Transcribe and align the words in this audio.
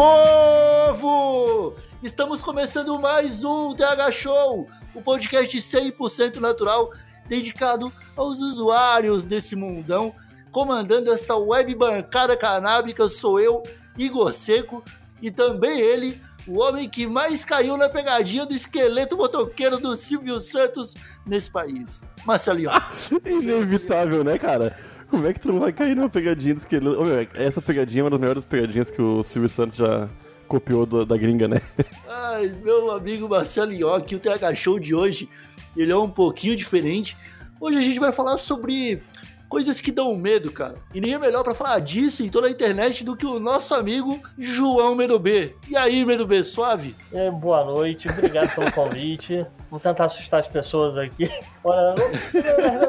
Povo! 0.00 1.76
Estamos 2.02 2.40
começando 2.40 2.98
mais 2.98 3.44
um 3.44 3.74
TH 3.74 4.10
Show, 4.10 4.66
o 4.94 5.02
podcast 5.02 5.54
100% 5.58 6.36
natural 6.36 6.90
dedicado 7.28 7.92
aos 8.16 8.40
usuários 8.40 9.22
desse 9.22 9.54
mundão. 9.54 10.14
Comandando 10.50 11.12
esta 11.12 11.36
web 11.36 11.74
bancada 11.74 12.34
canábica 12.34 13.10
sou 13.10 13.38
eu, 13.38 13.62
Igor 13.98 14.32
Seco, 14.32 14.82
e 15.20 15.30
também 15.30 15.78
ele, 15.80 16.18
o 16.48 16.60
homem 16.60 16.88
que 16.88 17.06
mais 17.06 17.44
caiu 17.44 17.76
na 17.76 17.90
pegadinha 17.90 18.46
do 18.46 18.54
esqueleto 18.54 19.18
motoqueiro 19.18 19.76
do 19.76 19.94
Silvio 19.98 20.40
Santos 20.40 20.94
nesse 21.26 21.50
país, 21.50 22.02
Marcelinho. 22.24 22.70
Inevitável, 23.22 24.24
né, 24.24 24.38
cara? 24.38 24.74
Como 25.10 25.26
é 25.26 25.32
que 25.32 25.40
tu 25.40 25.52
não 25.52 25.60
vai 25.60 25.72
cair 25.72 25.96
numa 25.96 26.08
pegadinha 26.08 26.54
do 26.54 26.58
esqueleto? 26.58 27.00
Ô, 27.00 27.04
meu, 27.04 27.26
essa 27.34 27.60
pegadinha 27.60 28.00
é 28.00 28.04
uma 28.04 28.10
das 28.10 28.20
melhores 28.20 28.44
pegadinhas 28.44 28.90
que 28.90 29.02
o 29.02 29.22
Silvio 29.22 29.48
Santos 29.48 29.76
já 29.76 30.08
copiou 30.46 30.86
do- 30.86 31.04
da 31.04 31.16
gringa, 31.16 31.48
né? 31.48 31.60
Ai, 32.08 32.52
meu 32.62 32.90
amigo 32.92 33.28
Marcelo 33.28 33.72
Iocchi, 33.72 34.14
o 34.16 34.20
TH 34.20 34.54
Show 34.54 34.78
de 34.78 34.94
hoje, 34.94 35.28
ele 35.76 35.90
é 35.92 35.96
um 35.96 36.08
pouquinho 36.10 36.54
diferente. 36.56 37.16
Hoje 37.60 37.78
a 37.78 37.80
gente 37.80 37.98
vai 38.00 38.12
falar 38.12 38.38
sobre 38.38 39.02
coisas 39.48 39.80
que 39.80 39.90
dão 39.90 40.14
medo, 40.16 40.50
cara. 40.52 40.76
E 40.94 41.00
ninguém 41.00 41.14
é 41.14 41.18
melhor 41.18 41.42
pra 41.42 41.54
falar 41.54 41.80
disso 41.80 42.22
em 42.24 42.28
toda 42.28 42.46
a 42.46 42.50
internet 42.50 43.02
do 43.04 43.16
que 43.16 43.26
o 43.26 43.40
nosso 43.40 43.74
amigo 43.74 44.20
João 44.38 44.94
Medobê. 44.94 45.54
E 45.68 45.76
aí, 45.76 46.04
Medobê, 46.04 46.42
suave? 46.44 46.94
É, 47.12 47.30
boa 47.30 47.64
noite, 47.64 48.08
obrigado 48.08 48.54
pelo 48.54 48.72
convite. 48.72 49.44
Vou 49.70 49.78
tentar 49.78 50.06
assustar 50.06 50.40
as 50.40 50.48
pessoas 50.48 50.98
aqui. 50.98 51.30
Olha, 51.62 51.94
eu, 52.34 52.40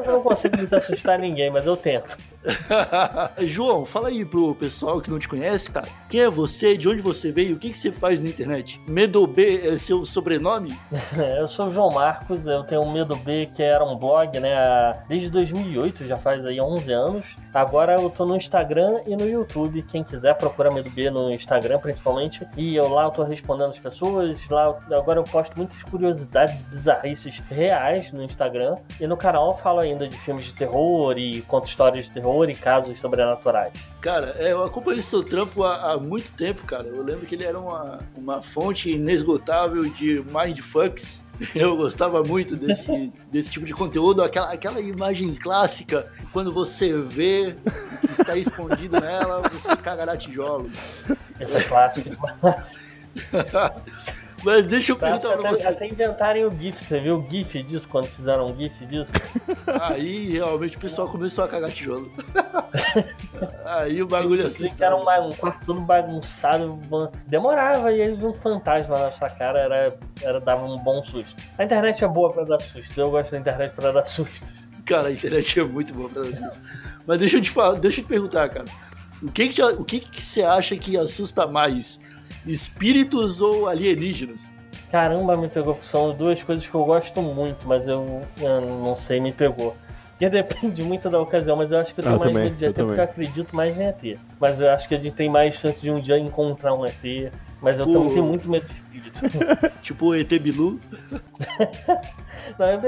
eu 0.04 0.12
não 0.12 0.22
consigo 0.22 0.56
muito 0.56 0.74
assustar 0.74 1.18
ninguém, 1.18 1.50
mas 1.50 1.64
eu 1.66 1.76
tento. 1.76 2.16
João, 3.38 3.84
fala 3.84 4.08
aí 4.08 4.24
pro 4.24 4.54
pessoal 4.54 5.00
que 5.00 5.10
não 5.10 5.18
te 5.18 5.28
conhece, 5.28 5.70
cara. 5.70 5.86
Quem 6.08 6.20
é 6.22 6.28
você? 6.28 6.76
De 6.76 6.88
onde 6.88 7.00
você 7.00 7.30
veio? 7.30 7.54
O 7.54 7.58
que, 7.58 7.70
que 7.70 7.78
você 7.78 7.92
faz 7.92 8.20
na 8.20 8.28
internet? 8.28 8.80
Medobê 8.88 9.68
é 9.68 9.78
seu 9.78 10.04
sobrenome? 10.04 10.76
Eu 11.38 11.46
sou 11.48 11.68
o 11.68 11.72
João 11.72 11.90
Marcos, 11.90 12.46
eu 12.46 12.64
tenho 12.64 12.82
o 12.82 12.92
Medo 12.92 13.14
B, 13.16 13.46
que 13.54 13.62
era 13.62 13.84
um 13.84 13.96
blog, 13.96 14.38
né, 14.40 14.92
desde 15.08 15.28
2008, 15.30 16.04
já 16.04 16.16
faz 16.16 16.44
aí 16.44 16.60
11 16.60 16.92
anos. 16.92 17.36
Agora 17.52 18.00
eu 18.00 18.08
tô 18.08 18.24
no 18.24 18.34
Instagram 18.36 19.00
e 19.06 19.14
no 19.14 19.28
YouTube, 19.28 19.82
quem 19.82 20.02
quiser 20.02 20.34
procura 20.36 20.70
Medo 20.70 20.88
B 20.90 21.10
no 21.10 21.30
Instagram 21.30 21.78
principalmente. 21.78 22.46
E 22.56 22.74
eu 22.76 22.88
lá 22.88 23.04
eu 23.04 23.10
tô 23.10 23.22
respondendo 23.22 23.70
as 23.70 23.78
pessoas, 23.78 24.48
lá 24.48 24.74
eu- 24.88 24.96
agora 24.98 25.20
eu 25.20 25.24
posto 25.24 25.54
muitas 25.56 25.82
curiosidades 25.82 26.62
bizarrices 26.72 27.42
reais 27.50 28.12
no 28.12 28.22
Instagram. 28.22 28.78
E 28.98 29.06
no 29.06 29.16
canal 29.16 29.50
eu 29.50 29.56
falo 29.56 29.80
ainda 29.80 30.08
de 30.08 30.16
filmes 30.16 30.46
de 30.46 30.54
terror 30.54 31.16
e 31.18 31.42
conto 31.42 31.68
histórias 31.68 32.06
de 32.06 32.10
terror 32.10 32.48
e 32.48 32.54
casos 32.54 32.98
sobrenaturais. 32.98 33.72
Cara, 34.00 34.34
é, 34.38 34.52
eu 34.52 34.64
acompanho 34.64 34.98
esse 34.98 35.10
seu 35.10 35.22
trampo 35.22 35.62
há, 35.62 35.92
há 35.92 35.98
muito 35.98 36.32
tempo, 36.32 36.64
cara. 36.64 36.88
Eu 36.88 37.02
lembro 37.02 37.26
que 37.26 37.34
ele 37.34 37.44
era 37.44 37.58
uma, 37.58 37.98
uma 38.16 38.42
fonte 38.42 38.90
inesgotável 38.90 39.82
de 39.82 40.24
mindfucks. 40.32 41.22
Eu 41.54 41.76
gostava 41.76 42.22
muito 42.22 42.54
desse, 42.54 43.12
desse 43.32 43.50
tipo 43.50 43.66
de 43.66 43.72
conteúdo, 43.72 44.22
aquela, 44.22 44.52
aquela 44.52 44.80
imagem 44.80 45.34
clássica, 45.34 46.06
quando 46.32 46.52
você 46.52 46.92
vê 46.92 47.56
o 48.04 48.06
que 48.06 48.20
está 48.20 48.36
escondido 48.36 49.00
nela, 49.00 49.42
você 49.48 49.74
cagará 49.76 50.16
tijolos. 50.16 50.92
Esse 51.40 51.56
é 51.56 51.62
clássico. 51.64 52.10
Mas 54.44 54.66
deixa 54.66 54.92
eu 54.92 54.96
Tá, 54.96 55.06
perguntar 55.18 55.36
pra 55.38 55.50
até, 55.50 55.56
você. 55.56 55.68
até 55.68 55.86
inventarem 55.86 56.44
o 56.44 56.50
GIF, 56.50 56.82
você 56.84 56.98
viu 56.98 57.18
o 57.18 57.30
GIF 57.30 57.62
disso 57.62 57.88
quando 57.88 58.06
fizeram 58.06 58.46
um 58.46 58.56
GIF 58.56 58.84
disso? 58.86 59.12
Aí 59.80 60.32
realmente 60.32 60.76
o 60.76 60.80
pessoal 60.80 61.08
começou 61.08 61.44
a 61.44 61.48
cagar 61.48 61.70
tijolo. 61.70 62.10
Aí 63.66 64.02
o 64.02 64.06
bagulho 64.06 64.46
assim. 64.46 64.64
Dizem 64.64 64.76
que 64.76 64.84
era 64.84 64.96
um, 64.96 65.00
um 65.00 65.32
quarto 65.32 65.64
todo 65.66 65.80
bagunçado, 65.80 66.78
demorava 67.26 67.92
e 67.92 68.02
aí 68.02 68.12
um 68.12 68.32
fantasma 68.34 68.98
na 68.98 69.12
sua 69.12 69.28
cara, 69.30 69.58
era, 69.58 69.96
era, 70.20 70.40
dava 70.40 70.64
um 70.64 70.78
bom 70.78 71.02
susto. 71.04 71.42
A 71.58 71.64
internet 71.64 72.02
é 72.04 72.08
boa 72.08 72.32
pra 72.32 72.44
dar 72.44 72.60
susto, 72.60 73.00
eu 73.00 73.10
gosto 73.10 73.30
da 73.32 73.38
internet 73.38 73.72
pra 73.74 73.90
dar 73.90 74.04
sustos. 74.06 74.52
Cara, 74.84 75.08
a 75.08 75.12
internet 75.12 75.60
é 75.60 75.64
muito 75.64 75.92
boa 75.94 76.08
pra 76.08 76.22
isso. 76.22 76.42
Mas 77.06 77.18
deixa 77.18 77.36
eu 77.36 77.40
te 77.42 77.50
falar, 77.50 77.78
deixa 77.78 78.00
eu 78.00 78.04
te 78.04 78.08
perguntar, 78.08 78.48
cara. 78.48 78.64
O 79.22 79.30
que 79.30 79.48
que, 79.48 79.62
o 79.62 79.84
que 79.84 80.00
que 80.00 80.20
você 80.20 80.42
acha 80.42 80.76
que 80.76 80.96
assusta 80.96 81.46
mais? 81.46 82.00
Espíritos 82.46 83.40
ou 83.40 83.68
alienígenas? 83.68 84.50
Caramba, 84.90 85.36
me 85.36 85.48
pegou, 85.48 85.74
porque 85.74 85.88
são 85.88 86.12
duas 86.14 86.42
coisas 86.42 86.66
que 86.66 86.74
eu 86.74 86.84
gosto 86.84 87.22
muito, 87.22 87.66
mas 87.66 87.88
eu, 87.88 88.22
eu 88.38 88.60
não 88.60 88.94
sei, 88.94 89.20
me 89.20 89.32
pegou. 89.32 89.74
Porque 90.10 90.28
depende 90.28 90.82
muito 90.84 91.08
da 91.08 91.20
ocasião, 91.20 91.56
mas 91.56 91.70
eu 91.72 91.78
acho 91.78 91.94
que 91.94 92.00
eu 92.00 92.04
tenho 92.04 92.16
Ah, 92.16 92.18
mais 92.18 92.30
também, 92.32 92.44
medo 92.50 92.56
de 92.56 92.64
eu 92.64 92.70
ET 92.70 92.76
porque 92.76 93.00
eu 93.00 93.04
acredito 93.04 93.56
mais 93.56 93.78
em 93.80 93.84
ET. 93.84 94.18
Mas 94.38 94.60
eu 94.60 94.70
acho 94.70 94.86
que 94.88 94.94
a 94.94 94.98
gente 94.98 95.14
tem 95.14 95.30
mais 95.30 95.54
chance 95.54 95.80
de 95.80 95.90
um 95.90 95.98
dia 95.98 96.18
encontrar 96.18 96.74
um 96.74 96.84
ET. 96.84 97.32
Mas 97.60 97.78
eu 97.78 97.86
Pô. 97.86 97.92
também 97.92 98.08
tenho 98.08 98.24
muito 98.26 98.50
medo 98.50 98.66
de. 98.90 98.91
Tipo 99.82 100.06
o 100.06 100.14
ET 100.14 100.28
Bilu? 100.38 100.78
Não, 102.58 102.66
é, 102.66 102.82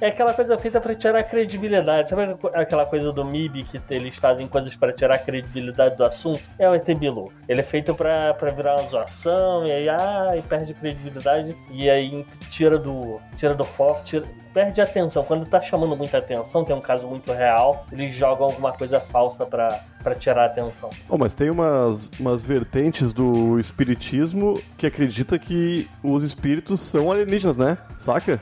é 0.00 0.06
aquela 0.08 0.32
coisa 0.32 0.56
feita 0.58 0.80
pra 0.80 0.94
tirar 0.94 1.18
a 1.18 1.22
credibilidade. 1.22 2.08
Sabe 2.10 2.36
aquela 2.54 2.86
coisa 2.86 3.12
do 3.12 3.24
MIB 3.24 3.64
que 3.64 3.80
eles 3.90 4.16
fazem 4.16 4.46
coisas 4.46 4.74
pra 4.76 4.92
tirar 4.92 5.16
a 5.16 5.18
credibilidade 5.18 5.96
do 5.96 6.04
assunto? 6.04 6.40
É 6.58 6.68
o 6.68 6.74
ET 6.74 6.86
Bilu. 6.96 7.32
Ele 7.48 7.60
é 7.60 7.64
feito 7.64 7.94
pra, 7.94 8.34
pra 8.34 8.50
virar 8.50 8.76
uma 8.80 8.88
zoação 8.88 9.66
e 9.66 9.72
aí 9.72 9.88
ah, 9.88 10.34
e 10.36 10.42
perde 10.42 10.72
credibilidade 10.74 11.56
e 11.70 11.88
aí 11.90 12.24
tira 12.50 12.78
do, 12.78 13.20
tira 13.36 13.54
do 13.54 13.64
foco, 13.64 14.02
tira- 14.04 14.24
perde 14.52 14.80
a 14.80 14.84
atenção. 14.84 15.24
Quando 15.24 15.44
tá 15.46 15.60
chamando 15.60 15.96
muita 15.96 16.18
atenção, 16.18 16.64
tem 16.64 16.74
um 16.76 16.80
caso 16.80 17.08
muito 17.08 17.32
real, 17.32 17.84
eles 17.90 18.14
jogam 18.14 18.46
alguma 18.46 18.72
coisa 18.72 19.00
falsa 19.00 19.44
pra, 19.44 19.80
pra 20.02 20.14
tirar 20.14 20.44
a 20.44 20.46
atenção. 20.46 20.90
Oh, 21.08 21.18
mas 21.18 21.34
tem 21.34 21.50
umas, 21.50 22.08
umas 22.20 22.44
vertentes 22.44 23.12
do 23.12 23.58
espiritismo 23.58 24.54
que 24.78 24.86
acredita 24.94 25.38
que 25.38 25.90
os 26.02 26.22
espíritos 26.22 26.80
são 26.80 27.10
alienígenas, 27.10 27.58
né? 27.58 27.76
Saca? 27.98 28.40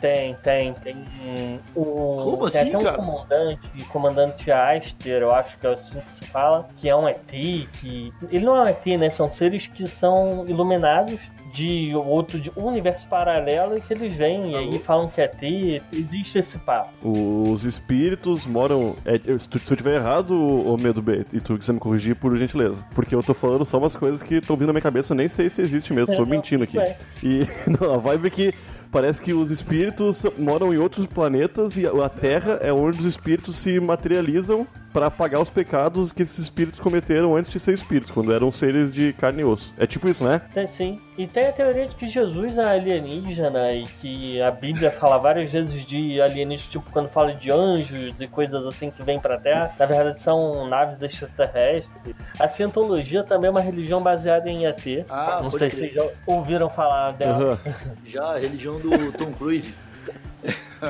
Tem, 0.00 0.34
tem, 0.42 0.72
tem. 0.74 1.60
O, 1.74 1.84
Como 2.22 2.50
tem 2.50 2.60
assim, 2.60 2.68
até 2.70 2.78
um 2.78 2.84
cara? 2.84 2.96
comandante, 2.96 3.60
o 3.78 3.84
comandante 3.88 4.50
Aster, 4.50 5.22
eu 5.22 5.34
acho 5.34 5.58
que 5.58 5.66
é 5.66 5.72
assim 5.72 6.00
que 6.00 6.10
se 6.10 6.24
fala, 6.26 6.68
que 6.76 6.88
é 6.88 6.96
um 6.96 7.06
ET, 7.08 7.18
que. 7.28 8.12
Ele 8.30 8.44
não 8.44 8.56
é 8.56 8.62
um 8.62 8.68
ET, 8.68 8.86
né? 8.98 9.10
São 9.10 9.30
seres 9.30 9.66
que 9.66 9.86
são 9.86 10.44
iluminados 10.48 11.20
de 11.58 11.92
outro 11.94 12.38
de 12.38 12.52
um 12.56 12.64
universo 12.66 13.08
paralelo 13.08 13.76
e 13.76 13.80
que 13.80 13.92
eles 13.92 14.14
vêm 14.14 14.52
e 14.52 14.54
aí 14.56 14.78
falam 14.78 15.08
que 15.08 15.20
é 15.20 15.24
ET, 15.24 15.82
existe 15.92 16.38
esse 16.38 16.58
papo. 16.58 16.90
Os 17.02 17.64
espíritos 17.64 18.46
moram. 18.46 18.94
é, 19.04 19.18
se, 19.38 19.48
tu, 19.48 19.58
se 19.58 19.72
eu 19.72 19.76
tiver 19.76 19.96
errado, 19.96 20.32
ô 20.34 20.76
medo 20.76 21.02
B, 21.02 21.26
e 21.32 21.40
tu 21.40 21.58
quiser 21.58 21.72
me 21.72 21.80
corrigir, 21.80 22.14
por 22.14 22.36
gentileza. 22.36 22.84
Porque 22.94 23.14
eu 23.14 23.22
tô 23.22 23.34
falando 23.34 23.64
só 23.64 23.78
umas 23.78 23.96
coisas 23.96 24.22
que 24.22 24.36
estão 24.36 24.56
vindo 24.56 24.68
na 24.68 24.72
minha 24.72 24.82
cabeça, 24.82 25.12
eu 25.12 25.16
nem 25.16 25.28
sei 25.28 25.50
se 25.50 25.60
existe 25.60 25.92
mesmo, 25.92 26.14
tô 26.14 26.22
É, 26.22 26.26
mentindo 26.26 26.64
aqui. 26.64 26.78
E 27.22 27.46
não, 27.80 27.92
a 27.94 27.96
vibe 27.98 28.26
é 28.26 28.30
que 28.30 28.54
parece 28.90 29.20
que 29.20 29.32
os 29.34 29.50
espíritos 29.50 30.24
moram 30.38 30.72
em 30.72 30.78
outros 30.78 31.06
planetas 31.06 31.76
e 31.76 31.86
a 31.86 32.08
Terra 32.08 32.58
é 32.62 32.72
onde 32.72 33.00
os 33.00 33.04
espíritos 33.06 33.56
se 33.56 33.78
materializam 33.80 34.66
pra 34.92 35.06
apagar 35.06 35.40
os 35.40 35.50
pecados 35.50 36.12
que 36.12 36.22
esses 36.22 36.38
espíritos 36.38 36.80
cometeram 36.80 37.36
antes 37.36 37.50
de 37.50 37.60
ser 37.60 37.72
espíritos, 37.74 38.10
quando 38.10 38.32
eram 38.32 38.50
seres 38.50 38.90
de 38.92 39.12
carne 39.12 39.42
e 39.42 39.44
osso. 39.44 39.72
É 39.78 39.86
tipo 39.86 40.08
isso, 40.08 40.24
né? 40.24 40.40
Tem 40.54 40.66
sim. 40.66 41.00
E 41.16 41.26
tem 41.26 41.46
a 41.48 41.52
teoria 41.52 41.86
de 41.86 41.94
que 41.94 42.06
Jesus 42.06 42.56
é 42.58 42.64
alienígena 42.64 43.72
e 43.72 43.82
que 43.84 44.40
a 44.40 44.50
Bíblia 44.50 44.90
fala 44.90 45.18
várias 45.18 45.50
vezes 45.50 45.84
de 45.84 46.20
alienígenas, 46.20 46.70
tipo 46.70 46.90
quando 46.92 47.08
fala 47.08 47.34
de 47.34 47.50
anjos 47.52 48.20
e 48.20 48.26
coisas 48.28 48.64
assim 48.66 48.90
que 48.90 49.02
vêm 49.02 49.18
pra 49.20 49.36
Terra, 49.38 49.72
na 49.78 49.86
verdade 49.86 50.20
são 50.20 50.66
naves 50.68 51.02
extraterrestres. 51.02 52.14
A 52.38 52.48
cientologia 52.48 53.22
também 53.24 53.48
é 53.48 53.50
uma 53.50 53.60
religião 53.60 54.00
baseada 54.02 54.48
em 54.48 54.64
ET. 54.66 54.80
Ah, 55.10 55.40
Não 55.42 55.50
sei 55.50 55.68
crer. 55.68 55.70
se 55.72 55.78
vocês 55.78 55.92
já 55.94 56.06
ouviram 56.26 56.70
falar 56.70 57.12
dela. 57.12 57.58
Aham. 57.64 57.74
Já 58.06 58.24
a 58.36 58.38
religião 58.38 58.78
do 58.78 59.12
Tom 59.12 59.32
Cruise. 59.32 59.74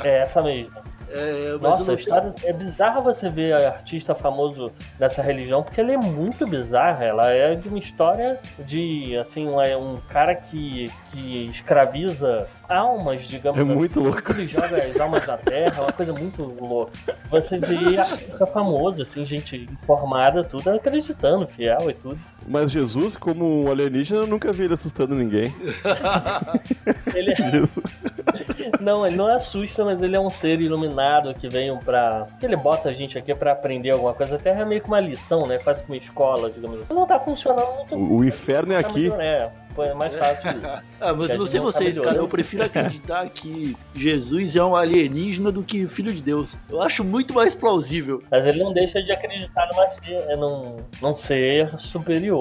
É 0.04 0.18
essa 0.18 0.42
mesmo. 0.42 0.70
É, 1.10 1.52
mas 1.52 1.60
Nossa, 1.60 1.93
a 1.93 1.94
história 1.94 2.34
é 2.44 2.52
bizarra 2.52 3.00
você 3.00 3.28
ver 3.28 3.55
artista 3.55 4.14
famoso 4.14 4.70
dessa 4.99 5.22
religião, 5.22 5.62
porque 5.62 5.81
ela 5.81 5.93
é 5.93 5.96
muito 5.96 6.46
bizarra. 6.46 7.05
Ela 7.05 7.31
é 7.32 7.55
de 7.55 7.69
uma 7.69 7.78
história 7.78 8.38
de, 8.58 9.16
assim, 9.16 9.46
um, 9.46 9.60
é 9.60 9.76
um 9.76 9.96
cara 10.08 10.34
que, 10.34 10.90
que 11.10 11.46
escraviza 11.46 12.46
almas, 12.69 13.22
digamos 13.22 13.58
É 13.58 13.62
assim. 13.62 13.75
muito 13.75 14.00
louco. 14.00 14.32
Ele 14.32 14.46
joga 14.46 14.76
as 14.76 15.00
almas 15.00 15.26
na 15.26 15.37
terra, 15.37 15.75
é 15.78 15.81
uma 15.81 15.93
coisa 15.93 16.12
muito 16.12 16.43
louca. 16.43 16.93
Você 17.31 17.58
vê 17.58 17.96
artista 17.99 18.46
famoso, 18.46 19.02
assim, 19.02 19.25
gente 19.25 19.56
informada, 19.56 20.44
tudo 20.44 20.70
acreditando, 20.70 21.46
fiel 21.46 21.90
e 21.90 21.94
tudo. 21.94 22.19
Mas 22.48 22.70
Jesus, 22.70 23.16
como 23.16 23.64
um 23.64 23.70
alienígena, 23.70 24.20
eu 24.22 24.26
nunca 24.26 24.52
vi 24.52 24.64
ele 24.64 24.74
assustando 24.74 25.14
ninguém. 25.14 25.54
Ele 27.14 27.30
é- 27.32 28.80
Não, 28.80 29.06
ele 29.06 29.16
não 29.16 29.26
assusta, 29.26 29.84
mas 29.84 30.00
ele 30.02 30.14
é 30.16 30.20
um 30.20 30.30
ser 30.30 30.60
iluminado 30.60 31.32
que 31.34 31.48
veio 31.48 31.78
pra. 31.78 32.26
que 32.38 32.46
ele 32.46 32.56
bota 32.56 32.88
a 32.88 32.92
gente 32.92 33.18
aqui 33.18 33.34
pra 33.34 33.52
aprender 33.52 33.90
alguma 33.90 34.14
coisa. 34.14 34.36
A 34.36 34.38
Terra 34.38 34.62
é 34.62 34.64
meio 34.64 34.80
que 34.80 34.88
uma 34.88 35.00
lição, 35.00 35.46
né? 35.46 35.58
Quase 35.58 35.82
que 35.82 35.90
uma 35.90 35.96
escola, 35.96 36.50
digamos 36.50 36.80
assim. 36.82 36.94
Não 36.94 37.06
tá 37.06 37.18
funcionando 37.18 37.66
muito. 37.76 37.94
O, 37.94 38.16
o 38.18 38.24
inferno 38.24 38.72
é 38.72 38.82
tá 38.82 38.88
aqui. 38.88 39.10
É, 39.18 39.48
foi 39.74 39.92
mais 39.94 40.14
fácil. 40.16 40.50
Ah, 41.00 41.12
mas 41.14 41.38
não 41.38 41.46
sei 41.46 41.60
tá 41.60 41.64
vocês, 41.66 41.96
cara. 41.96 42.16
Eu 42.16 42.26
prefiro 42.26 42.64
acreditar 42.64 43.24
que 43.28 43.76
Jesus 43.94 44.56
é 44.56 44.64
um 44.64 44.74
alienígena 44.74 45.52
do 45.52 45.62
que 45.62 45.86
filho 45.86 46.12
de 46.12 46.20
Deus. 46.20 46.56
Eu 46.68 46.82
acho 46.82 47.04
muito 47.04 47.32
mais 47.32 47.54
plausível. 47.54 48.20
Mas 48.28 48.44
ele 48.48 48.58
não 48.64 48.72
deixa 48.72 49.00
de 49.00 49.12
acreditar 49.12 49.68
numa 49.72 49.88
ser, 49.88 50.36
num, 50.36 50.76
num 51.00 51.14
ser 51.14 51.70
superior. 51.78 52.38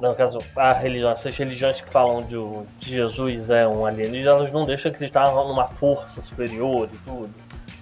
No 0.00 0.14
caso, 0.16 0.38
a 0.56 0.72
religião, 0.72 1.10
essas 1.12 1.36
religiões 1.36 1.80
que 1.80 1.88
falam 1.88 2.22
de, 2.22 2.36
o- 2.36 2.66
de 2.80 2.90
Jesus 2.90 3.50
é 3.50 3.66
um 3.68 3.86
alienígena, 3.86 4.30
elas 4.32 4.50
não 4.50 4.64
deixam 4.64 4.90
de 4.90 4.96
acreditar 4.96 5.30
numa 5.30 5.68
força 5.68 6.20
superior 6.20 6.88
e 6.92 6.96
tudo. 6.98 7.30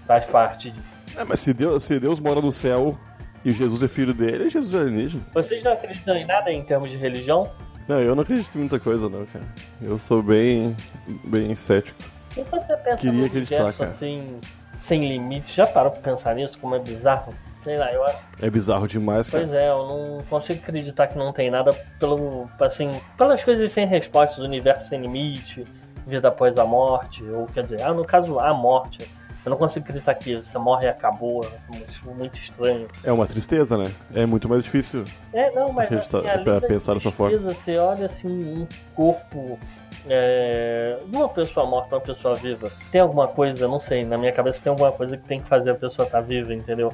Faz 0.07 0.27
parte 0.27 0.71
de. 0.71 0.81
É, 1.17 1.25
mas 1.25 1.41
se 1.41 1.55
Deus, 1.55 1.83
se 1.85 1.99
Deus 1.99 2.21
mora 2.21 2.41
no 2.41 2.53
céu 2.53 2.99
e 3.45 3.51
Jesus 3.51 3.83
é 3.83 3.89
filho 3.89 4.13
dele, 4.13 4.51
Jesus 4.51 4.75
é 4.75 4.79
alienígena. 4.79 5.23
Vocês 5.33 5.65
não 5.65 5.73
acreditam 5.73 6.15
em 6.17 6.27
nada 6.27 6.53
em 6.53 6.63
termos 6.63 6.91
de 6.91 6.97
religião? 6.99 7.51
Não, 7.89 7.99
eu 8.01 8.15
não 8.15 8.23
acredito 8.23 8.55
em 8.55 8.59
muita 8.59 8.79
coisa, 8.79 9.09
não, 9.09 9.25
cara. 9.27 9.45
Eu 9.81 9.99
sou 9.99 10.23
bem, 10.23 10.77
bem 11.25 11.57
cético. 11.57 11.97
E 12.37 12.43
você 12.43 12.77
pensa 12.77 12.97
Queria 12.99 13.13
no 13.21 13.27
acreditar, 13.27 13.55
universo 13.57 13.79
cara. 13.79 13.91
assim, 13.91 14.39
sem 14.79 15.09
limites, 15.09 15.55
já 15.55 15.67
parou 15.67 15.91
pra 15.91 16.01
pensar 16.03 16.35
nisso, 16.35 16.59
como 16.59 16.75
é 16.77 16.79
bizarro? 16.79 17.35
Sei 17.63 17.77
lá, 17.77 17.93
eu 17.93 18.03
acho. 18.05 18.19
É 18.41 18.49
bizarro 18.49 18.87
demais, 18.89 19.29
cara. 19.29 19.43
Pois 19.45 19.53
é, 19.53 19.69
eu 19.69 19.87
não 19.87 20.19
consigo 20.31 20.61
acreditar 20.61 21.07
que 21.09 21.19
não 21.19 21.33
tem 21.33 21.51
nada 21.51 21.73
pelo. 21.99 22.49
assim, 22.61 22.91
pelas 23.19 23.45
coisas 23.45 23.71
sem 23.71 23.87
respostas, 23.87 24.39
universo 24.39 24.89
sem 24.89 25.01
limite, 25.01 25.65
vida 26.07 26.29
após 26.29 26.59
a 26.59 26.65
morte, 26.65 27.23
ou 27.25 27.47
quer 27.47 27.65
dizer, 27.65 27.83
ah, 27.83 27.93
no 27.93 28.05
caso, 28.05 28.39
a 28.39 28.53
morte. 28.55 29.07
Eu 29.43 29.49
não 29.51 29.57
consigo 29.57 29.85
acreditar 29.85 30.15
que 30.15 30.37
você 30.37 30.59
morre 30.59 30.85
e 30.87 30.89
acabou. 30.91 31.43
é 31.45 31.77
muito- 31.77 32.15
muito 32.15 32.35
estranho. 32.39 32.87
É 33.03 33.11
uma 33.11 33.27
tristeza, 33.27 33.77
né? 33.79 33.91
É 34.15 34.27
muito 34.27 34.47
mais 34.49 34.63
difícil. 34.63 35.03
É, 35.33 35.51
não, 35.53 35.73
mas 35.73 35.91
assim, 35.91 36.21
pensar 36.69 36.95
dessa 36.95 37.11
forma. 37.11 37.37
tristeza, 37.39 37.55
Você 37.55 37.79
olha 37.79 38.05
assim, 38.07 38.29
um 38.29 38.67
corpo 38.95 39.59
é, 40.09 40.99
uma 41.13 41.29
pessoa 41.29 41.67
morta, 41.67 41.95
uma 41.97 42.01
pessoa 42.01 42.35
viva. 42.35 42.71
Tem 42.91 43.01
alguma 43.01 43.29
coisa, 43.29 43.67
não 43.69 43.81
sei, 43.81 44.05
na 44.05 44.17
minha 44.19 44.33
cabeça 44.33 44.63
tem 44.63 44.71
alguma 44.71 44.93
coisa 44.93 45.17
que 45.17 45.25
tem 45.27 45.41
que 45.41 45.49
fazer 45.49 45.71
a 45.71 45.75
pessoa 45.75 46.07
estar 46.07 46.21
viva, 46.21 46.55
entendeu? 46.55 46.93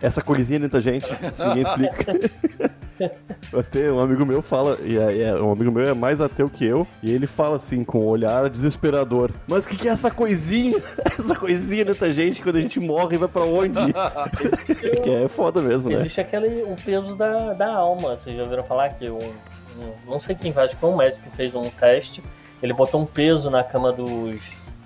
Essa 0.00 0.22
coisinha 0.22 0.60
muita 0.60 0.80
gente, 0.80 1.06
ninguém 1.38 1.62
explica. 1.62 2.70
Mas 3.52 3.68
tem 3.68 3.88
um 3.90 4.00
amigo 4.00 4.26
meu 4.26 4.42
fala, 4.42 4.76
e 4.82 4.98
é, 4.98 5.22
é- 5.28 5.34
um 5.40 5.52
amigo 5.52 5.70
meu 5.70 5.84
é 5.88 5.94
mais 5.94 6.20
ateu 6.20 6.48
que 6.48 6.64
eu, 6.64 6.86
e 7.02 7.10
ele 7.12 7.26
fala 7.26 7.56
assim, 7.56 7.84
com 7.84 7.98
um 8.00 8.06
olhar 8.06 8.48
desesperador. 8.50 9.30
Mas 9.46 9.66
o 9.66 9.68
que, 9.68 9.76
que 9.76 9.88
é 9.88 9.92
essa 9.92 10.10
coisinha? 10.10 10.76
Essa 11.18 11.34
coisinha 11.34 11.84
muita 11.84 12.10
gente 12.10 12.40
quando 12.42 12.56
a 12.56 12.60
gente 12.60 12.78
morre 12.80 13.16
vai 13.18 13.28
pra 13.28 13.42
onde? 13.42 13.80
que 15.02 15.10
é 15.10 15.28
foda 15.28 15.60
mesmo, 15.60 15.90
né? 15.90 15.96
Existe 15.96 16.20
aquele 16.20 16.62
o 16.62 16.76
peso 16.84 17.14
da, 17.16 17.52
da 17.54 17.72
alma. 17.74 18.16
Vocês 18.16 18.36
já 18.36 18.42
ouviram 18.44 18.62
falar 18.64 18.88
que 18.90 19.08
um, 19.10 19.18
um- 19.18 19.92
não 20.10 20.20
sei 20.20 20.34
quem 20.34 20.52
faz, 20.52 20.72
que 20.74 20.80
foi 20.80 20.90
um 20.90 20.96
médico 20.96 21.22
que 21.28 21.36
fez 21.36 21.54
um 21.54 21.68
teste. 21.70 22.22
Ele 22.62 22.72
botou 22.72 23.00
um 23.00 23.06
peso 23.06 23.50
na 23.50 23.62
cama 23.62 23.92
dos 23.92 24.40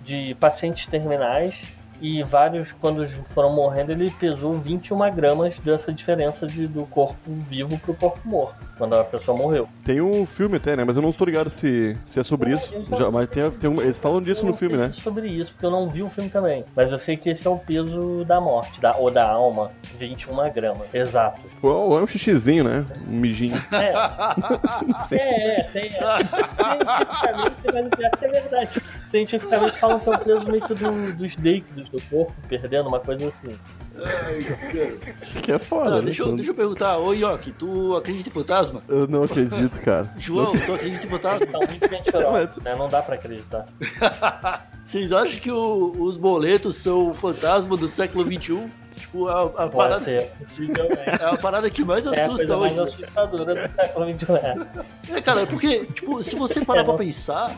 de 0.05 0.35
pacientes 0.41 0.87
terminais 0.87 1.75
e 2.03 2.23
vários, 2.25 2.73
quando 2.73 3.07
foram 3.33 3.53
morrendo, 3.55 3.93
ele 3.93 4.11
pesou 4.11 4.53
21 4.55 4.99
gramas 5.15 5.59
dessa 5.61 5.93
diferença 5.93 6.47
de, 6.47 6.67
do 6.67 6.85
corpo 6.87 7.17
vivo 7.49 7.79
pro 7.79 7.95
corpo 7.95 8.19
morto, 8.25 8.57
quando 8.77 8.95
a 8.97 9.05
pessoa 9.05 9.37
morreu. 9.39 9.69
Tem 9.85 10.01
um 10.01 10.27
filme 10.27 10.57
até, 10.57 10.75
né? 10.77 10.83
Mas 10.85 10.97
eu 10.97 11.03
não 11.03 11.11
estou 11.11 11.25
ligado 11.27 11.49
se, 11.49 11.97
se 12.05 12.19
é 12.19 12.23
sobre 12.25 12.51
Eu- 12.51 12.55
isso. 12.55 12.75
eu 12.75 12.85
já- 12.87 12.97
Já, 12.97 13.11
mas 13.11 13.29
tem, 13.29 13.49
tem 13.53 13.71
um- 13.71 13.81
eles 13.81 13.99
falam 13.99 14.21
disso 14.21 14.45
no 14.45 14.53
filme, 14.53 14.77
né? 14.77 14.87
é 14.87 14.93
sobre 15.01 15.29
isso, 15.29 15.53
porque 15.53 15.65
eu 15.67 15.71
não 15.71 15.89
vi 15.89 16.03
o 16.03 16.11
filme 16.11 16.29
também. 16.29 16.65
Mas 16.75 16.91
eu 16.91 16.99
sei 16.99 17.17
que 17.17 17.31
esse 17.31 17.47
é 17.47 17.51
o 17.51 17.57
peso 17.59 18.25
da 18.25 18.41
morte, 18.41 18.81
da, 18.81 18.97
ou 18.97 19.11
da 19.11 19.29
alma, 19.29 19.71
21 19.99 20.51
gramas. 20.53 20.93
Exato. 20.93 21.41
Ou 21.63 21.99
é 21.99 22.03
um 22.03 22.07
xixizinho, 22.07 22.65
né? 22.65 22.85
Um 23.09 23.13
mijinho. 23.19 23.57
É, 23.71 23.93
é, 25.15 25.61
é, 25.61 25.63
tem. 25.73 25.91
Cientificamente, 25.91 27.57
mas 27.73 27.87
é 28.01 28.11
que 28.17 28.25
é 28.25 28.29
verdade. 28.29 28.83
Cientificamente 29.07 29.79
falam 29.79 30.01
que 30.01 30.09
é 30.09 30.13
o 30.13 30.19
peso 30.19 30.47
meio 30.51 30.63
que 30.63 30.75
do, 30.75 31.13
dos 31.13 31.35
líquidos 31.35 31.89
do 31.93 32.01
corpo, 32.03 32.33
perdendo 32.49 32.89
uma 32.89 32.99
coisa 33.01 33.29
assim. 33.29 33.57
Que 35.43 35.53
é 35.53 35.59
foda, 35.59 35.91
Ah, 35.91 35.97
né? 35.97 36.03
deixa, 36.03 36.23
eu, 36.23 36.35
deixa 36.35 36.51
eu 36.51 36.55
perguntar, 36.55 36.99
ô 36.99 37.13
Yoki, 37.13 37.53
tu 37.53 37.95
acredita 37.97 38.29
em 38.29 38.33
fantasma? 38.33 38.83
Eu 38.89 39.07
não 39.07 39.23
acredito, 39.23 39.81
cara. 39.81 40.11
João, 40.19 40.53
tu 40.53 40.73
acredita 40.73 41.07
em 41.07 41.11
fantasma? 41.11 41.47
São 41.51 41.61
muito 41.61 41.91
mentirosos, 41.91 42.57
né? 42.63 42.75
Não 42.75 42.89
dá 42.89 43.03
pra 43.03 43.15
acreditar. 43.17 43.67
Vocês 44.85 45.13
acham 45.13 45.39
que 45.41 45.51
o- 45.51 45.93
os 46.03 46.17
boletos 46.17 46.77
são 46.79 47.11
o 47.11 47.13
fantasma 47.13 47.77
do 47.77 47.87
século 47.87 48.25
XXI? 48.25 48.67
Tipo, 49.03 49.29
a, 49.29 49.43
a 49.43 49.47
Pode 49.49 49.73
parada, 49.73 50.01
ser, 50.01 50.31
possivelmente. 50.39 50.93
é 51.09 51.25
a 51.25 51.37
parada 51.37 51.69
que 51.69 51.85
mais 51.85 52.05
É 52.07 52.09
a 52.09 52.13
assusta 52.13 52.47
coisa 52.47 52.57
mais 52.57 52.79
hoje. 52.79 53.05
assustadora 53.05 53.55
do 53.55 53.73
século 53.75 54.13
XXI. 54.13 55.13
É, 55.13 55.21
cara, 55.21 55.47
porque, 55.47 55.85
tipo, 55.87 56.23
se 56.23 56.37
você 56.37 56.65
parar 56.65 56.85
pra 56.85 56.95
pensar, 56.95 57.57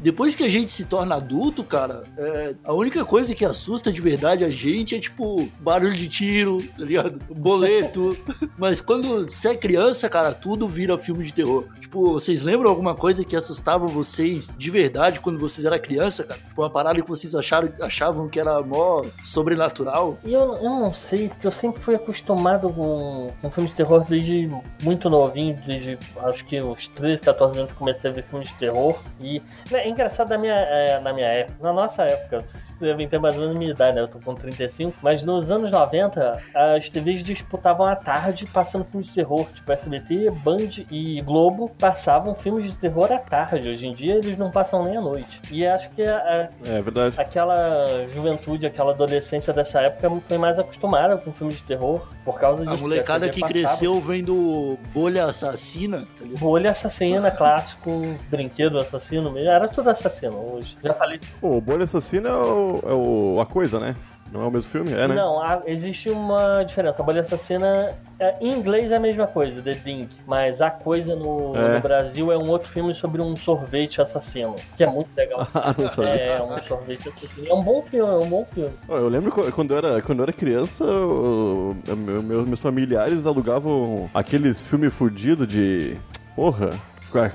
depois 0.00 0.36
que 0.36 0.44
a 0.44 0.48
gente 0.48 0.70
se 0.70 0.84
torna 0.84 1.16
adulto, 1.16 1.64
cara, 1.64 2.04
é, 2.16 2.54
a 2.64 2.72
única 2.72 3.04
coisa 3.04 3.34
que 3.34 3.44
assusta 3.44 3.92
de 3.92 4.00
verdade 4.00 4.44
a 4.44 4.48
gente 4.48 4.94
é, 4.94 4.98
tipo, 5.00 5.48
barulho 5.60 5.94
de 5.94 6.08
tiro, 6.08 6.58
tá 6.78 6.84
ligado? 6.84 7.18
Boleto. 7.34 8.16
Mas 8.56 8.80
quando 8.80 9.26
você 9.28 9.48
é 9.48 9.56
criança, 9.56 10.08
cara, 10.08 10.32
tudo 10.32 10.68
vira 10.68 10.96
filme 10.96 11.24
de 11.24 11.32
terror. 11.34 11.64
Tipo, 11.80 12.12
vocês 12.12 12.42
lembram 12.42 12.70
alguma 12.70 12.94
coisa 12.94 13.24
que 13.24 13.34
assustava 13.36 13.86
vocês 13.86 14.48
de 14.56 14.70
verdade 14.70 15.20
quando 15.20 15.38
vocês 15.38 15.64
eram 15.64 15.78
criança, 15.78 16.24
cara? 16.24 16.40
Tipo, 16.40 16.62
uma 16.62 16.70
parada 16.70 17.00
que 17.02 17.08
vocês 17.08 17.34
acharam, 17.34 17.68
achavam 17.82 18.28
que 18.28 18.38
era 18.40 18.60
mó 18.62 19.04
sobrenatural. 19.22 20.18
E 20.24 20.32
eu, 20.32 20.54
eu 20.56 20.62
não 20.62 20.75
sei, 20.92 21.28
porque 21.28 21.46
eu 21.46 21.52
sempre 21.52 21.80
fui 21.80 21.94
acostumado 21.94 22.70
com, 22.72 23.30
com 23.40 23.50
filmes 23.50 23.70
de 23.72 23.76
terror 23.76 24.04
desde 24.08 24.50
muito 24.82 25.08
novinho, 25.10 25.58
desde 25.66 25.98
acho 26.24 26.44
que 26.44 26.60
uns 26.60 26.88
13, 26.88 27.22
14 27.22 27.58
anos 27.58 27.72
que 27.72 27.78
comecei 27.78 28.10
a 28.10 28.12
ver 28.12 28.22
filmes 28.22 28.48
de 28.48 28.54
terror. 28.54 28.98
E 29.20 29.40
né, 29.70 29.80
é 29.80 29.88
engraçado 29.88 30.28
na 30.28 30.38
minha, 30.38 30.54
é, 30.54 31.00
na 31.00 31.12
minha 31.12 31.26
época, 31.26 31.58
na 31.62 31.72
nossa 31.72 32.02
época, 32.04 32.40
vocês 32.40 32.74
devem 32.80 33.08
ter 33.08 33.18
mais 33.18 33.34
ou 33.34 33.40
menos 33.40 33.56
a 33.56 33.58
minha 33.58 33.70
idade, 33.70 33.96
né? 33.96 34.02
Eu 34.02 34.08
tô 34.08 34.18
com 34.18 34.34
35, 34.34 34.96
mas 35.02 35.22
nos 35.22 35.50
anos 35.50 35.70
90 35.72 36.42
as 36.54 36.88
TVs 36.90 37.22
disputavam 37.22 37.86
à 37.86 37.96
tarde 37.96 38.46
passando 38.46 38.84
filmes 38.84 39.08
de 39.08 39.14
terror, 39.14 39.46
tipo 39.54 39.70
SBT, 39.72 40.30
Band 40.30 40.84
e 40.90 41.20
Globo 41.22 41.70
passavam 41.78 42.34
filmes 42.34 42.70
de 42.70 42.76
terror 42.76 43.12
à 43.12 43.18
tarde. 43.18 43.68
Hoje 43.68 43.86
em 43.86 43.92
dia 43.92 44.14
eles 44.14 44.36
não 44.36 44.50
passam 44.50 44.84
nem 44.84 44.96
à 44.96 45.00
noite. 45.00 45.40
E 45.50 45.66
acho 45.66 45.90
que 45.90 46.02
a, 46.02 46.48
É 46.64 46.82
verdade. 46.82 47.14
aquela 47.18 48.06
juventude, 48.14 48.66
aquela 48.66 48.92
adolescência 48.92 49.52
dessa 49.52 49.80
época 49.80 50.10
foi 50.26 50.38
mais 50.38 50.58
acostumada 50.66 51.16
com 51.16 51.32
filmes 51.32 51.56
de 51.56 51.62
terror 51.62 52.06
por 52.24 52.38
causa 52.38 52.62
disso. 52.64 52.76
A 52.76 52.80
molecada 52.80 53.28
que 53.28 53.40
passava. 53.40 53.52
cresceu 53.66 54.00
vendo 54.00 54.78
bolha 54.92 55.24
assassina, 55.26 56.00
tá? 56.18 56.24
Bolha 56.38 56.70
assassina, 56.72 57.30
clássico, 57.30 57.90
brinquedo 58.28 58.76
assassino 58.78 59.30
mesmo. 59.32 59.48
Era 59.50 59.68
tudo 59.68 59.88
assassino 59.90 60.36
hoje. 60.36 60.76
Já 60.82 60.92
falei. 60.92 61.18
Pô, 61.40 61.56
o 61.56 61.60
Bolha 61.60 61.84
Assassina 61.84 62.28
é, 62.28 62.32
o, 62.32 62.80
é 62.86 62.92
o- 62.92 63.40
a 63.40 63.46
coisa, 63.46 63.80
né? 63.80 63.94
Não 64.36 64.44
é 64.44 64.46
o 64.48 64.50
mesmo 64.50 64.70
filme? 64.70 64.92
É, 64.92 65.08
né? 65.08 65.14
Não, 65.14 65.40
há- 65.40 65.62
existe 65.66 66.10
uma 66.10 66.62
diferença. 66.62 67.02
A 67.02 67.04
bolha 67.04 67.22
assassina, 67.22 67.92
é, 68.20 68.34
em 68.40 68.52
inglês 68.52 68.92
é 68.92 68.96
a 68.96 69.00
mesma 69.00 69.26
coisa, 69.26 69.62
The 69.62 69.70
Dink. 69.72 70.14
Mas 70.26 70.60
a 70.60 70.70
coisa 70.70 71.16
no, 71.16 71.56
É. 71.56 71.74
no 71.74 71.80
Brasil 71.80 72.30
é 72.30 72.36
um 72.36 72.48
outro 72.50 72.68
filme 72.68 72.94
sobre 72.94 73.22
um 73.22 73.34
sorvete 73.34 74.00
assassino. 74.02 74.54
Que 74.76 74.84
é 74.84 74.86
muito 74.86 75.08
legal. 75.16 75.46
Ah, 75.54 75.74
não 75.78 75.88
sabia. 75.88 76.10
é, 76.10 76.42
um 76.42 76.60
sorvete 76.62 77.08
assassino. 77.08 77.48
É 77.48 77.54
um 77.54 77.62
bom 77.62 77.82
filme, 77.82 78.12
é 78.12 78.16
um 78.16 78.28
bom 78.28 78.46
filme. 78.52 78.72
Eu 78.88 79.08
lembro 79.08 79.32
qu- 79.32 79.50
quando 79.52 79.70
eu 79.72 79.78
era, 79.78 80.02
quando 80.02 80.18
eu 80.18 80.22
era 80.24 80.32
criança, 80.32 80.84
eu- 80.84 81.76
eu- 81.88 81.96
meu- 81.96 82.22
meus, 82.22 82.46
meus 82.46 82.60
familiares 82.60 83.26
alugavam 83.26 84.08
aqueles 84.14 84.62
filmes 84.62 84.92
fudidos 84.92 85.48
de. 85.48 85.96
Porra! 86.34 86.70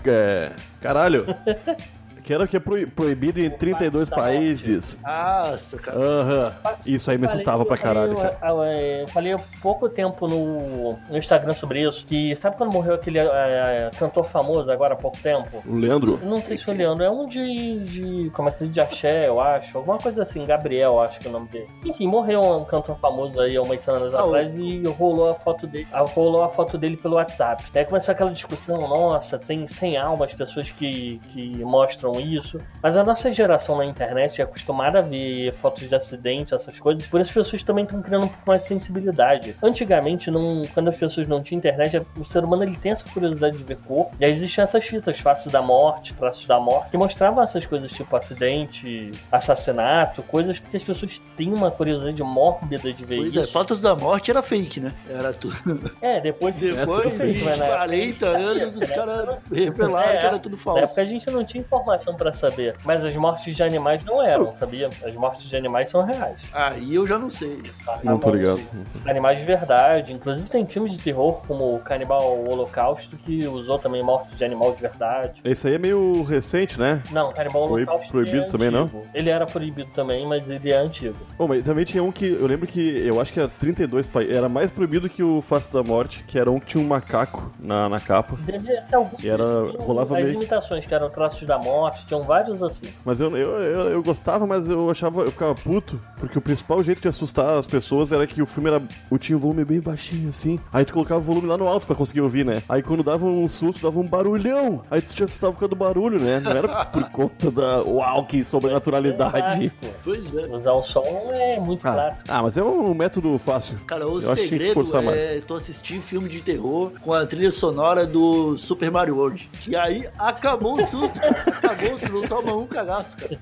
é, 0.06 0.52
caralho! 0.80 1.26
Que 2.24 2.34
era 2.34 2.48
que 2.48 2.56
é 2.56 2.60
pro- 2.60 2.88
proibido 2.88 3.40
em 3.40 3.50
32 3.50 4.10
da 4.10 4.16
morte. 4.16 4.28
países. 4.30 5.00
Nossa, 5.04 5.78
cara. 5.78 5.98
Aham. 5.98 6.54
Isso 6.86 7.10
aí 7.12 7.18
me 7.18 7.26
assustava 7.26 7.66
pra 7.66 7.78
caralho, 7.78 8.12
eu 8.14 8.18
cara. 8.18 8.34
falei, 8.40 8.94
eu, 8.94 9.02
eu 9.02 9.08
falei 9.08 9.34
há 9.34 9.40
pouco 9.62 9.90
tempo 9.90 10.28
no, 10.28 10.98
no 11.10 11.18
Instagram 11.18 11.54
sobre 11.54 11.82
isso, 11.88 12.06
que 12.06 12.36
sabe 12.36 12.58
quando 12.58 12.72
morreu 12.74 12.94
aquele 12.96 13.20
eh, 13.20 13.90
cantor 13.98 14.26
famoso 14.26 14.72
agora 14.72 14.94
há 14.94 14.98
pouco 14.98 15.18
tempo? 15.18 15.64
O 15.66 15.76
Leandro? 15.76 16.20
Não 16.24 16.38
sei 16.38 16.58
se 16.58 16.64
foi 16.64 16.76
Leandro, 16.76 17.04
é 17.04 17.10
um 17.10 17.26
de, 17.28 17.80
de. 17.80 18.30
Como 18.32 18.50
é 18.50 18.52
que 18.52 18.60
se 18.60 18.66
diz? 18.66 18.74
De 18.74 18.80
axé, 18.82 19.28
eu 19.28 19.42
acho. 19.42 19.78
Alguma 19.78 19.98
coisa 19.98 20.24
assim, 20.24 20.46
Gabriel, 20.46 21.00
acho 21.02 21.20
que 21.20 21.28
é 21.28 21.30
o 21.30 21.34
nome 21.34 21.48
dele. 21.50 21.68
Enfim, 21.86 22.08
morreu 22.08 22.40
um 22.42 22.66
cantor 22.66 22.98
famoso 23.00 23.40
aí 23.42 23.58
há 23.58 23.62
umas 23.62 23.82
semanas 23.82 24.14
Ah, 24.14 24.24
o- 24.24 24.30
atrás 24.30 24.56
e 24.56 24.84
rolou 24.98 25.30
a 25.30 25.34
foto 25.36 25.66
dele. 25.68 25.88
ah, 25.92 26.02
Rolou 26.02 26.44
a 26.44 26.50
foto 26.50 26.78
dele 26.78 26.98
pelo 26.98 27.16
WhatsApp. 27.16 27.64
Daí 27.74 27.86
começou 27.86 28.12
aquela 28.12 28.32
discussão, 28.32 28.78
nossa, 28.88 29.38
tem 29.40 29.66
100 29.68 29.98
alma 29.98 30.26
as 30.26 30.34
pessoas 30.34 30.70
que, 30.72 31.20
que 31.34 31.64
mostram 31.64 32.11
isso. 32.20 32.60
Mas 32.82 32.98
a 32.98 33.04
nossa 33.04 33.32
geração 33.32 33.78
na 33.78 33.86
internet 33.86 34.40
é 34.42 34.44
acostumada 34.44 35.00
a 35.00 35.02
ver 35.02 35.54
fotos 35.54 35.88
de 35.88 35.96
acidente, 35.96 36.54
essas 36.54 36.80
coisas, 36.80 37.06
por 37.08 37.20
isso 37.22 37.30
as 37.32 37.36
pessoas 37.46 37.64
também 37.64 37.84
estão 37.86 38.02
criando 38.02 38.26
um 38.26 38.28
pouco 38.28 38.44
mais 38.48 38.62
de 38.62 38.68
sensibilidade. 38.68 39.56
Antigamente, 39.62 40.30
não, 40.32 40.62
quando 40.74 40.90
as 40.90 40.96
pessoas 40.98 41.28
não 41.28 41.42
tinham 41.42 41.60
internet, 41.60 42.02
o 42.18 42.26
ser 42.26 42.44
humano 42.44 42.64
ele 42.64 42.76
tem 42.78 42.92
essa 42.92 43.06
curiosidade 43.10 43.58
de 43.58 43.64
ver 43.64 43.78
cor, 43.78 44.10
e 44.20 44.26
aí 44.26 44.32
existiam 44.32 44.64
essas 44.64 44.84
fitas, 44.84 45.20
faces 45.20 45.52
da 45.52 45.62
morte, 45.62 46.14
traços 46.14 46.46
da 46.48 46.60
morte, 46.60 46.92
que 46.92 46.98
mostravam 46.98 47.44
essas 47.44 47.66
coisas 47.66 47.92
tipo 47.92 48.16
acidente, 48.16 49.12
assassinato, 49.32 50.22
coisas 50.24 50.60
que 50.60 50.76
as 50.78 50.84
pessoas 50.84 51.20
têm 51.36 51.54
uma 51.54 51.70
curiosidade 51.72 52.22
mórbida 52.24 52.92
de 52.94 53.06
ver 53.06 53.18
Pois 53.18 53.28
isso. 53.30 53.40
é, 53.40 53.48
Fotos 53.48 53.80
da 53.80 53.96
Morte 53.96 54.32
era 54.32 54.42
fake, 54.42 54.80
né? 54.80 54.92
Era 55.10 55.34
tudo. 55.34 55.92
É, 56.02 56.20
depois 56.20 56.58
Depois 56.60 57.04
tudo 57.04 57.16
fake, 57.18 57.34
de 57.40 57.44
mas 57.44 57.58
na 57.58 57.66
época- 57.66 57.78
40 57.86 58.26
anos, 58.28 58.76
os 58.76 58.90
caras 58.90 59.30
revelaram 59.52 60.10
É, 60.10 60.18
que 60.18 60.26
era 60.26 60.40
tudo 60.40 60.56
Na 60.56 60.62
falso. 60.62 60.80
época 60.80 61.02
a 61.02 61.06
gente 61.06 61.30
não 61.32 61.44
tinha 61.44 61.62
informação 61.62 62.01
pra 62.16 62.34
saber. 62.34 62.76
Mas 62.84 63.06
as 63.06 63.16
mortes 63.16 63.56
de 63.56 63.64
animais 63.64 64.04
não 64.06 64.22
eram, 64.24 64.54
sabia? 64.56 64.90
As 65.06 65.14
mortes 65.16 65.48
de 65.50 65.56
animais 65.56 65.90
são 65.90 66.04
reais. 66.04 66.40
Aí 66.54 66.96
eu 66.96 67.06
já 67.08 67.18
não 67.20 67.30
sei. 67.30 67.62
tá? 67.86 68.00
Não 68.04 68.18
tô 68.20 68.30
Não 68.30 68.36
ligado. 68.38 68.58
sei. 68.58 69.02
Animais 69.12 69.40
de 69.40 69.46
verdade. 69.46 70.14
Inclusive 70.14 70.50
tem 70.50 70.66
filmes 70.66 70.94
de 70.94 71.00
terror 71.00 71.42
como 71.48 71.76
o 71.76 71.80
Canibal 71.80 72.44
Holocausto 72.48 73.16
que 73.18 73.46
usou 73.48 73.78
também 73.80 74.02
mortes 74.04 74.38
de 74.38 74.44
animal 74.44 74.74
de 74.74 74.82
verdade. 74.82 75.42
Esse 75.44 75.68
aí 75.68 75.76
é 75.76 75.78
meio 75.78 76.24
recente, 76.24 76.80
né? 76.80 77.02
Não, 77.12 77.32
Canibal 77.32 77.68
Foi 77.68 77.84
Holocausto 77.84 78.12
proibido 78.12 78.44
é 78.44 78.48
também, 78.50 78.72
não? 78.72 78.84
antigo. 78.84 79.06
Ele 79.14 79.30
era 79.30 79.46
proibido 79.46 79.90
também, 79.94 80.26
mas 80.28 80.50
ele 80.50 80.72
é 80.72 80.78
antigo. 80.78 81.16
Bom, 81.38 81.48
mas 81.48 81.64
também 81.64 81.86
tinha 81.86 82.04
um 82.04 82.12
que 82.12 82.26
eu 82.28 82.48
lembro 82.48 82.68
que 82.68 83.06
eu 83.06 83.20
acho 83.22 83.32
que 83.34 83.40
era 83.40 83.50
32 83.50 84.08
países. 84.08 84.36
Era 84.36 84.48
mais 84.50 84.72
proibido 84.72 85.10
que 85.10 85.24
o 85.24 85.42
Face 85.42 85.72
da 85.72 85.84
Morte, 85.84 86.24
que 86.28 86.38
era 86.40 86.50
um 86.50 86.60
que 86.60 86.68
tinha 86.68 86.84
um 86.84 86.88
macaco 86.88 87.52
na, 87.60 87.90
na 87.90 88.00
capa. 88.00 88.36
Devia 88.40 88.82
ser 88.84 88.96
algum 88.96 89.18
E 89.22 89.30
era- 89.30 89.44
rolava 89.80 90.18
As 90.18 90.24
meio- 90.24 90.36
imitações, 90.36 90.86
que 90.86 90.94
eram 90.94 91.10
traços 91.10 91.46
da 91.48 91.58
morte, 91.58 91.91
tinham 92.06 92.24
vários 92.24 92.62
assim. 92.64 92.88
Mas 93.06 93.20
eu, 93.20 93.36
eu, 93.36 93.50
eu, 93.60 93.90
eu 93.90 94.04
gostava, 94.04 94.46
mas 94.48 94.70
eu 94.70 94.90
achava, 94.90 95.22
eu 95.22 95.32
ficava 95.32 95.54
puto, 95.56 96.00
porque 96.18 96.38
o 96.38 96.42
principal 96.42 96.82
jeito 96.84 97.02
de 97.02 97.08
assustar 97.08 97.58
as 97.58 97.68
pessoas 97.68 98.12
era 98.12 98.26
que 98.28 98.42
o 98.42 98.46
filme 98.46 98.70
era. 98.70 98.82
Eu 99.12 99.18
tinha 99.18 99.36
o 99.38 99.40
volume 99.40 99.64
bem 99.66 99.80
baixinho 99.80 100.30
assim. 100.30 100.60
Aí 100.72 100.86
tu 100.86 100.94
colocava 100.94 101.20
o 101.20 101.24
volume 101.24 101.48
lá 101.48 101.58
no 101.58 101.68
alto 101.68 101.86
pra 101.86 101.96
conseguir 101.96 102.22
ouvir, 102.22 102.46
né? 102.46 102.62
Aí 102.70 102.82
quando 102.82 103.04
dava 103.04 103.26
um 103.26 103.48
susto, 103.48 103.82
dava 103.84 104.00
um 104.00 104.08
barulhão. 104.08 104.82
Aí 104.90 105.02
tu 105.02 105.14
te 105.14 105.24
assustava 105.24 105.54
por 105.54 105.60
causa 105.60 105.70
do 105.70 105.76
barulho, 105.76 106.20
né? 106.22 106.40
Não 106.40 106.52
era 106.52 106.86
por 106.86 107.10
conta 107.10 107.52
da. 107.52 107.84
Uau, 107.84 108.26
que 108.26 108.44
sobrenaturalidade. 108.44 109.74
Pois 110.04 110.24
é. 110.36 110.48
Usar 110.48 110.74
o 110.74 110.84
som 110.84 111.04
é 111.32 111.60
muito 111.60 111.88
Ah, 111.88 111.94
clássico. 111.94 112.26
ah, 112.30 112.42
mas 112.44 112.58
é 112.58 112.64
um 112.64 112.94
método 112.94 113.38
fácil. 113.38 113.78
Cara, 113.88 114.08
o 114.08 114.16
Eu 114.16 114.22
segredo 114.36 114.66
esforçar 114.66 115.02
mais. 115.02 115.18
é 115.18 115.42
tu 115.46 115.54
assistir 115.56 116.00
filme 116.02 116.28
de 116.30 116.42
terror 116.42 116.92
com 117.02 117.14
a 117.14 117.26
trilha 117.26 117.52
sonora 117.52 118.06
do 118.06 118.58
Super 118.58 118.92
Mario 118.92 119.18
World. 119.18 119.50
Que 119.62 119.76
aí 119.76 120.08
acabou 120.18 120.74
o 120.74 120.84
susto, 120.84 121.20
cara. 121.20 121.46
Tu 122.00 122.12
não 122.12 122.22
toma 122.24 122.56
um 122.56 122.68
cagaço, 122.68 123.18
cara. 123.18 123.40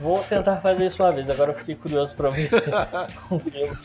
Vou 0.00 0.22
tentar 0.22 0.56
fazer 0.56 0.86
isso 0.86 1.02
uma 1.02 1.12
vez, 1.12 1.28
agora 1.28 1.52
eu 1.52 1.54
fiquei 1.56 1.74
curioso 1.74 2.14
pra 2.14 2.30
ver 2.30 2.50
um 3.30 3.38
filme 3.38 3.76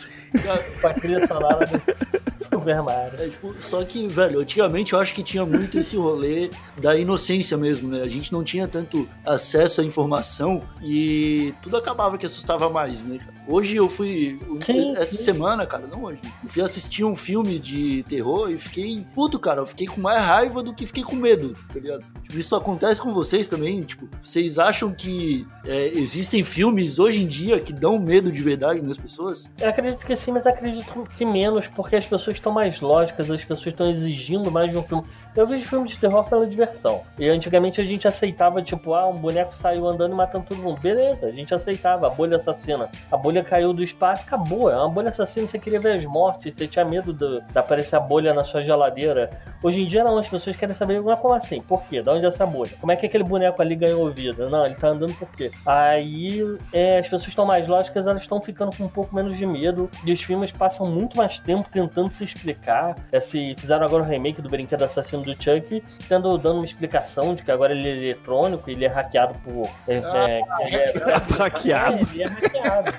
com 0.82 0.88
a 0.88 0.94
trilha 0.94 1.28
sonora 1.28 1.66
do 1.66 2.46
Super 2.46 2.82
Mario. 2.82 3.22
É, 3.22 3.30
tipo, 3.30 3.56
só 3.60 3.84
que, 3.84 4.08
velho, 4.08 4.40
antigamente 4.40 4.94
eu 4.94 5.00
acho 5.00 5.14
que 5.14 5.24
tinha 5.24 5.46
muito 5.46 5.78
esse 5.78 5.96
rolê 5.96 6.50
da 6.80 6.96
inocência 6.96 7.58
mesmo, 7.58 7.90
né? 7.90 8.02
A 8.02 8.10
gente 8.10 8.32
não 8.32 8.44
tinha 8.44 8.68
tanto 8.68 9.08
acesso 9.26 9.82
à 9.82 9.84
informação 9.84 10.62
e 10.82 11.54
tudo 11.62 11.78
acabava 11.78 12.18
que 12.18 12.26
assustava 12.26 12.70
mais, 12.70 13.04
né? 13.04 13.20
Hoje 13.48 13.76
eu 13.76 13.90
fui. 13.90 14.40
Sim, 14.62 14.96
essa 14.96 15.18
sim. 15.18 15.24
semana, 15.24 15.66
cara, 15.66 15.88
não 15.88 16.04
hoje. 16.04 16.20
Eu 16.44 16.50
fui 16.50 16.62
assistir 16.62 17.04
um 17.04 17.16
filme 17.16 17.60
de 17.60 18.04
terror 18.08 18.50
e 18.50 18.58
fiquei 18.58 19.06
puto, 19.14 19.40
cara. 19.40 19.62
Eu 19.62 19.66
fiquei 19.66 19.88
com 19.88 20.00
mais 20.00 20.22
raiva 20.22 20.62
do 20.62 20.74
que 20.74 20.86
fiquei 20.86 21.04
com 21.04 21.16
medo, 21.16 21.56
tá 21.74 21.80
ligado? 21.80 22.06
Tipo, 22.24 22.40
isso 22.40 22.56
acontece 22.56 23.02
com 23.02 23.12
vocês 23.12 23.48
também. 23.48 23.82
Tipo, 23.82 24.08
vocês 24.22 24.60
acham 24.60 24.94
que 24.94 25.46
é, 25.66 25.88
existem 25.98 26.44
filmes 26.44 27.00
hoje 27.00 27.24
em 27.24 27.28
dia 27.28 27.60
que 27.60 27.74
dão 27.74 28.00
medo 28.00 28.32
de 28.32 28.42
verdade 28.42 28.82
nas 28.82 28.98
pessoas? 28.98 29.50
Eu 29.60 29.70
acredito 29.70 30.06
que 30.06 30.14
sim, 30.22 30.32
mas 30.32 30.46
acredito 30.46 31.04
que 31.18 31.26
menos, 31.26 31.68
porque 31.68 31.96
as 31.96 32.06
pessoas 32.06 32.38
estão 32.38 32.52
mais 32.52 32.80
lógicas, 32.80 33.30
as 33.30 33.44
pessoas 33.44 33.68
estão 33.68 33.90
exigindo 33.90 34.52
mais 34.52 34.72
de 34.72 34.78
um 34.78 34.84
filme. 34.84 35.04
Eu 35.36 35.48
vejo 35.48 35.66
filme 35.66 35.88
de 35.88 35.98
terror 35.98 36.24
pela 36.26 36.46
diversão. 36.46 37.02
E 37.18 37.28
antigamente 37.28 37.80
a 37.80 37.84
gente 37.84 38.08
aceitava, 38.08 38.62
tipo, 38.62 38.94
ah, 38.94 39.08
um 39.08 39.18
boneco 39.18 39.56
saiu 39.56 39.88
andando 39.88 40.12
e 40.12 40.16
matando 40.16 40.46
todo 40.48 40.62
mundo. 40.62 40.80
Beleza, 40.82 41.26
a 41.26 41.32
gente 41.32 41.54
aceitava, 41.56 42.08
a 42.08 42.10
bolha 42.10 42.36
assassina. 42.36 42.90
A 43.10 43.18
bolha 43.18 43.44
caiu 43.44 43.74
do 43.74 43.82
espaço, 43.82 44.24
acabou. 44.26 44.70
É 44.70 44.76
uma 44.76 44.90
bolha 44.90 45.10
assassina, 45.10 45.48
você 45.48 45.58
queria 45.58 45.80
ver 45.80 45.94
as 45.94 46.06
mortes, 46.06 46.54
você 46.54 46.68
tinha 46.68 46.84
medo 46.84 47.14
de, 47.14 47.40
de 47.40 47.58
aparecer 47.58 47.96
a 47.96 48.00
bolha 48.00 48.34
na 48.34 48.44
sua 48.44 48.62
geladeira. 48.62 49.30
Hoje 49.64 49.82
em 49.82 49.88
dia 49.88 50.04
não, 50.04 50.18
as 50.18 50.28
pessoas 50.28 50.56
querem 50.56 50.76
saber, 50.76 51.02
mas 51.02 51.18
como 51.20 51.34
assim? 51.34 51.62
Por 51.62 51.82
quê? 51.84 52.02
Da 52.02 52.14
onde 52.14 52.26
é 52.26 52.28
essa 52.28 52.46
bolha? 52.46 52.72
Como 52.80 52.92
é 52.92 52.96
que 52.96 53.06
aquele 53.06 53.24
boneco 53.24 53.62
ali 53.62 53.76
ganhou 53.76 54.12
vida? 54.12 54.50
Não, 54.50 54.66
ele 54.66 54.76
tá 54.76 54.90
andando 54.90 55.14
por 55.14 55.30
quê? 55.32 55.50
Aí 55.66 56.42
é, 56.74 57.00
as 57.00 57.06
pessoas 57.06 57.28
estão 57.30 57.46
mais 57.46 57.68
lógicas, 57.68 58.06
elas 58.06 58.22
estão 58.22 58.42
ficando 58.42 58.76
com 58.76 58.84
um 58.84 58.90
pouco 58.90 59.16
menos 59.16 59.38
de 59.38 59.46
medo. 59.46 59.90
Os 60.14 60.22
filmes 60.22 60.52
passam 60.52 60.86
muito 60.88 61.18
mais 61.18 61.40
tempo 61.40 61.68
tentando 61.72 62.12
se 62.12 62.24
explicar. 62.24 62.96
É, 63.12 63.20
se 63.20 63.56
fizeram 63.58 63.86
agora 63.86 64.04
o 64.04 64.06
remake 64.06 64.42
do 64.42 64.50
Brinquedo 64.50 64.84
Assassino 64.84 65.24
do 65.24 65.34
Chuck, 65.34 65.84
tendo, 66.08 66.38
dando 66.38 66.58
uma 66.58 66.66
explicação 66.66 67.34
de 67.36 67.44
que 67.44 67.52
agora 67.52 67.74
ele 67.74 67.88
é 67.88 67.92
eletrônico, 67.92 68.70
ele 68.70 68.86
é 68.86 68.88
hackeado 68.88 69.34
por. 69.44 69.70
É, 69.88 69.96
é, 69.96 70.42
ele 70.68 70.76
é- 70.76 71.18
Hackeado. 71.38 71.96
é, 71.98 72.02
ele 72.02 72.24
é 72.24 72.28
hackeado. 72.28 72.94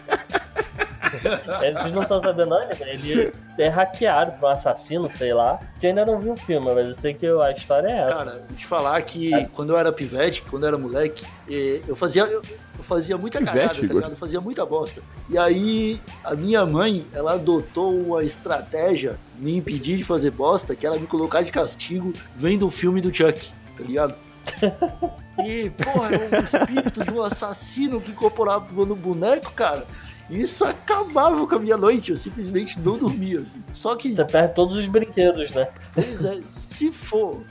É, 1.63 1.73
Vocês 1.73 1.93
não 1.93 2.03
estão 2.03 2.21
sabendo, 2.21 2.51
não? 2.51 2.63
Ele 2.81 3.33
é 3.59 3.69
hackeado 3.69 4.33
por 4.33 4.47
um 4.47 4.49
assassino, 4.49 5.11
sei 5.11 5.33
lá. 5.35 5.61
Que 5.81 5.89
ainda 5.89 6.05
não 6.05 6.21
vi 6.21 6.31
o 6.31 6.37
filme, 6.37 6.73
mas 6.75 6.89
eu 6.89 6.95
sei 6.95 7.15
que 7.15 7.27
a 7.27 7.51
história 7.51 7.89
é 7.89 7.99
essa. 7.99 8.15
Cara, 8.15 8.45
vou 8.49 8.57
te 8.57 8.67
falar 8.67 9.01
que 9.03 9.47
quando 9.49 9.71
eu 9.71 9.79
era 9.79 9.93
pivete, 9.93 10.43
quando 10.43 10.65
eu 10.65 10.69
era 10.69 10.79
moleque, 10.79 11.25
eh, 11.49 11.81
eu 11.87 11.95
fazia. 11.95 12.23
Eu, 12.23 12.43
eu 12.79 12.85
fazia 12.85 13.17
muita 13.17 13.39
Pivete, 13.39 13.57
cagada, 13.59 13.89
tá 13.89 13.95
ligado? 13.95 14.11
Eu 14.13 14.17
fazia 14.17 14.41
muita 14.41 14.67
bosta. 14.67 15.03
E 15.29 15.39
aí, 15.39 16.01
a 16.25 16.35
minha 16.35 16.65
mãe, 16.65 17.07
ela 17.13 17.35
adotou 17.35 17.95
uma 17.95 18.25
estratégia 18.25 19.17
me 19.39 19.57
impedir 19.57 19.99
de 19.99 20.05
fazer 20.05 20.31
bosta, 20.31 20.75
que 20.75 20.87
era 20.87 20.99
me 20.99 21.07
colocar 21.07 21.43
de 21.43 21.53
castigo 21.53 22.13
vendo 22.35 22.67
o 22.67 22.71
filme 22.71 23.01
do 23.01 23.15
Chuck, 23.15 23.51
tá 23.77 23.85
ligado? 23.85 24.15
E, 25.39 25.71
porra, 25.71 26.11
é 26.15 26.41
um 26.41 26.45
espírito 26.45 27.05
de 27.05 27.11
um 27.11 27.23
assassino 27.23 28.01
que 28.01 28.11
incorporava 28.11 28.85
no 28.85 28.95
boneco, 28.95 29.51
cara. 29.53 29.87
Isso 30.33 30.65
acabava 30.65 31.47
com 31.47 31.55
a 31.55 31.59
minha 31.59 31.77
noite, 31.77 32.11
eu 32.11 32.17
simplesmente 32.17 32.81
não 32.81 32.97
dormia, 32.97 33.41
assim. 33.41 33.63
Só 33.73 33.95
que 33.95 34.15
Você 34.15 34.25
perde 34.25 34.55
todos 34.55 34.79
os 34.79 34.89
brinquedos, 34.89 35.51
né? 35.53 35.69
Pois 35.95 36.25
é, 36.25 36.41
se 36.51 36.91
for 36.91 37.43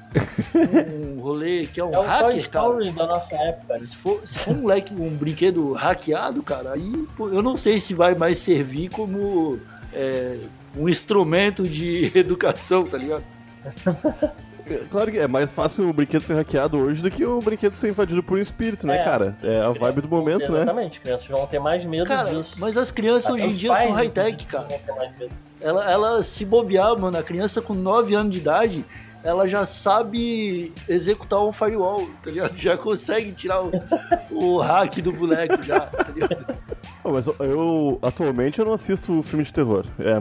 um 0.55 1.19
rolê 1.21 1.65
que 1.67 1.79
é 1.79 1.85
um 1.85 1.91
É 1.91 2.05
hacker, 2.07 2.49
cara. 2.49 2.91
Da 2.91 3.07
nossa 3.07 3.35
época. 3.35 3.77
né? 3.77 3.83
Se 3.83 3.95
for, 3.95 4.21
se 4.25 4.39
for 4.39 4.51
um 4.55 4.61
moleque, 4.61 4.93
um 4.95 5.09
brinquedo 5.11 5.73
hackeado, 5.73 6.41
cara, 6.41 6.73
aí 6.73 7.07
eu 7.19 7.43
não 7.43 7.55
sei 7.55 7.79
se 7.79 7.93
vai 7.93 8.15
mais 8.15 8.39
servir 8.39 8.89
como 8.89 9.59
é, 9.93 10.39
um 10.75 10.89
instrumento 10.89 11.63
de 11.63 12.11
educação, 12.17 12.83
tá 12.83 12.97
ligado? 12.97 13.23
Claro 14.89 15.11
que 15.11 15.19
é 15.19 15.27
mais 15.27 15.51
fácil 15.51 15.89
o 15.89 15.93
brinquedo 15.93 16.21
ser 16.21 16.35
hackeado 16.35 16.77
hoje 16.77 17.01
do 17.01 17.09
que 17.11 17.25
o 17.25 17.39
brinquedo 17.39 17.75
ser 17.75 17.89
invadido 17.89 18.21
por 18.23 18.37
um 18.37 18.41
espírito, 18.41 18.85
né, 18.87 18.99
É. 18.99 19.03
cara? 19.03 19.35
É 19.43 19.61
a 19.61 19.69
vibe 19.71 20.01
do 20.01 20.07
momento, 20.07 20.51
né? 20.51 20.61
Exatamente, 20.61 21.01
crianças 21.01 21.27
vão 21.27 21.45
ter 21.47 21.59
mais 21.59 21.85
medo 21.85 22.05
Cara, 22.07 22.29
disso. 22.33 22.55
mas 22.57 22.77
as 22.77 22.91
crianças 22.91 23.25
Até 23.31 23.33
hoje 23.43 23.53
em 23.53 23.55
dia 23.57 23.75
são 23.75 23.91
high-tech, 23.91 24.45
cara. 24.45 24.67
Ela, 25.59 25.91
ela 25.91 26.23
se 26.23 26.45
bobear, 26.45 26.97
mano, 26.97 27.17
a 27.17 27.23
criança 27.23 27.61
com 27.61 27.73
9 27.73 28.15
anos 28.15 28.31
de 28.33 28.39
idade, 28.39 28.85
ela 29.23 29.47
já 29.47 29.65
sabe 29.67 30.73
executar 30.89 31.39
um 31.43 31.51
firewall, 31.51 32.09
tá 32.23 32.31
ligado? 32.31 32.55
Já 32.57 32.75
consegue 32.77 33.31
tirar 33.31 33.61
o, 33.63 33.71
o 34.31 34.57
hack 34.57 34.97
do 35.01 35.11
boneco 35.11 35.61
já, 35.61 35.81
tá 35.81 36.07
ligado? 36.13 36.57
Mas 37.03 37.27
eu, 37.27 37.35
eu, 37.39 37.99
atualmente 38.01 38.59
eu 38.59 38.65
não 38.65 38.73
assisto 38.73 39.21
filme 39.23 39.43
de 39.43 39.53
terror. 39.53 39.85
É, 39.99 40.11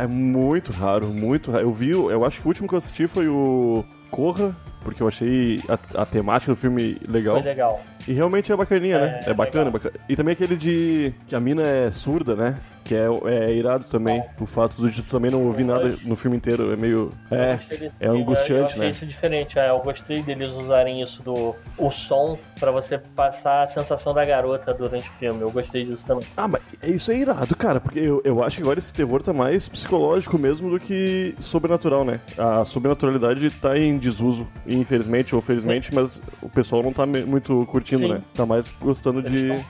é, 0.00 0.02
é 0.04 0.06
muito 0.06 0.72
raro, 0.72 1.06
muito 1.06 1.50
raro. 1.50 1.64
Eu 1.64 1.72
vi, 1.72 1.90
eu 1.90 2.24
acho 2.24 2.40
que 2.40 2.46
o 2.46 2.48
último 2.48 2.68
que 2.68 2.74
eu 2.74 2.78
assisti 2.78 3.06
foi 3.06 3.28
o 3.28 3.84
Corra, 4.10 4.54
porque 4.82 5.02
eu 5.02 5.08
achei 5.08 5.60
a, 5.68 6.02
a 6.02 6.06
temática 6.06 6.52
do 6.52 6.56
filme 6.56 6.98
legal. 7.08 7.36
Foi 7.36 7.44
legal. 7.44 7.80
E 8.06 8.12
realmente 8.12 8.52
é 8.52 8.56
bacaninha, 8.56 8.98
né? 9.00 9.20
É, 9.24 9.30
É 9.30 9.34
bacana, 9.34 9.70
bacana. 9.70 9.94
E 10.08 10.14
também 10.14 10.32
aquele 10.34 10.56
de 10.56 11.12
que 11.26 11.34
a 11.34 11.40
mina 11.40 11.62
é 11.62 11.90
surda, 11.90 12.36
né? 12.36 12.56
Que 12.84 12.94
é, 12.94 13.06
é 13.26 13.52
irado 13.54 13.84
também. 13.84 14.22
O 14.38 14.46
fato 14.46 14.80
do 14.80 14.90
Dito 14.90 15.08
também 15.10 15.30
não 15.30 15.44
ouvir 15.44 15.64
nada 15.64 15.94
no 16.04 16.14
filme 16.14 16.36
inteiro. 16.36 16.72
É 16.72 16.76
meio. 16.76 17.10
É, 17.30 17.58
é 18.00 18.08
angustiante, 18.08 18.50
eu 18.50 18.64
achei 18.66 18.80
né? 18.80 18.90
isso 18.90 19.06
diferente. 19.06 19.58
É, 19.58 19.70
eu 19.70 19.78
gostei 19.80 20.22
deles 20.22 20.50
usarem 20.50 21.02
isso 21.02 21.22
do 21.22 21.54
o 21.78 21.90
som 21.90 22.38
pra 22.60 22.70
você 22.70 22.98
passar 22.98 23.62
a 23.62 23.66
sensação 23.68 24.12
da 24.12 24.24
garota 24.24 24.72
durante 24.74 25.08
o 25.08 25.12
filme. 25.12 25.40
Eu 25.40 25.50
gostei 25.50 25.84
disso 25.84 26.06
também. 26.06 26.26
Ah, 26.36 26.46
mas 26.46 26.62
isso 26.82 27.10
é 27.10 27.16
irado, 27.16 27.56
cara, 27.56 27.80
porque 27.80 27.98
eu, 28.00 28.20
eu 28.24 28.44
acho 28.44 28.56
que 28.56 28.62
agora 28.62 28.78
esse 28.78 28.92
terror 28.92 29.22
tá 29.22 29.32
mais 29.32 29.68
psicológico 29.68 30.38
mesmo 30.38 30.70
do 30.70 30.78
que 30.78 31.34
sobrenatural, 31.40 32.04
né? 32.04 32.20
A 32.36 32.64
sobrenaturalidade 32.64 33.50
tá 33.50 33.78
em 33.78 33.96
desuso, 33.96 34.46
infelizmente 34.66 35.34
ou 35.34 35.40
felizmente, 35.40 35.94
mas 35.94 36.20
o 36.42 36.48
pessoal 36.48 36.82
não 36.82 36.92
tá 36.92 37.06
muito 37.06 37.64
curtindo, 37.70 38.02
Sim. 38.02 38.12
né? 38.14 38.20
Tá 38.34 38.44
mais 38.44 38.68
gostando 38.80 39.20
Eles 39.20 39.30
de. 39.30 39.48
tão- 39.48 39.64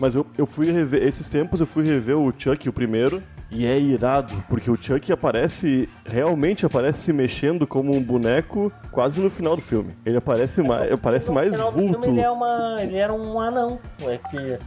Mas 0.00 0.14
eu, 0.14 0.26
eu 0.38 0.46
fui 0.46 0.72
rever, 0.72 1.06
esses 1.06 1.28
tempos 1.28 1.60
eu 1.60 1.66
fui 1.66 1.84
rever 1.84 2.18
o 2.18 2.32
Chuck, 2.36 2.66
o 2.68 2.72
primeiro, 2.72 3.22
e 3.50 3.66
é 3.66 3.78
irado, 3.78 4.32
porque 4.48 4.70
o 4.70 4.76
Chuck 4.76 5.12
aparece, 5.12 5.88
realmente 6.06 6.64
aparece 6.64 7.00
se 7.00 7.12
mexendo 7.12 7.66
como 7.66 7.94
um 7.94 8.02
boneco 8.02 8.72
quase 8.90 9.20
no 9.20 9.28
final 9.28 9.56
do 9.56 9.62
filme. 9.62 9.94
Ele 10.06 10.16
aparece 10.16 10.62
mais, 10.62 10.90
aparece 10.90 11.30
mais 11.30 11.54
do 11.54 11.72
filme, 11.72 11.88
vulto. 11.92 12.08
ele, 12.08 12.20
é 12.20 12.30
uma, 12.30 12.76
ele 12.80 12.96
era 12.96 13.12
um 13.12 13.38
anão. 13.38 13.78
É 14.06 14.16
que 14.16 14.58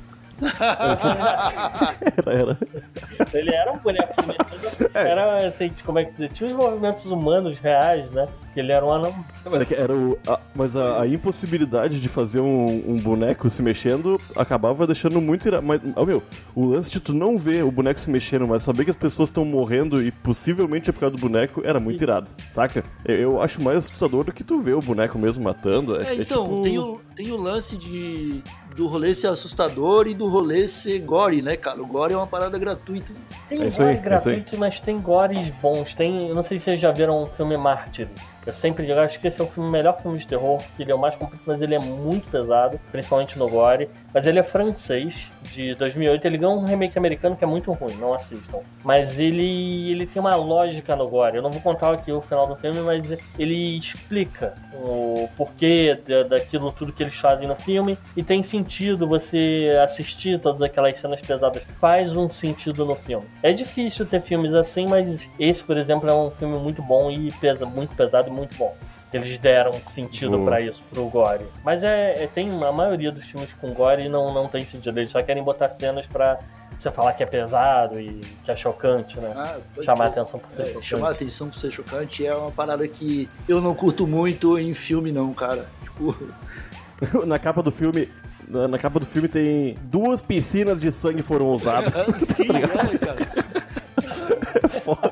Era, 2.18 2.34
era. 2.34 2.58
ele 3.34 3.54
era 3.54 3.72
um 3.72 3.78
boneco 3.78 4.14
se 4.22 4.28
mexendo. 4.28 4.92
É. 4.94 5.10
Era 5.10 5.48
assim, 5.48 5.72
como 5.86 6.00
é 6.00 6.06
que 6.06 6.28
tinha 6.30 6.50
os 6.50 6.56
movimentos 6.56 7.06
humanos 7.06 7.58
reais, 7.60 8.10
né? 8.12 8.28
Ele 8.56 8.72
era 8.72 8.86
um 8.86 8.92
anão. 8.92 9.16
Mas, 9.46 9.62
é 9.62 9.66
que 9.66 9.74
era 9.74 9.94
o, 9.96 10.18
a, 10.28 10.40
mas 10.54 10.76
a, 10.76 11.02
a 11.02 11.08
impossibilidade 11.08 12.00
de 12.00 12.08
fazer 12.08 12.40
um, 12.40 12.66
um 12.92 12.96
boneco 12.98 13.50
se 13.50 13.64
mexendo 13.64 14.20
acabava 14.36 14.86
deixando 14.86 15.20
muito 15.20 15.48
irado. 15.48 15.66
Mas, 15.66 15.82
oh, 15.96 16.06
meu, 16.06 16.22
o 16.54 16.66
lance 16.68 16.92
de 16.92 17.00
tu 17.00 17.14
não 17.14 17.36
ver 17.36 17.64
o 17.64 17.72
boneco 17.72 18.00
se 18.00 18.10
mexendo, 18.12 18.48
mas 18.48 18.62
saber 18.62 18.84
que 18.86 18.92
as 18.92 18.96
pessoas 18.96 19.30
estão 19.30 19.44
morrendo 19.44 20.04
e 20.04 20.12
possivelmente 20.12 20.90
é 20.90 20.94
por 20.94 21.00
causa 21.00 21.16
do 21.16 21.22
boneco, 21.22 21.62
era 21.66 21.80
muito 21.80 22.04
irado, 22.04 22.30
saca? 22.52 22.84
Eu, 23.04 23.16
eu 23.16 23.42
acho 23.42 23.62
mais 23.64 23.78
assustador 23.80 24.24
do 24.26 24.32
que 24.32 24.44
tu 24.44 24.60
ver 24.60 24.74
o 24.76 24.80
boneco 24.80 25.18
mesmo 25.18 25.44
matando. 25.44 26.00
É, 26.00 26.06
É, 26.06 26.10
é 26.12 26.16
então, 26.22 26.44
tipo- 26.44 26.62
tem, 26.62 26.78
o, 26.78 27.02
tem 27.16 27.32
o 27.32 27.38
lance 27.38 27.76
de 27.76 28.44
do 28.74 28.88
rolê 28.88 29.14
ser 29.14 29.28
assustador 29.28 30.08
e 30.08 30.14
do 30.14 30.28
rolê 30.28 30.68
ser 30.68 31.00
gore, 31.00 31.42
né, 31.42 31.56
cara? 31.56 31.82
O 31.82 31.86
gore 31.86 32.14
é 32.14 32.18
uma 32.18 32.28
parada 32.28 32.58
gratuita. 32.58 33.14
Tem 33.48 33.62
É 33.62 33.70
gore 33.70 33.84
aí, 33.84 33.96
é 33.96 34.00
gratuito, 34.00 34.58
mas 34.58 34.80
tem 34.80 35.00
gores 35.00 35.50
bons. 35.62 35.94
Tem, 35.94 36.28
eu 36.28 36.36
não 36.36 36.44
sei 36.44 36.60
se 36.60 36.66
vocês 36.66 36.80
já 36.80 36.92
viram 36.92 37.24
o 37.24 37.28
filme 37.28 37.56
Mártires. 37.58 38.33
Eu 38.46 38.54
sempre 38.54 38.86
digo, 38.86 39.00
acho 39.00 39.20
que 39.20 39.28
esse 39.28 39.40
é 39.40 39.44
o 39.44 39.48
filme, 39.48 39.70
melhor 39.70 40.00
filme 40.02 40.18
de 40.18 40.28
terror, 40.28 40.62
que 40.76 40.84
ele 40.84 40.92
é 40.92 40.96
o 40.96 41.00
mais 41.00 41.16
completo, 41.16 41.44
mas 41.46 41.62
ele 41.62 41.76
é 41.76 41.80
muito 41.80 42.30
pesado, 42.30 42.80
principalmente 42.92 43.38
no 43.40 43.48
gore. 43.50 43.90
Mas 44.14 44.26
ele 44.28 44.40
é 44.40 44.44
francês, 44.44 45.32
de 45.44 45.74
2008. 45.76 46.26
Ele 46.26 46.38
ganhou 46.38 46.56
um 46.58 46.66
remake 46.66 46.98
americano 46.98 47.36
que 47.36 47.44
é 47.44 47.48
muito 47.48 47.72
ruim, 47.72 47.96
não 47.96 48.14
assistam. 48.14 48.60
Mas 48.84 49.20
ele, 49.20 49.92
ele 49.92 50.06
tem 50.06 50.20
uma 50.20 50.36
lógica 50.36 50.96
no 50.96 51.08
gore. 51.08 51.38
Eu 51.38 51.42
não 51.42 51.52
vou 51.52 51.62
contar 51.62 51.94
aqui 51.94 52.12
o 52.12 52.22
final 52.22 52.48
do 52.48 52.56
filme, 52.56 52.80
mas 52.82 53.18
ele 53.40 53.78
explica 53.78 54.54
o 54.74 55.30
porquê 55.38 55.98
da- 56.08 56.24
daquilo 56.24 56.72
tudo 56.72 56.92
que 56.92 57.04
eles 57.04 57.16
fazem 57.16 57.48
no 57.48 57.56
filme. 57.56 57.98
E 58.16 58.24
tem 58.24 58.44
sentido 58.44 59.08
você 59.08 59.70
assistir 59.84 60.40
todas 60.40 60.62
aquelas 60.62 60.98
cenas 60.98 61.22
pesadas. 61.22 61.64
Faz 61.80 62.16
um 62.16 62.30
sentido 62.30 62.86
no 62.86 62.96
filme. 62.96 63.26
É 63.42 63.52
difícil 63.54 64.06
ter 64.06 64.22
filmes 64.22 64.54
assim, 64.54 64.86
mas 64.88 65.28
esse, 65.40 65.64
por 65.64 65.78
exemplo, 65.78 66.10
é 66.10 66.14
um 66.14 66.32
filme 66.32 66.58
muito 66.58 66.82
bom 66.82 67.10
e 67.10 67.32
pesa 67.34 67.66
muito 67.66 67.96
pesado 67.96 68.32
muito 68.34 68.58
bom. 68.58 68.76
Eles 69.14 69.38
deram 69.38 69.72
sentido 69.88 70.32
Boa. 70.38 70.46
pra 70.46 70.62
isso, 70.62 70.82
pro 70.92 71.06
gore. 71.06 71.46
Mas 71.64 71.84
é, 71.84 72.24
é- 72.24 72.28
tem 72.28 72.50
a 72.64 72.72
maioria 72.72 73.12
dos 73.12 73.24
filmes 73.24 73.54
com 73.62 73.72
gore 73.72 74.10
não, 74.10 74.34
não 74.34 74.48
tem 74.48 74.66
sentido. 74.66 74.98
Eles 75.00 75.12
só 75.12 75.22
querem 75.22 75.44
botar 75.44 75.70
cenas 75.70 76.08
pra 76.08 76.40
você 76.80 76.90
falar 76.90 77.14
que 77.14 77.22
é 77.22 77.26
pesado 77.28 78.00
e 78.02 78.20
que 78.44 78.50
é 78.50 78.56
chocante, 78.56 79.20
né? 79.20 79.32
Ah, 79.36 79.58
Chamar 79.84 80.06
a 80.06 80.10
crer. 80.10 80.22
atenção 80.24 80.40
por 80.40 80.50
ser 80.52 80.64
É, 80.64 80.66
chocante. 80.66 80.86
chamar 80.88 81.08
a 81.10 81.12
atenção 81.12 81.48
por 81.50 81.60
ser 81.60 81.70
chocante 81.72 82.26
é 82.26 82.34
uma 82.36 82.50
parada 82.50 82.88
que 82.88 83.30
eu 83.48 83.62
não 83.62 83.76
curto 83.76 84.08
muito 84.08 84.58
em 84.58 84.74
filme, 84.74 85.12
não, 85.12 85.32
cara. 85.32 85.68
Tipo, 85.84 86.18
na 87.28 87.38
capa 87.38 87.62
do 87.62 87.70
filme. 87.72 88.10
Na, 88.48 88.68
na 88.68 88.78
capa 88.80 89.00
do 89.00 89.06
filme 89.06 89.28
tem 89.30 89.76
duas 89.84 90.22
piscinas 90.22 90.82
de 90.82 90.92
sangue 90.92 91.22
foram 91.22 91.52
usadas. 91.54 91.94
sim, 92.28 92.48
é, 92.50 92.98
cara. 92.98 93.43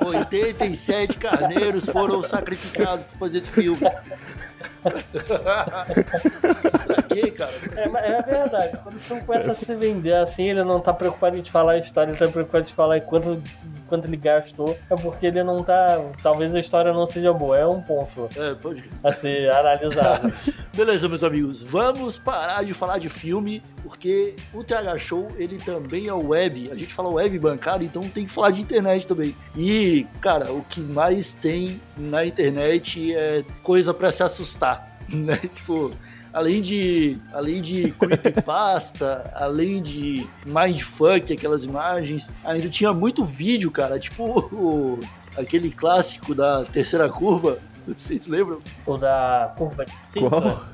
87 0.06 1.18
carneiros 1.18 1.86
foram 1.86 2.24
sacrificados 2.24 3.06
pra 3.06 3.20
fazer 3.20 3.40
esse 3.40 3.50
filme. 3.50 3.82
quê, 7.14 7.32
cara? 7.32 7.52
É, 7.76 8.12
é 8.12 8.22
verdade. 8.22 8.78
Quando 8.84 8.96
o 8.96 9.00
filme 9.00 9.22
começa 9.24 9.52
a 9.52 9.56
se 9.56 9.76
vender 9.76 10.14
assim, 10.14 10.50
ele 10.50 10.64
não 10.64 10.80
tá 10.80 10.94
preocupado 10.94 11.38
em 11.38 11.42
te 11.42 11.52
falar 11.52 11.74
a 11.74 11.78
história, 11.78 12.12
ele 12.12 12.20
tá 12.20 12.28
preocupado 12.28 12.64
em 12.64 12.68
te 12.68 12.74
falar 12.74 13.02
quanto, 13.02 13.42
quanto 13.88 14.08
ele 14.08 14.18
gastou. 14.18 14.78
É 14.90 14.96
porque 14.96 15.26
ele 15.28 15.44
não 15.44 15.64
tá. 15.64 16.00
Talvez 16.22 16.54
a 16.54 16.60
história 16.60 16.94
não 16.94 17.06
seja 17.06 17.34
boa. 17.34 17.58
É 17.58 17.66
um 17.66 17.82
ponto 17.82 18.30
É, 18.38 18.54
pode 18.56 18.84
a 19.04 19.12
ser 19.12 19.54
analisado. 19.54 20.32
Beleza, 20.76 21.08
meus 21.08 21.24
amigos, 21.24 21.62
vamos 21.64 22.18
parar 22.18 22.64
de 22.64 22.74
falar 22.74 22.98
de 22.98 23.10
filme, 23.10 23.62
porque 23.84 24.36
o 24.54 24.64
TH 24.64 24.98
Show, 24.98 25.32
ele 25.38 25.58
também 25.58 26.08
é 26.08 26.14
web. 26.14 26.70
A 26.72 26.76
gente 26.76 26.94
fala 26.94 27.10
web 27.10 27.38
bancada, 27.40 27.84
então 27.84 28.02
tem 28.04 28.26
que 28.26 28.32
falar 28.32 28.52
de 28.52 28.62
internet 28.62 29.06
também. 29.08 29.36
E, 29.56 30.06
cara, 30.22 30.52
o 30.52 30.64
que 30.64 30.80
mais 30.80 31.34
tem 31.34 31.82
na 31.98 32.26
internet 32.26 33.14
é 33.14 33.44
coisa 33.64 33.94
pra 33.94 34.12
se 34.12 34.24
assustar, 34.24 34.98
né? 35.10 35.38
Tipo, 35.38 35.92
além 36.34 36.62
de, 36.62 37.18
além 37.34 37.62
de 37.62 37.92
creepypasta, 37.92 39.32
além 39.36 39.82
de 39.82 40.28
mindfuck, 40.46 41.34
aquelas 41.34 41.64
imagens, 41.64 42.30
ainda 42.44 42.70
tinha 42.70 42.94
muito 42.94 43.24
vídeo, 43.26 43.70
cara, 43.72 44.00
tipo 44.00 44.24
o- 44.54 45.00
aquele 45.38 45.72
clássico 45.72 46.34
da 46.36 46.64
terceira 46.66 47.10
curva, 47.10 47.58
vocês 47.88 48.28
lembram? 48.28 48.60
o 48.86 48.98
da 48.98 49.54
curva 49.58 49.86
de 49.86 49.92
cinta 49.92 50.30
Qual? 50.30 50.72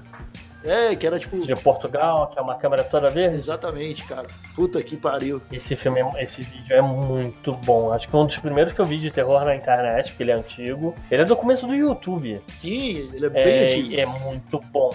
É, 0.63 0.93
que 0.97 1.07
era 1.07 1.17
tipo 1.17 1.37
de 1.39 1.55
Portugal, 1.55 2.27
que 2.27 2.37
é 2.37 2.41
uma 2.41 2.55
câmera 2.55 2.83
toda 2.83 3.07
verde. 3.09 3.37
Exatamente, 3.37 4.03
cara. 4.03 4.27
Puta 4.53 4.83
que 4.83 4.97
pariu. 4.97 5.41
Esse 5.49 5.77
filme, 5.77 6.01
é- 6.01 6.23
esse 6.23 6.41
vídeo 6.41 6.75
é 6.75 6.81
muito 6.81 7.53
bom. 7.53 7.93
Acho 7.93 8.07
que 8.07 8.11
foi 8.11 8.19
um 8.19 8.25
dos 8.25 8.35
primeiros 8.37 8.73
que 8.73 8.81
eu 8.81 8.85
vi 8.85 8.97
de 8.97 9.09
terror 9.09 9.45
na 9.45 9.55
internet, 9.55 10.09
porque 10.09 10.23
ele 10.23 10.31
é 10.31 10.33
antigo. 10.33 10.93
Ele 11.09 11.21
é 11.21 11.25
do 11.25 11.37
começo 11.37 11.65
do 11.65 11.73
YouTube. 11.73 12.41
Sim, 12.47 13.07
ele 13.13 13.27
é 13.27 13.29
bem 13.29 13.43
É, 13.43 13.63
antigo. 13.65 13.99
é 14.01 14.05
muito 14.05 14.59
bom. 14.73 14.89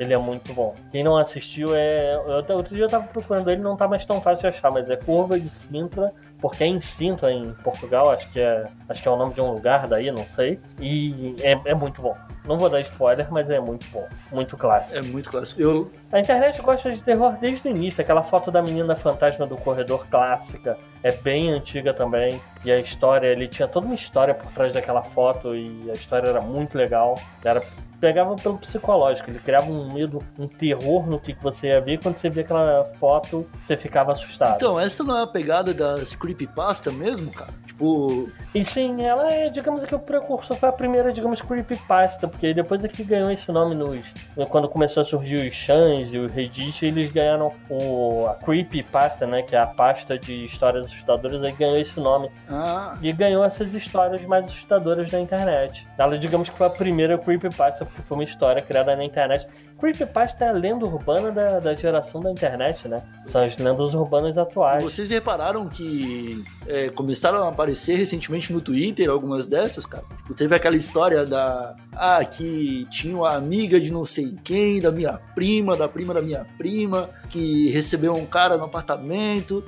Ele 0.00 0.14
é 0.14 0.18
muito 0.18 0.54
bom. 0.54 0.74
Quem 0.90 1.04
não 1.04 1.18
assistiu 1.18 1.76
é. 1.76 2.14
eu 2.14 2.38
até- 2.38 2.54
outro 2.54 2.74
dia 2.74 2.84
eu 2.84 2.88
tava 2.88 3.06
procurando 3.06 3.50
ele, 3.50 3.60
não 3.60 3.76
tá 3.76 3.86
mais 3.86 4.06
tão 4.06 4.18
fácil 4.20 4.40
de 4.50 4.56
achar, 4.56 4.70
mas 4.72 4.88
é 4.88 4.96
Curva 4.96 5.38
de 5.38 5.46
Sintra, 5.48 6.10
porque 6.40 6.64
é 6.64 6.66
em 6.66 6.80
Sintra, 6.80 7.30
em 7.30 7.52
Portugal, 7.62 8.10
acho 8.10 8.28
que 8.32 8.40
é. 8.40 8.64
Acho 8.88 9.02
que 9.02 9.06
é 9.06 9.10
o 9.10 9.16
nome 9.16 9.34
de 9.34 9.42
um 9.42 9.52
lugar 9.52 9.86
daí, 9.86 10.10
não 10.10 10.24
sei. 10.30 10.58
E 10.80 11.36
é, 11.42 11.60
é 11.66 11.74
muito 11.74 12.00
bom. 12.00 12.16
Não 12.46 12.56
vou 12.56 12.70
dar 12.70 12.80
spoiler, 12.80 13.30
mas 13.30 13.50
é 13.50 13.60
muito 13.60 13.86
bom. 13.90 14.08
Muito 14.32 14.56
clássico. 14.56 14.98
É 14.98 15.02
muito 15.06 15.30
clássico. 15.30 15.60
Eu, 15.60 15.90
A 16.10 16.18
internet 16.18 16.60
gosta 16.62 16.90
de 16.90 17.02
terror 17.02 17.34
desde 17.38 17.68
o 17.68 17.70
início. 17.70 18.00
Aquela 18.00 18.22
foto 18.22 18.50
da 18.50 18.62
menina 18.62 18.96
fantasma 18.96 19.46
do 19.46 19.58
corredor 19.58 20.06
clássica 20.10 20.78
é 21.02 21.12
bem 21.12 21.50
antiga 21.50 21.92
também. 21.92 22.40
E 22.64 22.70
a 22.70 22.78
história, 22.78 23.26
ele 23.26 23.48
tinha 23.48 23.66
toda 23.66 23.86
uma 23.86 23.94
história 23.94 24.34
por 24.34 24.50
trás 24.52 24.72
daquela 24.72 25.02
foto 25.02 25.54
e 25.54 25.90
a 25.90 25.94
história 25.94 26.28
era 26.28 26.40
muito 26.40 26.76
legal. 26.76 27.18
Era 27.44 27.62
pegava 28.00 28.34
pelo 28.34 28.56
psicológico, 28.58 29.30
ele 29.30 29.38
criava 29.38 29.70
um 29.70 29.92
medo, 29.92 30.20
um 30.38 30.48
terror 30.48 31.06
no 31.06 31.20
que 31.20 31.34
que 31.34 31.42
você 31.42 31.68
ia 31.68 31.80
ver. 31.80 32.00
Quando 32.00 32.16
você 32.16 32.30
via 32.30 32.42
aquela 32.42 32.84
foto, 32.98 33.46
você 33.66 33.76
ficava 33.76 34.12
assustado. 34.12 34.56
então, 34.56 34.80
essa 34.80 35.04
não 35.04 35.18
é 35.18 35.22
a 35.22 35.26
pegada 35.26 35.74
das 35.74 36.14
creepypasta 36.14 36.90
mesmo, 36.90 37.30
cara? 37.30 37.52
Tipo, 37.66 38.30
E 38.54 38.64
sim, 38.64 39.02
ela 39.02 39.32
é, 39.32 39.50
digamos 39.50 39.84
que 39.84 39.94
o 39.94 39.98
precursor 39.98 40.56
foi 40.56 40.68
a 40.68 40.72
primeira, 40.72 41.12
digamos, 41.12 41.42
creepypasta, 41.42 42.26
porque 42.26 42.54
depois 42.54 42.82
é 42.84 42.88
que 42.88 43.04
ganhou 43.04 43.30
esse 43.30 43.52
nome 43.52 43.74
nos. 43.74 44.12
Quando 44.48 44.68
começou 44.68 45.02
a 45.02 45.04
surgir 45.04 45.46
os 45.46 45.54
Chans 45.54 46.12
e 46.12 46.18
o 46.18 46.26
Reddit, 46.26 46.86
eles 46.86 47.12
ganharam 47.12 47.52
o, 47.68 48.26
a 48.26 48.34
creepypasta, 48.34 49.26
né? 49.26 49.42
Que 49.42 49.54
é 49.54 49.58
a 49.58 49.66
pasta 49.66 50.18
de 50.18 50.44
histórias 50.44 50.89
assustadoras, 50.90 51.42
aí 51.42 51.52
ganhou 51.52 51.76
esse 51.78 51.98
nome. 51.98 52.28
ah, 52.48 52.96
E 53.00 53.12
ganhou 53.12 53.44
essas 53.44 53.72
histórias 53.74 54.20
mais 54.26 54.46
assustadoras 54.46 55.10
da 55.10 55.20
internet. 55.20 55.86
Ela, 55.98 56.18
digamos 56.18 56.48
que 56.48 56.56
foi 56.58 56.66
a 56.66 56.70
primeira 56.70 57.16
creepypasta, 57.18 57.84
porque 57.84 58.02
foi 58.02 58.16
uma 58.16 58.24
história 58.24 58.60
criada 58.62 58.94
na 58.96 59.04
internet. 59.04 59.46
Creepypasta 59.78 60.44
é 60.44 60.48
a 60.50 60.52
lenda 60.52 60.84
urbana 60.84 61.32
da, 61.32 61.58
da 61.58 61.74
geração 61.74 62.20
da 62.20 62.30
internet, 62.30 62.86
né? 62.86 63.02
São 63.24 63.42
as 63.42 63.56
lendas 63.56 63.94
urbanas 63.94 64.36
atuais. 64.36 64.82
vocês 64.84 65.08
repararam 65.08 65.66
que 65.68 66.44
é, 66.66 66.90
começaram 66.90 67.44
a 67.44 67.48
aparecer 67.48 67.96
recentemente 67.96 68.52
no 68.52 68.60
Twitter 68.60 69.08
algumas 69.08 69.46
dessas, 69.46 69.86
cara? 69.86 70.04
Tipo, 70.18 70.34
teve 70.34 70.54
aquela 70.54 70.76
história 70.76 71.24
da. 71.24 71.74
Ah, 71.94 72.22
que 72.24 72.86
tinha 72.90 73.16
uma 73.16 73.32
amiga 73.32 73.80
de 73.80 73.90
não 73.90 74.04
sei 74.04 74.36
quem, 74.44 74.82
da 74.82 74.90
minha 74.92 75.18
prima, 75.34 75.74
da 75.74 75.88
prima 75.88 76.12
da 76.12 76.20
minha 76.20 76.44
prima, 76.58 77.08
que 77.30 77.70
recebeu 77.70 78.12
um 78.12 78.26
cara 78.26 78.58
no 78.58 78.64
apartamento, 78.64 79.64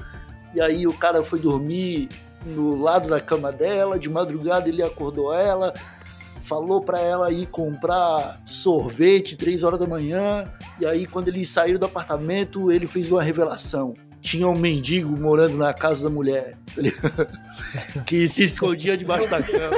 e 0.54 0.60
aí 0.60 0.86
o 0.86 0.92
cara 0.92 1.22
foi 1.22 1.38
dormir 1.38 2.08
no 2.44 2.80
lado 2.80 3.08
da 3.08 3.20
cama 3.20 3.52
dela, 3.52 3.98
de 3.98 4.10
madrugada 4.10 4.68
ele 4.68 4.82
acordou 4.82 5.32
ela, 5.32 5.72
falou 6.44 6.80
pra 6.80 7.00
ela 7.00 7.30
ir 7.30 7.46
comprar 7.46 8.40
sorvete 8.44 9.36
três 9.36 9.62
horas 9.62 9.78
da 9.78 9.86
manhã, 9.86 10.44
e 10.80 10.86
aí 10.86 11.06
quando 11.06 11.28
eles 11.28 11.48
saíram 11.48 11.78
do 11.78 11.86
apartamento, 11.86 12.70
ele 12.72 12.86
fez 12.86 13.10
uma 13.12 13.22
revelação. 13.22 13.94
tinha 14.20 14.46
um 14.46 14.56
mendigo 14.56 15.18
morando 15.20 15.56
na 15.56 15.72
casa 15.72 16.04
da 16.04 16.10
mulher, 16.10 16.56
tá 16.74 18.02
que 18.06 18.28
se 18.28 18.44
escondia 18.44 18.96
debaixo 18.96 19.28
da 19.28 19.42
cama. 19.42 19.76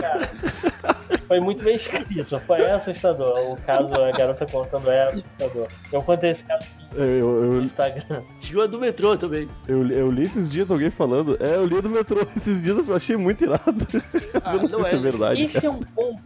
Foi 1.26 1.40
muito 1.40 1.64
bem 1.64 1.74
escrito, 1.74 2.38
foi 2.40 2.70
assustador. 2.70 3.52
O 3.52 3.56
caso, 3.56 3.94
a 3.94 4.10
garota 4.10 4.44
contando 4.44 4.90
é 4.90 5.08
assustador. 5.08 5.68
Eu 5.90 6.02
contei 6.02 6.30
esse 6.30 6.44
caso 6.44 6.66
Eu, 6.96 7.44
eu, 7.54 7.62
Instagram. 7.62 8.22
Tinha 8.40 8.58
uma 8.60 8.68
do 8.68 8.78
metrô 8.78 9.16
também. 9.16 9.48
eu, 9.66 9.86
eu 9.90 10.10
li 10.10 10.22
esses 10.22 10.50
dias 10.50 10.70
alguém 10.70 10.90
falando. 10.90 11.36
É, 11.40 11.56
eu 11.56 11.66
li 11.66 11.80
do 11.80 11.90
metrô 11.90 12.20
esses 12.36 12.62
dias, 12.62 12.88
eu 12.88 12.94
achei 12.96 13.16
muito 13.16 13.44
irado. 13.44 13.86
Ah, 14.44 14.54
não, 14.54 14.68
não 14.80 14.86
é 14.86 14.94
é. 14.94 14.98
verdade. 14.98 15.42
Esse 15.42 15.64
é 15.64 15.70
um 15.70 15.80
ponto. 15.80 16.20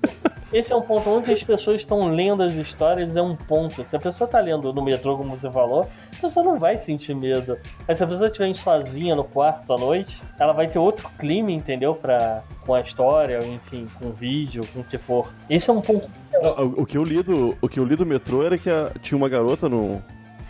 Esse 0.52 0.72
é 0.72 0.76
um 0.76 0.80
ponto 0.80 1.08
onde 1.10 1.30
as 1.30 1.42
pessoas 1.42 1.82
estão 1.82 2.08
lendo 2.12 2.42
as 2.42 2.54
histórias, 2.54 3.16
é 3.16 3.22
um 3.22 3.36
ponto. 3.36 3.84
Se 3.84 3.94
a 3.94 4.00
pessoa 4.00 4.26
tá 4.26 4.40
lendo 4.40 4.72
no 4.72 4.82
metrô, 4.82 5.16
como 5.16 5.36
você 5.36 5.50
falou, 5.50 5.82
a 6.16 6.20
pessoa 6.20 6.44
não 6.44 6.58
vai 6.58 6.78
sentir 6.78 7.14
medo. 7.14 7.58
Mas 7.86 7.98
se 7.98 8.04
a 8.04 8.06
pessoa 8.06 8.26
estiver 8.28 8.52
sozinha 8.54 9.14
no 9.14 9.22
quarto 9.24 9.72
à 9.74 9.76
noite, 9.76 10.22
ela 10.40 10.52
vai 10.54 10.66
ter 10.66 10.78
outro 10.78 11.08
clima, 11.18 11.50
entendeu? 11.52 11.94
Pra, 11.94 12.42
com 12.64 12.72
a 12.74 12.80
história, 12.80 13.38
enfim, 13.44 13.86
com 14.00 14.06
o 14.08 14.12
vídeo, 14.12 14.62
com 14.72 14.80
o 14.80 14.84
que 14.84 14.96
for. 14.96 15.28
Esse 15.50 15.68
é 15.68 15.72
um 15.72 15.82
ponto. 15.82 16.08
Não, 16.32 16.72
o 16.78 16.86
que 16.86 16.96
eu 16.96 17.04
li 17.04 17.22
do, 17.22 17.54
o 17.60 17.68
que 17.68 17.78
eu 17.78 17.84
li 17.84 17.94
do 17.94 18.06
metrô 18.06 18.42
era 18.42 18.56
que 18.56 18.70
a- 18.70 18.90
tinha 19.02 19.18
uma 19.18 19.28
garota 19.28 19.68
no, 19.68 20.02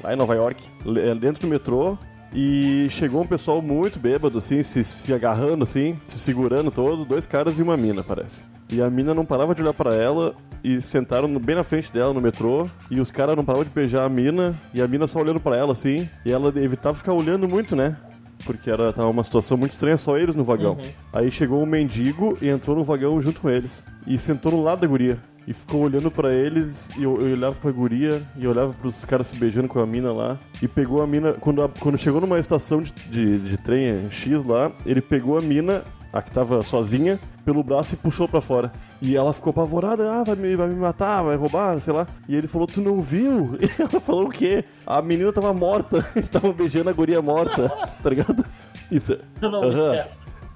lá 0.02 0.12
em 0.12 0.16
Nova 0.16 0.34
York, 0.34 0.62
le- 0.84 1.14
dentro 1.14 1.42
do 1.42 1.48
metrô, 1.50 1.96
e 2.32 2.86
chegou 2.90 3.22
um 3.22 3.26
pessoal 3.26 3.62
muito 3.62 3.98
bêbado, 3.98 4.38
assim, 4.38 4.62
se, 4.62 4.84
se 4.84 5.12
agarrando, 5.14 5.62
assim, 5.64 5.96
se 6.08 6.18
segurando 6.18 6.70
todo, 6.70 7.04
dois 7.04 7.26
caras 7.26 7.58
e 7.58 7.62
uma 7.62 7.76
mina, 7.76 8.02
parece. 8.02 8.42
E 8.70 8.82
a 8.82 8.90
mina 8.90 9.14
não 9.14 9.24
parava 9.24 9.54
de 9.54 9.62
olhar 9.62 9.72
pra 9.72 9.94
ela 9.94 10.34
e 10.62 10.82
sentaram 10.82 11.28
bem 11.38 11.56
na 11.56 11.64
frente 11.64 11.90
dela 11.92 12.12
no 12.12 12.20
metrô, 12.20 12.68
e 12.90 13.00
os 13.00 13.10
caras 13.10 13.34
não 13.34 13.44
paravam 13.44 13.64
de 13.64 13.70
beijar 13.70 14.04
a 14.04 14.08
mina, 14.08 14.54
e 14.74 14.82
a 14.82 14.86
mina 14.86 15.06
só 15.06 15.20
olhando 15.20 15.40
pra 15.40 15.56
ela, 15.56 15.72
assim, 15.72 16.08
e 16.26 16.30
ela 16.30 16.48
evitava 16.56 16.96
ficar 16.98 17.14
olhando 17.14 17.48
muito, 17.48 17.74
né? 17.74 17.96
Porque 18.44 18.70
era, 18.70 18.92
tava 18.92 19.08
uma 19.08 19.24
situação 19.24 19.56
muito 19.56 19.72
estranha, 19.72 19.96
só 19.96 20.16
eles 20.16 20.34
no 20.34 20.44
vagão. 20.44 20.72
Uhum. 20.74 20.90
Aí 21.12 21.30
chegou 21.30 21.60
um 21.62 21.66
mendigo 21.66 22.36
e 22.40 22.48
entrou 22.48 22.76
no 22.76 22.84
vagão 22.84 23.20
junto 23.20 23.40
com 23.40 23.50
eles. 23.50 23.84
E 24.06 24.16
sentou 24.16 24.52
no 24.52 24.62
lado 24.62 24.80
da 24.80 24.86
guria. 24.86 25.18
E 25.48 25.52
ficou 25.54 25.80
olhando 25.80 26.10
pra 26.10 26.30
eles, 26.30 26.90
e 26.98 27.04
eu, 27.04 27.16
eu 27.22 27.32
olhava 27.32 27.54
pra 27.54 27.70
guria, 27.72 28.22
e 28.36 28.46
olhava 28.46 28.74
pros 28.74 29.02
caras 29.06 29.28
se 29.28 29.36
beijando 29.36 29.66
com 29.66 29.80
a 29.80 29.86
mina 29.86 30.12
lá. 30.12 30.36
E 30.60 30.68
pegou 30.68 31.00
a 31.00 31.06
mina, 31.06 31.32
quando, 31.32 31.62
a- 31.62 31.70
quando 31.80 31.96
chegou 31.96 32.20
numa 32.20 32.38
estação 32.38 32.82
de, 32.82 32.92
de, 32.92 33.38
de 33.38 33.56
trem 33.56 34.10
X 34.10 34.44
lá, 34.44 34.70
ele 34.84 35.00
pegou 35.00 35.38
a 35.38 35.40
mina, 35.40 35.82
a 36.12 36.20
que 36.20 36.30
tava 36.30 36.60
sozinha, 36.60 37.18
pelo 37.46 37.62
braço 37.62 37.94
e 37.94 37.96
puxou 37.96 38.28
pra 38.28 38.42
fora. 38.42 38.70
E 39.00 39.16
ela 39.16 39.32
ficou 39.32 39.50
apavorada, 39.52 40.10
ah, 40.20 40.22
vai 40.22 40.36
me, 40.36 40.54
vai 40.54 40.68
me 40.68 40.74
matar, 40.74 41.22
vai 41.22 41.34
roubar, 41.36 41.80
sei 41.80 41.94
lá. 41.94 42.06
E 42.28 42.36
ele 42.36 42.46
falou, 42.46 42.66
tu 42.66 42.82
não 42.82 43.00
viu? 43.00 43.56
E 43.62 43.70
ela 43.80 44.00
falou 44.00 44.26
o 44.26 44.30
quê? 44.30 44.62
A 44.86 45.00
menina 45.00 45.32
tava 45.32 45.54
morta, 45.54 46.06
eles 46.14 46.26
estavam 46.26 46.52
beijando 46.52 46.90
a 46.90 46.92
guria 46.92 47.22
morta, 47.22 47.70
tá 48.02 48.10
ligado? 48.10 48.44
Isso, 48.90 49.16
Eu 49.40 49.50
não 49.50 49.62
Aham. 49.62 49.92
me 49.92 50.00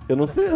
eu 0.08 0.16
não 0.16 0.26
sei. 0.26 0.50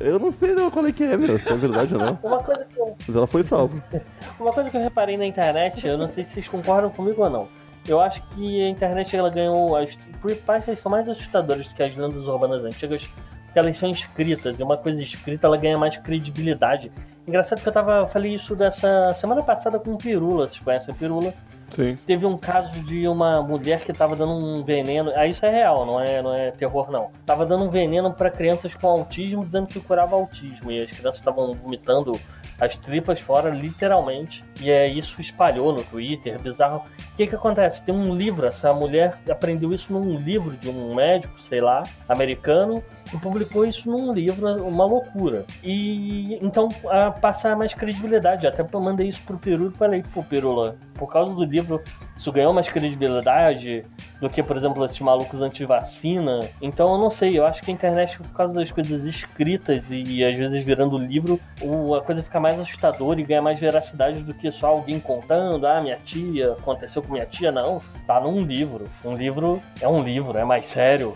Eu 0.00 0.18
não 0.18 0.30
sei 0.32 0.54
não, 0.54 0.70
qual 0.70 0.86
é 0.86 0.92
que 0.92 1.04
é, 1.04 1.16
meu, 1.16 1.38
se 1.38 1.48
é 1.48 1.56
verdade 1.56 1.94
ou 1.94 2.00
não. 2.00 2.18
Uma 2.22 2.42
coisa 2.42 2.64
que 2.64 2.78
eu 2.78 2.96
Mas 3.06 3.16
ela 3.16 3.26
foi 3.26 3.42
salva. 3.42 3.82
Uma 4.38 4.52
coisa 4.52 4.70
que 4.70 4.76
eu 4.76 4.82
reparei 4.82 5.16
na 5.16 5.26
internet, 5.26 5.86
eu 5.86 5.98
não 5.98 6.08
sei 6.08 6.24
se 6.24 6.32
vocês 6.32 6.48
concordam 6.48 6.90
comigo 6.90 7.22
ou 7.22 7.30
não. 7.30 7.48
Eu 7.86 8.00
acho 8.00 8.22
que 8.30 8.64
a 8.64 8.68
internet 8.68 9.16
ela 9.16 9.30
ganhou. 9.30 9.76
As 9.76 9.96
creepypastas 10.20 10.80
são 10.80 10.90
mais 10.90 11.08
assustadoras 11.08 11.68
do 11.68 11.74
que 11.74 11.82
as 11.82 11.94
lendas 11.94 12.26
urbanas 12.26 12.64
antigas, 12.64 13.06
porque 13.44 13.58
elas 13.58 13.76
são 13.76 13.88
escritas, 13.88 14.58
e 14.58 14.62
uma 14.62 14.76
coisa 14.76 15.00
escrita 15.00 15.46
ela 15.46 15.56
ganha 15.56 15.78
mais 15.78 15.96
credibilidade. 15.96 16.90
Engraçado 17.26 17.60
que 17.60 17.68
eu 17.68 17.72
tava. 17.72 17.98
eu 17.98 18.08
falei 18.08 18.34
isso 18.34 18.54
dessa 18.54 19.12
semana 19.14 19.42
passada 19.42 19.78
com 19.78 19.94
o 19.94 19.98
Pirula, 19.98 20.46
vocês 20.46 20.60
conhecem 20.60 20.94
o 20.94 20.96
Pirula? 20.96 21.34
Sim. 21.70 21.96
Teve 22.06 22.24
um 22.26 22.36
caso 22.36 22.80
de 22.80 23.06
uma 23.08 23.42
mulher 23.42 23.84
que 23.84 23.92
tava 23.92 24.14
dando 24.14 24.32
um 24.32 24.62
veneno. 24.62 25.12
Ah, 25.14 25.26
isso 25.26 25.44
é 25.44 25.50
real, 25.50 25.84
não 25.84 26.00
é, 26.00 26.22
não 26.22 26.34
é 26.34 26.50
terror, 26.50 26.90
não. 26.90 27.10
Tava 27.24 27.44
dando 27.44 27.64
um 27.64 27.70
veneno 27.70 28.12
para 28.12 28.30
crianças 28.30 28.74
com 28.74 28.86
autismo, 28.86 29.44
dizendo 29.44 29.66
que 29.66 29.80
curava 29.80 30.14
autismo. 30.14 30.70
E 30.70 30.82
as 30.82 30.90
crianças 30.90 31.16
estavam 31.16 31.52
vomitando 31.54 32.12
as 32.60 32.76
tripas 32.76 33.20
fora, 33.20 33.50
literalmente. 33.50 34.44
E 34.60 34.70
é, 34.70 34.88
isso 34.88 35.20
espalhou 35.20 35.72
no 35.72 35.82
Twitter, 35.84 36.40
bizarro. 36.40 36.84
O 37.12 37.16
que 37.16 37.26
que 37.26 37.34
acontece? 37.34 37.82
Tem 37.82 37.94
um 37.94 38.14
livro, 38.14 38.46
essa 38.46 38.72
mulher 38.72 39.18
aprendeu 39.28 39.72
isso 39.72 39.92
num 39.92 40.16
livro 40.16 40.56
de 40.56 40.68
um 40.68 40.94
médico, 40.94 41.40
sei 41.40 41.60
lá, 41.60 41.82
americano, 42.08 42.82
e 43.12 43.16
publicou 43.18 43.64
isso 43.64 43.90
num 43.90 44.12
livro, 44.12 44.46
uma 44.66 44.84
loucura. 44.84 45.44
E 45.62 46.38
então 46.42 46.68
a, 46.88 47.10
passa 47.10 47.54
mais 47.56 47.74
credibilidade. 47.74 48.46
Até 48.46 48.66
eu 48.72 48.80
mandei 48.80 49.08
isso 49.08 49.22
pro 49.24 49.38
Peru 49.38 49.70
e 49.74 49.76
falei, 49.76 50.02
pô, 50.12 50.22
Perula, 50.22 50.76
por 50.94 51.12
causa 51.12 51.32
do 51.34 51.44
livro, 51.44 51.80
isso 52.16 52.30
ganhou 52.32 52.52
mais 52.52 52.68
credibilidade 52.68 53.84
do 54.20 54.30
que, 54.30 54.42
por 54.42 54.56
exemplo, 54.56 54.82
esses 54.84 54.98
malucos 55.00 55.42
anti-vacina. 55.42 56.40
Então 56.60 56.92
eu 56.92 56.98
não 56.98 57.10
sei, 57.10 57.38
eu 57.38 57.44
acho 57.46 57.62
que 57.62 57.70
a 57.70 57.74
internet, 57.74 58.18
por 58.18 58.30
causa 58.32 58.54
das 58.54 58.72
coisas 58.72 59.04
escritas 59.04 59.82
e 59.90 60.24
às 60.24 60.36
vezes 60.38 60.64
virando 60.64 60.96
livro, 60.96 61.38
o- 61.60 61.94
a 61.94 62.00
coisa 62.02 62.22
fica 62.22 62.40
mais 62.40 62.58
assustadora 62.58 63.20
e 63.20 63.24
ganha 63.24 63.42
mais 63.42 63.60
veracidade 63.60 64.20
do 64.22 64.32
que 64.32 64.50
só 64.50 64.68
alguém 64.68 64.98
contando, 64.98 65.66
ah, 65.66 65.80
minha 65.82 65.96
tia, 66.02 66.52
aconteceu 66.52 67.02
com 67.02 67.12
minha 67.12 67.26
tia, 67.26 67.52
não. 67.52 67.80
Tá 68.06 68.18
num 68.20 68.40
livro. 68.42 68.86
Um 69.04 69.14
livro 69.14 69.60
é 69.80 69.86
um 69.88 70.02
livro, 70.02 70.38
é 70.38 70.44
mais 70.44 70.64
sério. 70.66 71.14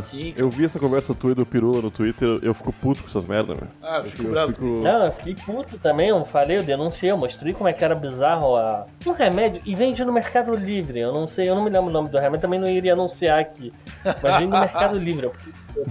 Sim. 0.00 0.32
Eu 0.36 0.48
vi 0.48 0.64
essa 0.64 0.78
conversa 0.78 1.14
tua 1.14 1.27
e 1.30 1.34
do 1.34 1.44
Pirula 1.46 1.82
no 1.82 1.90
Twitter, 1.90 2.38
eu 2.42 2.52
fico 2.54 2.72
puto 2.72 3.02
com 3.02 3.08
essas 3.08 3.26
merdas, 3.26 3.56
meu. 3.58 3.68
Ah, 3.82 3.98
eu 3.98 4.04
fico 4.04 4.28
bravo. 4.30 4.52
fico... 4.52 4.64
Não, 4.64 5.04
eu 5.06 5.12
fiquei 5.12 5.34
puto 5.34 5.78
também, 5.78 6.08
eu 6.08 6.24
falei, 6.24 6.58
eu 6.58 6.62
denunciei, 6.62 7.10
eu 7.10 7.16
mostrei 7.16 7.52
como 7.52 7.68
é 7.68 7.72
que 7.72 7.84
era 7.84 7.94
bizarro 7.94 8.56
a... 8.56 8.86
um 9.06 9.12
remédio 9.12 9.60
e 9.64 9.74
vende 9.74 10.04
no 10.04 10.12
Mercado 10.12 10.54
Livre. 10.56 10.98
Eu 11.00 11.12
não 11.12 11.26
sei, 11.28 11.48
eu 11.48 11.54
não 11.54 11.62
me 11.64 11.70
lembro 11.70 11.88
o 11.88 11.92
nome 11.92 12.08
do 12.08 12.18
remédio, 12.18 12.40
também 12.40 12.58
não 12.60 12.68
iria 12.68 12.92
anunciar 12.92 13.38
aqui. 13.38 13.72
Mas 14.04 14.34
vende 14.38 14.50
no 14.52 14.58
Mercado 14.60 14.96
Livre. 14.98 15.26
Eu, 15.26 15.32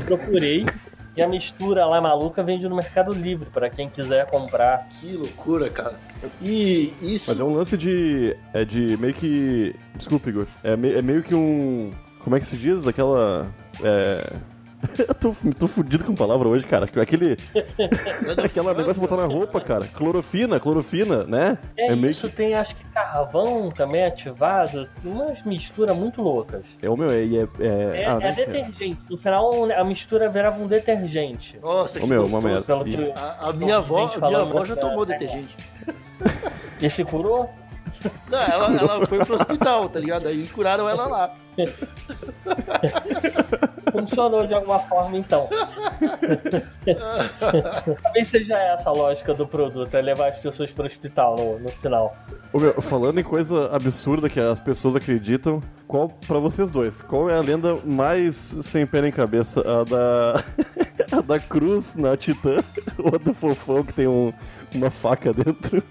procurei 0.05 0.65
e 1.15 1.21
a 1.21 1.27
mistura 1.27 1.85
lá 1.85 1.99
maluca 1.99 2.43
vende 2.43 2.67
no 2.69 2.75
Mercado 2.75 3.11
Livre, 3.11 3.47
pra 3.51 3.69
quem 3.69 3.89
quiser 3.89 4.27
comprar. 4.29 4.87
Que 4.99 5.13
loucura, 5.13 5.67
cara. 5.69 5.95
E 6.41 6.93
isso. 7.01 7.31
Mas 7.31 7.39
é 7.39 7.43
um 7.43 7.55
lance 7.55 7.75
de. 7.77 8.35
É 8.53 8.63
de 8.63 8.95
meio 8.97 9.13
que. 9.13 9.75
Desculpa, 9.95 10.29
Igor. 10.29 10.45
É, 10.63 10.75
me- 10.75 10.93
é 10.93 11.01
meio 11.01 11.23
que 11.23 11.33
um. 11.33 11.91
Como 12.23 12.35
é 12.35 12.39
que 12.39 12.45
se 12.45 12.55
diz? 12.57 12.85
Aquela. 12.87 13.47
É. 13.83 14.31
Eu 14.99 15.13
tô, 15.15 15.35
tô 15.57 15.67
fudido 15.67 16.05
com 16.05 16.13
palavra 16.13 16.47
hoje, 16.47 16.65
cara. 16.65 16.85
Aquele. 17.01 17.35
Aquela 18.43 18.73
negócio 18.73 18.93
de 18.95 18.99
botar 18.99 19.17
na 19.17 19.25
roupa, 19.25 19.59
cara. 19.59 19.87
Clorofina, 19.87 20.59
clorofina, 20.59 21.23
né? 21.23 21.57
É, 21.75 21.95
meio 21.95 22.11
isso, 22.11 22.29
tem 22.29 22.53
acho 22.53 22.75
que 22.75 22.83
carvão 22.89 23.71
também 23.71 24.05
ativado, 24.05 24.87
umas 25.03 25.43
misturas 25.43 25.95
muito 25.95 26.21
loucas. 26.21 26.63
É 26.81 26.89
o 26.89 26.95
meu, 26.95 27.09
é. 27.09 27.23
É, 27.23 27.47
é, 27.59 28.01
É, 28.03 28.07
ah, 28.07 28.13
é 28.13 28.19
né? 28.19 28.31
detergente. 28.31 28.97
No 29.09 29.17
final 29.17 29.51
a 29.71 29.83
mistura 29.83 30.29
virava 30.29 30.61
um 30.61 30.67
detergente. 30.67 31.57
Nossa, 31.59 31.97
Ô, 31.97 32.01
que 32.03 32.07
meu, 32.07 32.23
uma 32.25 32.39
merda. 32.39 32.73
E- 32.85 33.11
A, 33.15 33.49
a 33.49 33.53
minha 33.53 33.77
avó, 33.77 34.11
a 34.13 34.27
minha 34.27 34.41
avó 34.41 34.63
já 34.63 34.75
tomou 34.75 35.05
da- 35.05 35.17
detergente. 35.17 35.55
E 36.79 36.87
se 36.91 37.03
curou? 37.03 37.49
Não, 38.29 38.37
ela, 38.39 38.67
ela 38.79 39.07
foi 39.07 39.17
pro 39.25 39.33
hospital, 39.35 39.89
tá 39.89 39.99
ligado? 39.99 40.27
Aí 40.27 40.45
curaram 40.47 40.87
ela 40.87 41.07
lá. 41.07 41.33
Funcionou 43.97 44.45
de 44.45 44.53
alguma 44.53 44.79
forma, 44.79 45.17
então. 45.17 45.49
Talvez 48.03 48.29
seja 48.29 48.55
essa 48.55 48.89
a 48.89 48.93
lógica 48.93 49.33
do 49.33 49.47
produto, 49.47 49.93
é 49.95 50.01
levar 50.01 50.29
as 50.29 50.37
pessoas 50.37 50.69
para 50.71 50.83
o 50.83 50.87
hospital 50.87 51.35
no, 51.35 51.59
no 51.59 51.69
final. 51.69 52.15
Ô, 52.53 52.59
meu, 52.59 52.79
falando 52.81 53.19
em 53.19 53.23
coisa 53.23 53.69
absurda 53.73 54.29
que 54.29 54.39
as 54.39 54.59
pessoas 54.59 54.95
acreditam, 54.95 55.61
qual, 55.87 56.09
pra 56.09 56.37
vocês 56.39 56.69
dois, 56.69 57.01
qual 57.01 57.29
é 57.29 57.37
a 57.37 57.41
lenda 57.41 57.77
mais 57.83 58.35
sem 58.61 58.85
pé 58.85 59.01
nem 59.01 59.11
cabeça? 59.11 59.61
A 59.61 59.83
da. 59.83 60.43
a 61.17 61.21
da 61.21 61.39
cruz 61.39 61.95
na 61.95 62.15
Titã 62.15 62.63
ou 62.99 63.15
a 63.15 63.17
do 63.17 63.33
fofão 63.33 63.83
que 63.83 63.93
tem 63.93 64.07
um, 64.07 64.31
uma 64.75 64.91
faca 64.91 65.33
dentro? 65.33 65.83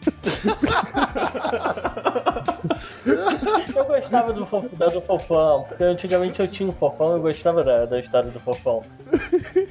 Eu 3.76 3.84
gostava 3.84 4.32
do, 4.32 4.44
fofo, 4.46 4.74
da 4.76 4.86
do 4.86 5.00
fofão, 5.00 5.64
porque 5.68 5.84
antigamente 5.84 6.40
eu 6.40 6.48
tinha 6.48 6.68
um 6.68 6.72
fofão 6.72 7.12
e 7.12 7.14
eu 7.16 7.22
gostava 7.22 7.62
da, 7.62 7.84
da 7.84 8.00
história 8.00 8.30
do 8.30 8.40
fofão. 8.40 8.82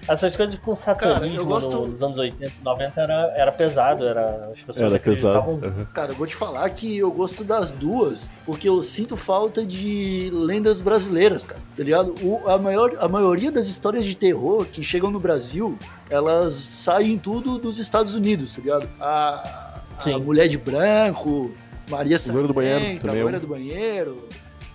Essas 0.07 0.35
coisas 0.35 0.55
com 0.59 0.75
satanismo 0.75 1.35
Cara, 1.37 1.43
gosto- 1.43 1.77
no- 1.77 1.87
nos 1.87 2.01
anos 2.03 2.17
80 2.17 2.51
e 2.61 2.63
90 2.63 3.01
era, 3.01 3.33
era 3.35 3.51
pesado, 3.51 4.07
era, 4.07 4.49
as 4.53 4.61
pessoas 4.61 4.85
Era 4.85 4.95
acreditavam 4.95 5.59
pesado. 5.59 5.75
Aham. 5.79 5.85
Cara, 5.93 6.11
eu 6.11 6.15
vou 6.15 6.27
te 6.27 6.35
falar 6.35 6.69
que 6.69 6.97
eu 6.97 7.11
gosto 7.11 7.43
das 7.43 7.71
duas, 7.71 8.29
porque 8.45 8.67
eu 8.69 8.81
sinto 8.83 9.15
falta 9.17 9.65
de 9.65 10.29
lendas 10.31 10.79
brasileiras, 10.81 11.43
cara. 11.43 11.59
Tá 11.75 11.83
ligado? 11.83 12.13
O- 12.23 12.41
a, 12.49 12.57
maior, 12.57 12.93
a 12.99 13.07
maioria 13.07 13.51
das 13.51 13.67
histórias 13.67 14.05
de 14.05 14.15
terror 14.15 14.65
que 14.65 14.83
chegam 14.83 15.09
no 15.11 15.19
Brasil, 15.19 15.77
elas 16.09 16.53
saem 16.55 17.17
tudo 17.17 17.57
dos 17.57 17.79
Estados 17.79 18.15
Unidos, 18.15 18.55
tá 18.55 18.61
ligado? 18.61 18.87
A, 18.99 19.73
a. 20.05 20.19
Mulher 20.19 20.47
de 20.49 20.57
Branco, 20.57 21.51
Maria 21.89 22.17
Loira 22.27 22.47
do 22.47 22.53
Banheiro 22.53 22.99
também 22.99 23.17
é 23.17 23.19
a 23.19 23.23
Loira 23.23 23.39
do 23.39 23.47
Banheiro. 23.47 24.27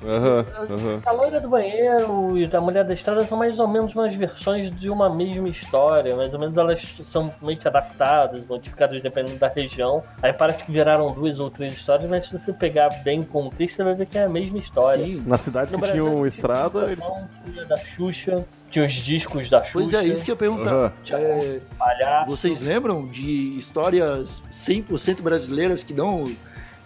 Aham, 0.02 0.46
aham. 0.70 1.02
A 1.04 1.12
loira 1.12 1.40
do 1.40 1.48
banheiro 1.48 2.38
e 2.38 2.48
a 2.56 2.60
mulher 2.60 2.84
da 2.84 2.94
estrada 2.94 3.22
são 3.26 3.36
mais 3.36 3.60
ou 3.60 3.68
menos 3.68 3.94
umas 3.94 4.14
versões 4.14 4.74
de 4.74 4.88
uma 4.88 5.14
mesma 5.14 5.48
história. 5.48 6.16
Mais 6.16 6.32
ou 6.32 6.40
menos 6.40 6.56
elas 6.56 6.96
são 7.04 7.32
meio 7.42 7.58
que 7.58 7.68
adaptadas, 7.68 8.44
modificadas 8.46 9.02
dependendo 9.02 9.38
da 9.38 9.48
região. 9.48 10.02
Aí 10.22 10.32
parece 10.32 10.64
que 10.64 10.72
viraram 10.72 11.12
duas 11.12 11.38
ou 11.38 11.50
três 11.50 11.74
histórias, 11.74 12.08
mas 12.08 12.24
se 12.24 12.32
você 12.38 12.52
pegar 12.52 12.88
bem 13.04 13.22
com 13.22 13.40
contexto, 13.50 13.76
você 13.76 13.84
vai 13.84 13.94
ver 13.94 14.06
que 14.06 14.16
é 14.16 14.24
a 14.24 14.28
mesma 14.28 14.58
história. 14.58 15.04
Sim. 15.04 15.22
Nas 15.26 15.42
cidades 15.42 15.72
No 15.72 15.80
que 15.80 15.90
tinham 15.90 16.14
tinha 16.14 16.28
estrada, 16.28 16.78
o 16.78 16.90
eles. 16.90 17.04
Tinha 17.44 17.64
da 17.66 17.76
Xuxa, 17.76 18.44
tinha 18.70 18.86
os 18.86 18.92
discos 18.94 19.50
da 19.50 19.62
Xuxa. 19.62 19.72
Pois 19.72 19.92
é, 19.92 20.04
isso 20.04 20.24
que 20.24 20.30
eu 20.30 20.34
ia 20.34 20.38
perguntar. 20.38 20.70
Aham. 20.70 20.92
É, 21.12 21.60
Palhaço. 21.78 22.30
vocês 22.30 22.60
lembram 22.60 23.06
de 23.06 23.58
histórias 23.58 24.42
100% 24.50 25.20
brasileiras 25.20 25.82
que 25.82 25.92
dão, 25.92 26.24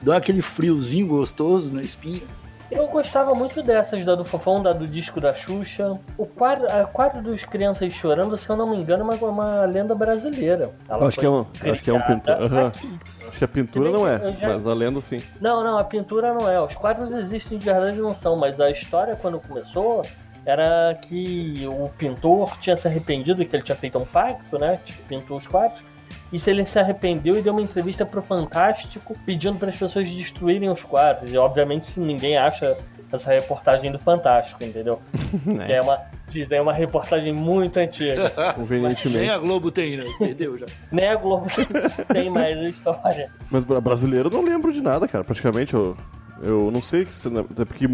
dão 0.02 0.14
aquele 0.14 0.42
friozinho 0.42 1.06
gostoso 1.06 1.72
na 1.72 1.80
espinha? 1.80 2.22
Eu 2.70 2.86
gostava 2.88 3.34
muito 3.34 3.62
dessas, 3.62 4.04
da 4.04 4.14
do 4.14 4.24
Fofão, 4.24 4.60
da 4.62 4.72
do 4.72 4.88
disco 4.88 5.20
da 5.20 5.32
Xuxa. 5.34 5.98
O 6.16 6.26
quadro, 6.26 6.66
a 6.72 6.84
quadro 6.84 7.22
dos 7.22 7.44
Crianças 7.44 7.92
Chorando, 7.92 8.36
se 8.38 8.48
eu 8.48 8.56
não 8.56 8.68
me 8.70 8.76
engano, 8.78 9.08
é 9.12 9.14
uma, 9.16 9.28
uma 9.30 9.64
lenda 9.66 9.94
brasileira. 9.94 10.72
Ela 10.88 11.06
Acho 11.06 11.20
que 11.20 11.26
é 11.26 11.30
um, 11.30 11.46
acho 11.70 11.82
que 11.82 11.90
é 11.90 11.92
um 11.92 12.00
pintor. 12.00 12.34
aqui. 12.66 12.98
Acho 13.28 13.38
que 13.38 13.44
a 13.44 13.48
pintura 13.48 13.92
bem 13.92 13.92
não 13.92 14.18
que 14.18 14.26
é, 14.26 14.36
já- 14.36 14.48
mas 14.48 14.66
a 14.66 14.72
lenda 14.74 15.00
sim. 15.00 15.18
Não, 15.40 15.62
não, 15.62 15.78
a 15.78 15.84
pintura 15.84 16.32
não 16.32 16.50
é. 16.50 16.60
Os 16.60 16.74
quadros 16.74 17.12
existem 17.12 17.58
de 17.58 17.64
verdade 17.66 18.00
não 18.00 18.14
são, 18.14 18.34
mas 18.34 18.58
a 18.58 18.70
história 18.70 19.14
quando 19.14 19.38
começou 19.38 20.02
era 20.46 20.94
que 21.02 21.66
o 21.70 21.88
pintor 21.96 22.56
tinha 22.58 22.76
se 22.76 22.88
arrependido 22.88 23.44
que 23.44 23.54
ele 23.54 23.62
tinha 23.62 23.76
feito 23.76 23.98
um 23.98 24.04
pacto, 24.04 24.58
né? 24.58 24.78
Tipo, 24.84 25.02
pintou 25.04 25.36
os 25.38 25.46
quadros. 25.46 25.80
E 26.34 26.38
se 26.38 26.50
ele 26.50 26.66
se 26.66 26.78
arrependeu 26.80 27.38
e 27.38 27.42
deu 27.42 27.52
uma 27.52 27.62
entrevista 27.62 28.04
pro 28.04 28.20
Fantástico 28.20 29.16
pedindo 29.24 29.56
para 29.56 29.70
as 29.70 29.76
pessoas 29.76 30.08
destruírem 30.10 30.68
os 30.68 30.82
quadros. 30.82 31.32
E 31.32 31.38
obviamente 31.38 31.86
se 31.86 32.00
ninguém 32.00 32.36
acha 32.36 32.76
essa 33.12 33.32
reportagem 33.32 33.92
do 33.92 33.98
Fantástico, 34.00 34.64
entendeu? 34.64 35.00
Que 35.44 35.62
é 35.72 35.80
uma, 35.80 36.00
dizem, 36.28 36.58
é 36.58 36.60
uma 36.60 36.72
reportagem 36.72 37.32
muito 37.32 37.76
antiga. 37.78 38.32
Nem 38.36 38.52
Convenientemente. 38.54 39.30
a 39.30 39.38
Globo 39.38 39.70
tem, 39.70 39.96
né? 39.96 40.04
Perdeu 40.18 40.58
já. 40.58 40.66
Nem 40.90 41.06
a 41.06 41.14
Globo 41.14 41.46
tem 42.12 42.28
mais 42.28 42.58
a 42.58 42.68
história. 42.68 43.30
Mas 43.48 43.64
bra- 43.64 43.80
brasileiro 43.80 44.28
eu 44.28 44.32
não 44.32 44.44
lembro 44.44 44.72
de 44.72 44.80
nada, 44.82 45.06
cara. 45.06 45.22
Praticamente 45.22 45.72
eu, 45.74 45.96
eu 46.42 46.68
não 46.72 46.82
sei 46.82 47.04
que. 47.04 47.12
Até 47.52 47.64
porque 47.64 47.86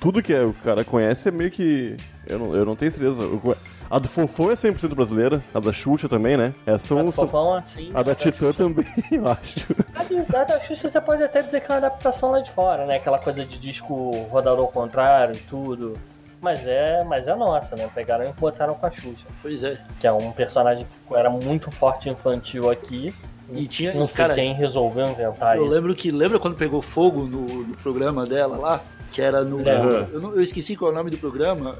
tudo 0.00 0.20
que 0.20 0.32
é- 0.32 0.42
o 0.42 0.52
cara 0.52 0.82
conhece 0.84 1.28
é 1.28 1.30
meio 1.30 1.52
que. 1.52 1.96
Eu 2.26 2.40
não, 2.40 2.56
eu 2.56 2.64
não 2.64 2.74
tenho 2.74 2.90
certeza. 2.90 3.22
Eu 3.22 3.56
A 3.90 3.98
do 3.98 4.08
Fofão 4.08 4.50
é 4.50 4.54
100% 4.54 4.94
brasileira, 4.94 5.42
a 5.54 5.60
da 5.60 5.72
Xuxa 5.72 6.08
também, 6.08 6.36
né? 6.36 6.52
A 6.66 6.78
são, 6.78 7.04
do 7.04 7.12
são- 7.12 7.28
Fofão, 7.28 7.54
assim, 7.54 7.90
a 7.94 8.02
da 8.02 8.14
Titã 8.14 8.52
também, 8.52 8.84
eu 9.12 9.28
acho. 9.28 9.66
A 9.94 10.02
de- 10.04 10.36
a 10.36 10.44
da 10.44 10.60
Xuxa 10.60 10.88
você 10.88 11.00
pode 11.00 11.22
até 11.22 11.42
dizer 11.42 11.60
que 11.60 11.66
é 11.70 11.74
uma 11.74 11.78
adaptação 11.78 12.30
lá 12.30 12.40
de 12.40 12.50
fora, 12.50 12.86
né? 12.86 12.96
Aquela 12.96 13.18
coisa 13.18 13.44
de 13.44 13.58
disco 13.58 14.10
rodado 14.30 14.60
ao 14.60 14.68
contrário 14.68 15.34
e 15.36 15.38
tudo. 15.40 15.94
Mas 16.40 16.66
é, 16.66 17.02
mas 17.04 17.26
é 17.28 17.34
nossa, 17.34 17.74
né? 17.76 17.88
Pegaram 17.94 18.24
e 18.28 18.32
botaram 18.32 18.74
com 18.74 18.84
a 18.86 18.90
Xuxa. 18.90 19.26
Pois 19.40 19.62
é. 19.62 19.78
Que 20.00 20.06
é 20.06 20.12
um 20.12 20.30
personagem 20.32 20.86
que 21.08 21.14
era 21.14 21.30
muito 21.30 21.70
forte 21.70 22.08
infantil 22.10 22.70
aqui. 22.70 23.14
E 23.52 23.66
tinha. 23.66 23.92
Não 23.94 24.08
sei 24.08 24.16
cara, 24.16 24.34
quem 24.34 24.54
resolveu 24.54 25.06
inventar 25.06 25.56
eu 25.56 25.64
isso. 25.64 25.72
lembro 25.72 25.94
que. 25.94 26.10
Lembra 26.10 26.38
quando 26.38 26.56
pegou 26.56 26.82
fogo 26.82 27.22
no, 27.24 27.40
no 27.46 27.76
programa 27.76 28.26
dela 28.26 28.56
lá? 28.58 28.80
Que 29.12 29.22
era 29.22 29.42
no. 29.44 29.58
Lembro. 29.58 30.08
Eu, 30.12 30.20
não- 30.20 30.34
eu 30.34 30.42
esqueci 30.42 30.74
qual 30.76 30.90
é 30.90 30.92
o 30.94 30.96
nome 30.96 31.10
do 31.10 31.16
programa. 31.18 31.76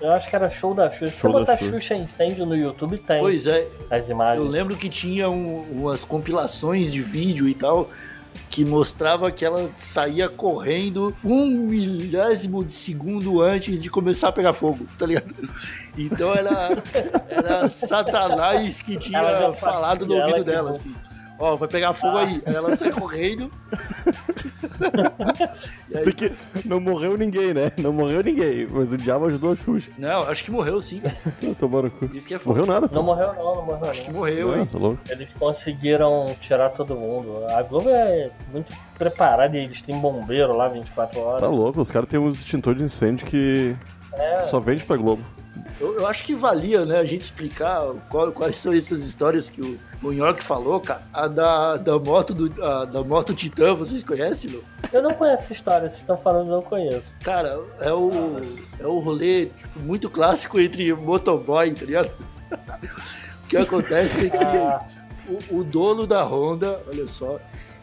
Eu 0.00 0.12
acho 0.12 0.28
que 0.28 0.36
era 0.36 0.50
show 0.50 0.74
da 0.74 0.90
Xuxa. 0.90 1.06
Se 1.08 1.18
Show 1.20 1.32
você 1.32 1.38
da 1.44 1.52
botar 1.52 1.56
Xuxa. 1.58 1.72
Xuxa 1.80 1.94
incêndio 1.94 2.44
no 2.46 2.54
YouTube, 2.56 2.98
tem 2.98 3.20
Pois 3.20 3.46
é, 3.46 3.66
as 3.90 4.08
Eu 4.08 4.14
imagens. 4.14 4.50
lembro 4.50 4.76
que 4.76 4.88
tinha 4.88 5.28
um- 5.30 5.62
umas 5.72 6.04
compilações 6.04 6.90
de 6.90 7.00
vídeo 7.00 7.48
e 7.48 7.54
tal 7.54 7.88
que 8.50 8.64
mostrava 8.66 9.30
que 9.30 9.44
ela 9.46 9.72
saía 9.72 10.28
correndo 10.28 11.16
um 11.24 11.46
milésimo 11.46 12.62
de 12.62 12.72
segundo 12.74 13.40
antes 13.40 13.82
de 13.82 13.88
começar 13.88 14.28
a 14.28 14.32
pegar 14.32 14.52
fogo, 14.52 14.86
tá 14.98 15.06
ligado? 15.06 15.48
Então 15.96 16.34
era, 16.34 16.82
era 17.28 17.70
Satanás 17.70 18.82
que 18.82 18.98
tinha 18.98 19.50
falado 19.52 20.04
no 20.06 20.14
ouvido 20.14 20.44
dela, 20.44 20.72
assim. 20.72 20.94
Ó, 21.38 21.56
vai 21.56 21.68
pegar 21.68 21.92
fogo 21.92 22.16
aí. 22.16 22.42
Aí 22.46 22.54
ela 22.54 22.74
sai 22.76 22.90
correndo. 22.90 23.50
Aí- 25.94 26.02
Tem 26.04 26.12
que- 26.12 26.32
Não 26.64 26.80
morreu 26.80 27.16
ninguém, 27.16 27.52
né? 27.54 27.72
Não 27.78 27.92
morreu 27.92 28.22
ninguém. 28.22 28.66
Mas 28.70 28.92
o 28.92 28.96
diabo 28.96 29.26
ajudou 29.26 29.52
a 29.52 29.56
Xuxa. 29.56 29.90
Não, 29.98 30.22
acho 30.28 30.42
que 30.44 30.50
morreu 30.50 30.80
sim. 30.80 31.02
Tomaram 31.58 31.90
cu. 31.90 32.06
Isso 32.14 32.26
que 32.26 32.34
é 32.34 32.38
foda. 32.38 32.58
Morreu 32.60 32.72
nada, 32.72 32.88
Não 32.92 33.02
morreu 33.02 33.32
não, 33.34 33.54
não 33.56 33.64
morreu 33.66 33.90
Acho 33.90 34.02
que 34.02 34.12
morreu, 34.12 34.48
Não, 34.48 34.58
hein? 34.60 34.66
tá 34.70 34.78
louco. 34.78 34.98
Eles 35.08 35.28
conseguiram 35.38 36.26
tirar 36.40 36.70
todo 36.70 36.94
mundo. 36.96 37.44
A 37.50 37.62
Globo 37.62 37.88
é 37.90 38.30
muito 38.52 38.74
preparada 38.98 39.56
e 39.56 39.64
eles 39.64 39.82
têm 39.82 39.98
bombeiro 39.98 40.56
lá 40.56 40.68
24 40.68 41.20
horas. 41.20 41.40
Tá 41.40 41.48
louco, 41.48 41.80
os 41.80 41.90
caras 41.90 42.08
têm 42.08 42.18
uns 42.18 42.38
extintores 42.38 42.78
de 42.78 42.84
incêndio 42.84 43.26
que 43.26 43.76
É, 44.14 44.40
só 44.42 44.58
vende 44.60 44.84
pra 44.84 44.96
Globo. 44.96 45.22
Eu, 45.80 45.98
eu 45.98 46.06
acho 46.06 46.24
que 46.24 46.34
valia, 46.34 46.84
né, 46.84 46.98
a 46.98 47.04
gente 47.04 47.22
explicar 47.22 47.82
qual- 48.08 48.32
quais 48.32 48.56
são 48.56 48.72
essas 48.72 49.02
histórias 49.02 49.48
que 49.50 49.60
o, 49.60 49.78
o 50.02 50.12
Nhoque 50.12 50.42
falou, 50.42 50.80
cara. 50.80 51.02
A 51.12 51.26
da, 51.28 51.76
da 51.76 51.98
moto 51.98 52.32
do 52.34 52.64
a 52.64 52.84
da 52.84 53.02
moto 53.02 53.34
Titã, 53.34 53.74
vocês 53.74 54.02
conhecem, 54.04 54.50
meu? 54.50 54.64
Eu 54.92 55.02
não 55.02 55.12
conheço 55.14 55.44
essa 55.44 55.52
história, 55.52 55.88
vocês 55.88 56.00
estão 56.00 56.16
falando, 56.16 56.48
eu 56.48 56.56
não 56.56 56.62
conheço. 56.62 57.12
Cara, 57.22 57.60
é 57.80 57.92
o, 57.92 58.10
é 58.80 58.86
o 58.86 58.98
rolê 58.98 59.46
tipo, 59.46 59.80
muito 59.80 60.08
clássico 60.10 60.58
entre 60.60 60.92
motoboy, 60.94 61.70
tá 61.72 61.84
ligado? 61.84 62.10
o 63.44 63.48
que 63.48 63.56
acontece 63.56 64.26
é 64.26 64.30
que 64.30 64.36
Ah, 64.36 64.80
o, 65.50 65.58
o 65.58 65.64
dono 65.64 66.06
da 66.06 66.24
Honda, 66.24 66.80
olha 66.88 67.06
só, 67.08 67.38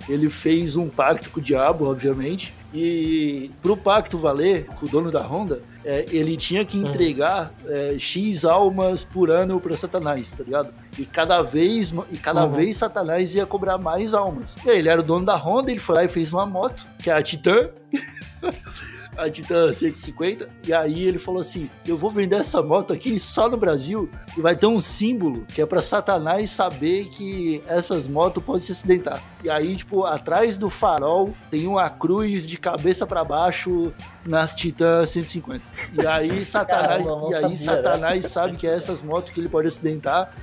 ele 0.09 0.29
fez 0.29 0.75
um 0.75 0.89
pacto 0.89 1.29
com 1.29 1.39
o 1.39 1.43
diabo, 1.43 1.89
obviamente, 1.89 2.53
e 2.73 3.51
pro 3.61 3.77
pacto 3.77 4.17
valer, 4.17 4.65
com 4.65 4.85
o 4.85 4.89
dono 4.89 5.11
da 5.11 5.21
Honda, 5.21 5.61
é, 5.85 6.05
ele 6.11 6.37
tinha 6.37 6.63
que 6.65 6.77
entregar 6.77 7.51
é, 7.67 7.97
X 7.99 8.45
almas 8.45 9.03
por 9.03 9.29
ano 9.29 9.59
pra 9.59 9.75
Satanás, 9.75 10.31
tá 10.31 10.43
ligado? 10.43 10.73
E 10.97 11.05
cada 11.05 11.41
vez, 11.41 11.93
e 12.11 12.17
cada 12.17 12.45
Uhum. 12.45 12.53
vez 12.53 12.77
Satanás 12.77 13.33
ia 13.35 13.45
cobrar 13.45 13.77
mais 13.77 14.13
almas. 14.13 14.55
E 14.65 14.69
aí, 14.69 14.79
ele 14.79 14.89
era 14.89 15.01
o 15.01 15.03
dono 15.03 15.25
da 15.25 15.35
Honda, 15.35 15.71
ele 15.71 15.79
foi 15.79 15.95
lá 15.95 16.03
e 16.03 16.07
fez 16.07 16.31
uma 16.33 16.45
moto, 16.45 16.85
que 17.01 17.09
é 17.09 17.13
a 17.13 17.21
Titan. 17.21 17.69
a 19.17 19.29
Titan 19.29 19.71
150, 19.71 20.49
e 20.67 20.73
aí 20.73 21.03
ele 21.03 21.19
falou 21.19 21.41
assim: 21.41 21.69
Eu 21.85 21.97
vou 21.97 22.09
vender 22.09 22.37
essa 22.37 22.61
moto 22.61 22.93
aqui 22.93 23.19
só 23.19 23.49
no 23.49 23.57
Brasil 23.57 24.09
e 24.37 24.41
vai 24.41 24.55
ter 24.55 24.65
um 24.65 24.81
símbolo 24.81 25.45
que 25.47 25.61
é 25.61 25.65
pra 25.65 25.81
Satanás 25.81 26.51
saber 26.51 27.05
que 27.09 27.61
essas 27.67 28.07
motos 28.07 28.43
podem 28.43 28.61
se 28.61 28.71
acidentar. 28.71 29.21
E 29.43 29.49
aí, 29.49 29.75
tipo, 29.75 30.03
atrás 30.05 30.57
do 30.57 30.69
farol 30.69 31.33
tem 31.51 31.67
uma 31.67 31.89
cruz 31.89 32.47
de 32.47 32.57
cabeça 32.57 33.05
pra 33.05 33.23
baixo 33.23 33.93
nas 34.25 34.55
Titan 34.55 35.05
150. 35.05 35.63
E 36.01 36.07
aí 36.07 36.43
Satanás, 36.45 37.05
Caramba, 37.05 37.29
e 37.29 37.35
aí 37.35 37.41
sabia, 37.41 37.49
né? 37.49 37.57
Satanás 37.57 38.27
sabe 38.27 38.57
que 38.57 38.67
é 38.67 38.75
essas 38.75 39.01
motos 39.01 39.31
que 39.31 39.39
ele 39.39 39.49
pode 39.49 39.67
acidentar. 39.67 40.33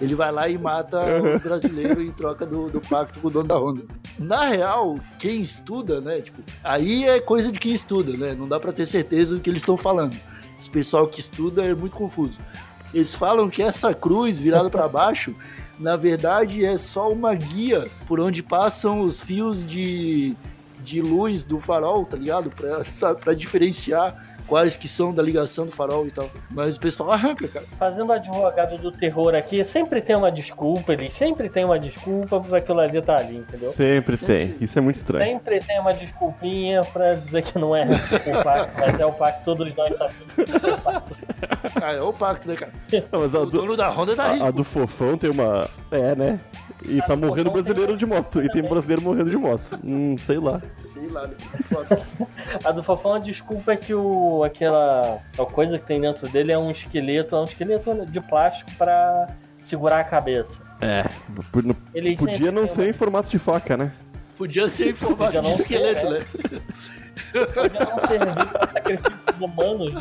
Ele 0.00 0.14
vai 0.14 0.30
lá 0.30 0.48
e 0.48 0.58
mata 0.58 0.98
o 1.20 1.40
brasileiro 1.40 2.02
em 2.02 2.12
troca 2.12 2.44
do, 2.44 2.68
do 2.68 2.80
pacto 2.80 3.18
com 3.18 3.28
o 3.28 3.30
dono 3.30 3.48
da 3.48 3.56
Honda. 3.56 3.82
Na 4.18 4.46
real, 4.46 4.98
quem 5.18 5.40
estuda, 5.40 6.00
né? 6.00 6.20
Tipo, 6.20 6.42
aí 6.62 7.04
é 7.04 7.18
coisa 7.20 7.50
de 7.50 7.58
quem 7.58 7.72
estuda, 7.72 8.12
né? 8.16 8.34
Não 8.34 8.46
dá 8.46 8.60
pra 8.60 8.72
ter 8.72 8.86
certeza 8.86 9.34
do 9.34 9.40
que 9.40 9.48
eles 9.48 9.62
estão 9.62 9.76
falando. 9.76 10.16
Esse 10.58 10.68
pessoal 10.68 11.06
que 11.06 11.20
estuda 11.20 11.64
é 11.64 11.74
muito 11.74 11.96
confuso. 11.96 12.38
Eles 12.92 13.14
falam 13.14 13.48
que 13.48 13.62
essa 13.62 13.92
cruz 13.94 14.38
virada 14.38 14.70
pra 14.70 14.88
baixo, 14.88 15.34
na 15.78 15.96
verdade, 15.96 16.64
é 16.64 16.78
só 16.78 17.10
uma 17.10 17.34
guia 17.34 17.88
por 18.06 18.20
onde 18.20 18.42
passam 18.42 19.00
os 19.00 19.20
fios 19.20 19.66
de, 19.66 20.34
de 20.82 21.02
luz 21.02 21.42
do 21.44 21.58
farol, 21.58 22.04
tá 22.04 22.16
ligado? 22.16 22.50
Pra, 22.50 22.82
pra 23.16 23.34
diferenciar 23.34 24.35
quais 24.46 24.76
que 24.76 24.86
são 24.88 25.12
da 25.12 25.22
ligação 25.22 25.66
do 25.66 25.72
farol 25.72 26.06
e 26.06 26.10
tal. 26.10 26.28
Mas 26.50 26.76
o 26.76 26.80
pessoal 26.80 27.12
arranca, 27.12 27.48
cara. 27.48 27.66
fazendo 27.78 28.12
advogado 28.12 28.78
do 28.78 28.90
terror 28.92 29.34
aqui, 29.34 29.64
sempre 29.64 30.00
tem 30.00 30.14
uma 30.16 30.30
desculpa, 30.30 30.92
eles 30.92 31.12
sempre 31.14 31.48
tem 31.48 31.64
uma 31.64 31.78
desculpa 31.78 32.40
pra 32.40 32.58
aquilo 32.58 32.80
ali 32.80 33.00
tá 33.02 33.16
ali, 33.16 33.36
entendeu? 33.38 33.72
Sempre, 33.72 34.16
Sempre. 34.16 34.38
tem. 34.38 34.56
Isso 34.60 34.78
é 34.78 34.82
muito 34.82 34.96
estranho. 34.96 35.32
Sempre 35.32 35.58
tem 35.58 35.78
uma 35.80 35.92
desculpinha 35.92 36.82
pra 36.92 37.12
dizer 37.14 37.42
que 37.42 37.58
não 37.58 37.74
é 37.74 37.84
o 37.86 38.44
pacto, 38.44 38.72
mas 38.80 39.00
é 39.00 39.06
o 39.06 39.12
pacto, 39.12 39.44
todos 39.44 39.74
nós 39.76 39.96
sabemos 39.96 40.34
que 40.34 40.66
é 40.66 40.72
o 40.74 40.78
pacto. 40.80 41.16
Ah, 41.82 41.92
é 41.92 42.00
o 42.00 42.12
pacto, 42.12 42.48
né, 42.48 42.54
cara? 42.56 42.72
Não, 43.12 43.20
mas 43.20 43.34
a 43.34 43.40
O 43.40 43.46
do, 43.46 43.50
dono 43.58 43.76
da 43.76 43.88
Honda 43.90 44.14
tá 44.16 44.24
a- 44.24 44.32
rico. 44.32 44.44
a 44.46 44.50
do 44.50 44.64
Fofão 44.64 45.16
tem 45.18 45.30
uma. 45.30 45.68
É, 45.90 46.14
né? 46.14 46.40
E 46.88 47.00
tá 47.02 47.14
do 47.14 47.26
morrendo 47.26 47.50
brasileiro 47.50 47.96
de 47.96 48.06
moto. 48.06 48.42
E 48.42 48.50
tem 48.50 48.62
brasileiro 48.62 49.02
morrendo 49.02 49.30
de 49.30 49.36
moto. 49.36 49.78
Hum, 49.84 50.16
sei 50.18 50.38
lá. 50.38 50.60
Sei 50.82 51.06
lá. 51.08 51.28
A 52.64 52.70
do 52.72 52.82
Fofão, 52.82 53.14
a 53.14 53.18
desculpa 53.18 53.72
é 53.72 53.76
que 53.76 53.94
o, 53.94 54.42
aquela 54.44 55.20
a 55.38 55.44
coisa 55.44 55.78
que 55.78 55.86
tem 55.86 56.00
dentro 56.00 56.28
dele 56.28 56.52
é 56.52 56.58
um 56.58 56.70
esqueleto, 56.70 57.34
é 57.34 57.40
um 57.40 57.44
esqueleto 57.44 58.06
de 58.06 58.20
plástico 58.20 58.70
pra 58.76 59.26
segurar 59.62 60.00
a 60.00 60.04
cabeça. 60.04 60.60
É. 60.80 61.04
Ele 61.94 62.16
Podia 62.16 62.52
não 62.52 62.66
ser 62.68 62.88
em 62.88 62.92
formato 62.92 63.28
de 63.28 63.38
faca, 63.38 63.76
né? 63.76 63.92
Podia 64.36 64.68
ser 64.68 64.90
em 64.90 64.94
formato 64.94 65.32
Podia 65.32 65.40
de 65.40 65.48
não 65.48 65.56
ser, 65.56 65.62
esqueleto, 65.62 66.10
né? 66.10 66.18
Podia 67.54 67.80
não 67.80 67.98
servir 68.00 68.46
pra 68.52 69.34
humanos? 69.40 69.92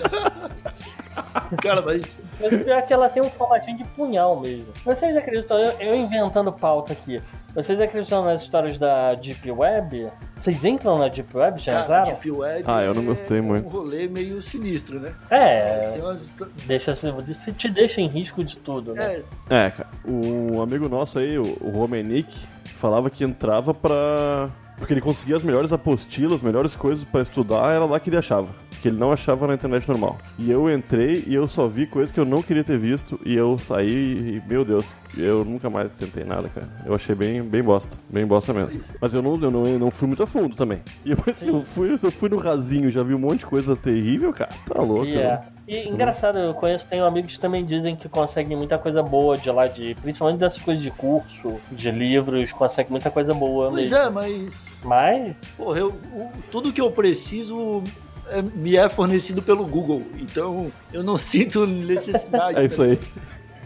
Cara, 1.61 1.81
mas 1.81 2.17
Mas 2.39 2.53
o 2.53 2.59
pior 2.63 2.77
é 2.77 2.81
que 2.81 2.93
ela 2.93 3.09
tem 3.09 3.23
um 3.23 3.29
formatinho 3.29 3.77
de 3.77 3.83
punhal 3.85 4.39
mesmo. 4.39 4.67
Vocês 4.83 5.15
acreditam, 5.15 5.57
eu, 5.57 5.71
eu 5.79 5.95
inventando 5.95 6.51
pauta 6.51 6.93
aqui. 6.93 7.21
Vocês 7.53 7.79
acreditam 7.79 8.25
nas 8.25 8.41
histórias 8.41 8.77
da 8.77 9.13
Deep 9.15 9.49
Web? 9.49 10.09
Vocês 10.41 10.65
entram 10.65 10.97
na 10.99 11.07
Deep 11.07 11.35
Web? 11.35 11.57
Já 11.61 11.71
Cara, 11.71 11.83
entraram? 11.83 12.05
Deep 12.07 12.31
Web 12.31 12.63
Ah, 12.67 12.81
eu 12.83 12.93
não 12.93 13.05
gostei 13.05 13.37
é 13.37 13.41
muito. 13.41 13.65
um 13.65 13.69
rolê 13.69 14.07
meio 14.09 14.41
sinistro, 14.41 14.99
né? 14.99 15.13
É, 15.29 15.91
Tem 15.93 16.01
umas 16.01 16.21
histó- 16.23 16.47
deixa, 16.65 16.93
se 16.93 17.53
te 17.53 17.69
deixa 17.69 18.01
em 18.01 18.07
risco 18.07 18.43
de 18.43 18.57
tudo, 18.57 18.93
né? 18.93 19.23
É, 19.49 19.65
É, 19.67 19.69
cara, 19.71 19.89
um 20.05 20.61
amigo 20.61 20.89
nosso 20.89 21.17
aí, 21.17 21.37
o 21.39 21.57
o 21.61 21.69
Romenick, 21.69 22.45
falava 22.77 23.09
que 23.09 23.23
entrava 23.23 23.73
pra. 23.73 24.49
Porque 24.77 24.93
ele 24.93 25.01
conseguia 25.01 25.35
as 25.35 25.43
melhores 25.43 25.71
apostilas, 25.71 26.33
as 26.33 26.41
melhores 26.41 26.75
coisas 26.75 27.03
pra 27.05 27.21
estudar, 27.21 27.73
era 27.73 27.85
lá 27.85 27.99
que 27.99 28.09
ele 28.09 28.17
achava. 28.17 28.49
Que 28.81 28.89
ele 28.89 28.97
não 28.97 29.11
achava 29.11 29.47
na 29.47 29.53
internet 29.53 29.87
normal. 29.87 30.17
E 30.37 30.51
eu 30.51 30.69
entrei 30.69 31.23
e 31.25 31.33
eu 31.33 31.47
só 31.47 31.67
vi 31.67 31.87
coisas 31.87 32.11
que 32.11 32.19
eu 32.19 32.25
não 32.25 32.41
queria 32.41 32.63
ter 32.63 32.77
visto. 32.77 33.19
E 33.25 33.35
eu 33.35 33.57
saí 33.57 34.41
e, 34.43 34.43
meu 34.47 34.65
Deus, 34.65 34.95
eu 35.17 35.45
nunca 35.45 35.69
mais 35.69 35.95
tentei 35.95 36.23
nada, 36.23 36.49
cara. 36.49 36.67
Eu 36.85 36.93
achei 36.95 37.15
bem, 37.15 37.41
bem 37.41 37.63
bosta. 37.63 37.97
Bem 38.09 38.25
bosta 38.25 38.53
mesmo. 38.53 38.79
Mas 38.99 39.13
eu 39.13 39.21
não, 39.21 39.35
eu 39.41 39.51
não, 39.51 39.63
eu 39.63 39.79
não 39.79 39.91
fui 39.91 40.07
muito 40.07 40.23
a 40.23 40.27
fundo 40.27 40.55
também. 40.55 40.81
E 41.05 41.11
eu, 41.11 41.17
se 41.35 41.47
eu 41.47 41.63
fui, 41.63 41.97
se 41.97 42.05
eu 42.05 42.11
fui 42.11 42.29
no 42.29 42.37
rasinho 42.37 42.89
já 42.91 43.03
vi 43.03 43.13
um 43.13 43.19
monte 43.19 43.39
de 43.39 43.45
coisa 43.45 43.75
terrível, 43.75 44.31
cara. 44.33 44.51
Tá 44.67 44.81
louco. 44.81 45.05
E, 45.05 45.15
é. 45.17 45.23
né? 45.23 45.41
e 45.67 45.87
engraçado, 45.89 46.37
eu 46.37 46.53
conheço, 46.53 46.87
tenho 46.87 47.05
amigos 47.05 47.33
que 47.33 47.39
também 47.39 47.65
dizem 47.65 47.95
que 47.95 48.07
conseguem 48.09 48.55
muita 48.57 48.77
coisa 48.77 49.01
boa 49.01 49.37
de 49.37 49.49
lá, 49.49 49.67
de, 49.67 49.95
principalmente 50.01 50.39
dessas 50.39 50.61
coisas 50.61 50.83
de 50.83 50.91
curso, 50.91 51.55
de 51.71 51.89
livros, 51.91 52.51
conseguem 52.51 52.91
muita 52.91 53.09
coisa 53.09 53.33
boa 53.33 53.69
pois 53.69 53.89
mesmo. 53.91 53.97
é, 53.97 54.09
mas 54.09 54.65
Mas, 54.83 55.35
porra, 55.57 55.79
eu, 55.79 55.89
o- 55.89 56.29
tudo 56.51 56.71
que 56.73 56.81
eu 56.81 56.91
preciso 56.91 57.81
é- 58.29 58.41
me 58.41 58.75
é 58.75 58.89
fornecido 58.89 59.41
pelo 59.41 59.65
Google. 59.65 60.01
Então 60.19 60.71
eu 60.91 61.03
não 61.03 61.17
sinto 61.17 61.65
necessidade 61.65 62.59
É 62.59 62.65
isso 62.65 62.81
aí. 62.81 62.99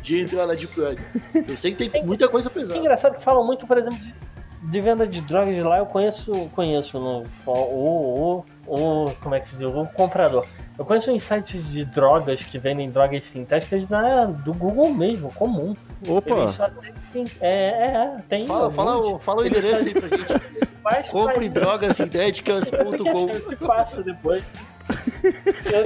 De 0.02 0.22
entrar 0.22 0.46
na 0.48 0.54
Deep 0.54 0.80
Web. 0.80 1.02
Eu 1.48 1.58
sei 1.58 1.74
que 1.74 1.90
tem 1.90 2.04
muita 2.06 2.28
coisa 2.28 2.50
é 2.50 2.52
pesada. 2.52 2.80
engraçado 2.80 3.16
que 3.16 3.24
falam 3.24 3.46
muito, 3.46 3.66
por 3.68 3.78
exemplo, 3.78 3.98
de, 3.98 4.14
de 4.72 4.82
venda 4.82 5.06
de 5.08 5.22
drogas 5.22 5.54
de 5.56 5.62
lá, 5.62 5.78
eu 5.80 5.86
conheço, 5.86 6.32
conheço 6.56 7.00
no, 7.00 7.24
o, 7.46 7.52
o, 7.52 8.46
o, 9.06 9.12
como 9.22 9.36
é 9.36 9.40
que 9.40 9.48
se 9.48 9.56
diz, 9.58 9.66
o 9.66 9.86
comprador. 9.94 10.46
Eu 10.78 10.86
conheço 10.86 11.12
uns 11.12 11.24
sites 11.24 11.70
de 11.72 11.84
drogas 11.84 12.42
que 12.44 12.58
vendem 12.58 12.90
drogas 12.90 13.26
sintéticas 13.26 13.86
da, 13.86 14.26
do 14.26 14.54
Google 14.54 14.94
mesmo, 14.94 15.30
comum. 15.34 15.76
Opa! 16.08 16.30
Eles 16.36 16.52
só 16.52 16.70
tem, 17.12 17.26
é, 17.42 17.50
é, 17.50 17.96
é, 17.96 18.16
tem. 18.30 18.48
Fala, 18.48 18.72
fala, 18.72 18.92
alguns. 18.94 19.14
o- 19.14 19.20
fala 19.20 19.42
o 19.42 19.46
Eles 19.46 19.58
endereço 19.58 19.84
só- 19.84 19.88
aí 19.90 19.94
pra 20.10 20.18
gente. 20.18 21.10
Compre 21.12 21.50
drogasintéticas.com. 21.50 23.30
Eu 23.30 23.46
te 23.48 23.56
passo 23.58 24.04
depois. 24.04 24.44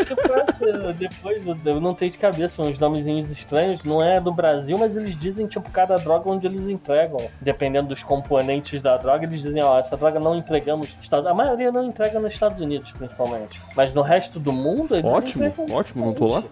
Eu 0.10 0.16
passo 0.16 0.64
eu- 0.64 0.94
depois, 0.94 1.46
eu- 1.46 1.58
eu 1.66 1.82
não 1.82 1.94
tenho 1.94 2.12
de 2.12 2.18
cabeça 2.18 2.62
uns 2.62 2.80
nomezinhos 2.80 3.30
estranhos, 3.30 3.84
não 3.84 4.02
é 4.02 4.20
do 4.20 4.32
Brasil, 4.34 4.78
mas 4.80 4.96
eles 4.96 5.16
dizem, 5.16 5.46
tipo, 5.46 5.70
cada 5.72 5.96
droga 5.98 6.30
onde 6.30 6.48
eles 6.48 6.68
entregam. 6.68 7.18
Dependendo 7.42 7.90
dos 7.90 8.02
componentes 8.04 8.82
da 8.82 8.96
droga, 8.98 9.26
eles 9.26 9.42
dizem, 9.42 9.62
ó, 9.64 9.78
essa 9.80 9.98
droga 9.98 10.20
não 10.20 10.36
entregamos. 10.36 10.88
A 11.12 11.34
maioria 11.34 11.72
não 11.72 11.84
entrega 11.86 12.20
nos 12.20 12.34
Estados 12.34 12.62
Unidos, 12.62 12.92
principalmente. 12.94 13.62
Mas 13.76 13.94
no 13.94 14.02
resto 14.02 14.40
do 14.40 14.54
mundo, 14.54 14.96
eles 14.96 15.06
Ótimo, 15.12 15.46
entregam. 15.46 15.76
ótimo, 15.76 16.06
não 16.06 16.14
tô 16.14 16.28
lá. 16.28 16.44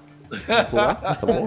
Tá 0.47 1.17
bom. 1.21 1.45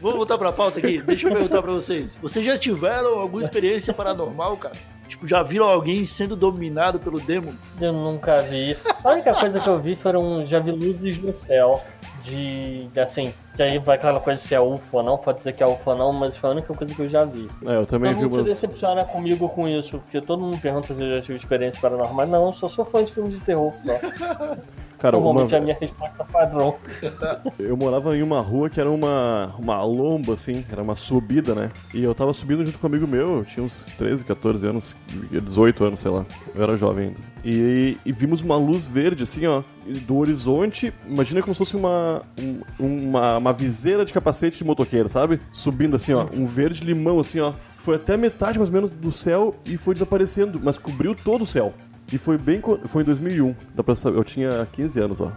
Vamos 0.00 0.16
voltar 0.16 0.38
pra 0.38 0.52
pauta 0.52 0.78
aqui. 0.78 1.00
Deixa 1.02 1.28
eu 1.28 1.32
perguntar 1.32 1.62
pra 1.62 1.72
vocês. 1.72 2.16
Vocês 2.20 2.44
já 2.44 2.56
tiveram 2.58 3.18
alguma 3.18 3.42
experiência 3.42 3.92
paranormal, 3.92 4.56
cara? 4.56 4.74
Tipo, 5.08 5.26
já 5.26 5.42
viram 5.42 5.66
alguém 5.66 6.04
sendo 6.04 6.36
dominado 6.36 6.98
pelo 6.98 7.18
demônio? 7.18 7.58
Eu 7.80 7.92
nunca 7.92 8.36
vi. 8.38 8.76
A 9.02 9.10
única 9.10 9.34
coisa 9.34 9.58
que 9.58 9.68
eu 9.68 9.78
vi 9.78 9.96
foram. 9.96 10.44
Já 10.44 10.58
vi 10.58 10.70
luzes 10.70 11.18
no 11.22 11.32
céu. 11.34 11.82
De. 12.22 12.88
assim. 13.00 13.32
Que 13.56 13.62
aí 13.62 13.78
vai 13.78 13.96
aquela 13.96 14.20
coisa 14.20 14.40
se 14.40 14.54
é 14.54 14.60
UFO 14.60 14.98
ou 14.98 15.02
não. 15.02 15.16
Pode 15.16 15.38
dizer 15.38 15.52
que 15.54 15.62
é 15.62 15.66
UFO 15.66 15.90
ou 15.90 15.96
não, 15.96 16.12
mas 16.12 16.36
foi 16.36 16.50
a 16.50 16.52
única 16.52 16.74
coisa 16.74 16.94
que 16.94 17.00
eu 17.00 17.08
já 17.08 17.24
vi. 17.24 17.48
É, 17.64 17.76
eu 17.76 17.86
também 17.86 18.10
Todo 18.10 18.18
vi 18.18 18.22
mundo 18.24 18.32
se 18.32 18.38
umas. 18.40 18.48
decepciona 18.48 19.04
comigo 19.04 19.48
com 19.48 19.66
isso, 19.68 19.98
porque 19.98 20.20
todo 20.20 20.40
mundo 20.42 20.58
pergunta 20.60 20.92
se 20.94 21.02
eu 21.02 21.14
já 21.14 21.22
tive 21.22 21.38
experiência 21.38 21.80
paranormal. 21.80 22.26
Não, 22.26 22.46
eu 22.46 22.52
só 22.52 22.68
sou 22.68 22.84
fã 22.84 23.02
de 23.02 23.12
filmes 23.14 23.34
de 23.34 23.40
terror. 23.40 23.72
Só. 23.84 24.56
Cara, 24.98 25.16
uma, 25.16 25.24
Normalmente 25.26 25.54
é 25.54 25.58
a 25.58 25.60
minha 25.60 25.76
resposta 25.80 26.24
padrão. 26.24 26.76
eu 27.58 27.76
morava 27.76 28.16
em 28.16 28.22
uma 28.22 28.40
rua 28.40 28.68
que 28.68 28.80
era 28.80 28.90
uma, 28.90 29.54
uma 29.58 29.82
lomba, 29.84 30.34
assim, 30.34 30.64
era 30.70 30.82
uma 30.82 30.96
subida, 30.96 31.54
né? 31.54 31.70
E 31.94 32.02
eu 32.02 32.14
tava 32.14 32.32
subindo 32.32 32.64
junto 32.64 32.78
com 32.78 32.86
um 32.86 32.90
amigo 32.90 33.06
meu, 33.06 33.38
eu 33.38 33.44
tinha 33.44 33.64
uns 33.64 33.84
13, 33.96 34.24
14 34.24 34.66
anos, 34.66 34.96
18 35.30 35.84
anos, 35.84 36.00
sei 36.00 36.10
lá. 36.10 36.24
Eu 36.54 36.62
era 36.62 36.76
jovem 36.76 37.08
ainda. 37.08 37.18
E, 37.44 37.96
e 38.04 38.12
vimos 38.12 38.40
uma 38.40 38.56
luz 38.56 38.84
verde, 38.84 39.22
assim, 39.22 39.46
ó, 39.46 39.62
do 40.06 40.16
horizonte. 40.16 40.92
Imagina 41.06 41.40
como 41.42 41.54
se 41.54 41.58
fosse 41.58 41.76
uma, 41.76 42.22
um- 42.40 42.60
uma, 42.78 43.38
uma 43.38 43.52
viseira 43.52 44.04
de 44.04 44.12
capacete 44.12 44.58
de 44.58 44.64
motoqueiro, 44.64 45.08
sabe? 45.08 45.40
Subindo 45.52 45.94
assim, 45.96 46.12
ó, 46.12 46.26
um 46.34 46.44
verde 46.44 46.82
limão, 46.84 47.20
assim, 47.20 47.38
ó. 47.40 47.52
Foi 47.76 47.94
até 47.94 48.16
metade, 48.16 48.58
mais 48.58 48.68
ou 48.68 48.74
menos, 48.74 48.90
do 48.90 49.12
céu 49.12 49.54
e 49.64 49.76
foi 49.76 49.94
desaparecendo, 49.94 50.60
mas 50.62 50.76
cobriu 50.78 51.14
todo 51.14 51.42
o 51.42 51.46
céu. 51.46 51.72
E 52.12 52.18
foi 52.18 52.38
bem. 52.38 52.60
Foi 52.86 53.02
em 53.02 53.04
2001, 53.04 53.54
dá 53.74 53.82
pra 53.82 53.94
saber. 53.96 54.18
Eu 54.18 54.24
tinha 54.24 54.66
15 54.72 55.00
anos, 55.00 55.20
ó. 55.20 55.30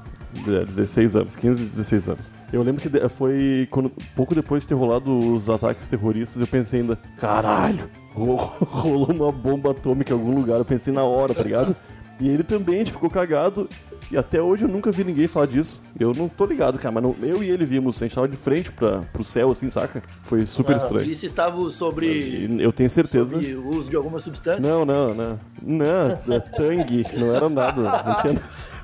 É, 0.48 0.64
16 0.64 1.16
anos, 1.18 1.36
15, 1.36 1.66
16 1.66 2.08
anos. 2.10 2.32
Eu 2.54 2.64
lembro 2.64 2.82
que 2.82 3.10
foi 3.10 3.68
quando, 3.70 3.92
pouco 4.16 4.34
depois 4.34 4.62
de 4.64 4.68
ter 4.70 4.76
rolado 4.76 5.18
os 5.34 5.50
ataques 5.50 5.88
terroristas, 5.90 6.40
eu 6.42 6.48
pensei 6.48 6.80
ainda, 6.80 6.98
caralho, 7.20 7.90
ro- 8.14 8.36
rolou 8.64 9.12
uma 9.12 9.32
bomba 9.32 9.72
atômica 9.72 10.14
em 10.14 10.18
algum 10.18 10.34
lugar. 10.34 10.58
Eu 10.60 10.66
pensei 10.66 10.94
na 10.94 11.04
hora, 11.04 11.34
tá 11.34 11.44
ligado? 11.44 11.76
E 12.20 12.30
ele 12.30 12.44
também, 12.44 12.86
ficou 12.86 13.10
cagado. 13.10 13.68
E 14.12 14.18
até 14.18 14.42
hoje 14.42 14.66
eu 14.66 14.68
nunca 14.68 14.92
vi 14.92 15.06
ninguém 15.06 15.26
falar 15.26 15.46
disso. 15.46 15.82
Eu 15.98 16.12
não 16.14 16.28
tô 16.28 16.46
ligado, 16.46 16.78
cara, 16.78 16.92
mas 16.92 17.02
não- 17.02 17.16
eu 17.22 17.42
e 17.42 17.50
ele 17.50 17.66
vimos, 17.66 17.96
a 18.02 18.06
gente 18.06 18.14
tava 18.16 18.28
de 18.28 18.36
frente 18.36 18.70
pra, 18.70 19.00
pro 19.14 19.24
céu, 19.24 19.52
assim, 19.52 19.70
saca? 19.70 20.04
Foi 20.24 20.46
super 20.46 20.74
Ah, 20.74 20.78
estranho. 20.78 21.10
E 21.10 21.16
se 21.16 21.26
estavam 21.28 21.72
sobre, 21.72 22.46
eu 22.60 22.74
tenho 22.74 22.90
certeza. 22.90 23.32
sobre 23.32 23.56
o 23.56 23.70
uso 23.70 23.90
de 23.90 23.96
alguma 23.96 24.20
substância? 24.20 24.60
Não, 24.62 24.84
não, 24.84 25.14
não. 25.14 25.40
Não, 25.62 26.36
é 26.36 26.40
tangue, 26.40 27.06
não 27.18 27.34
era 27.34 27.48
nada. 27.48 27.82
Não 27.82 28.16
tinha 28.22 28.34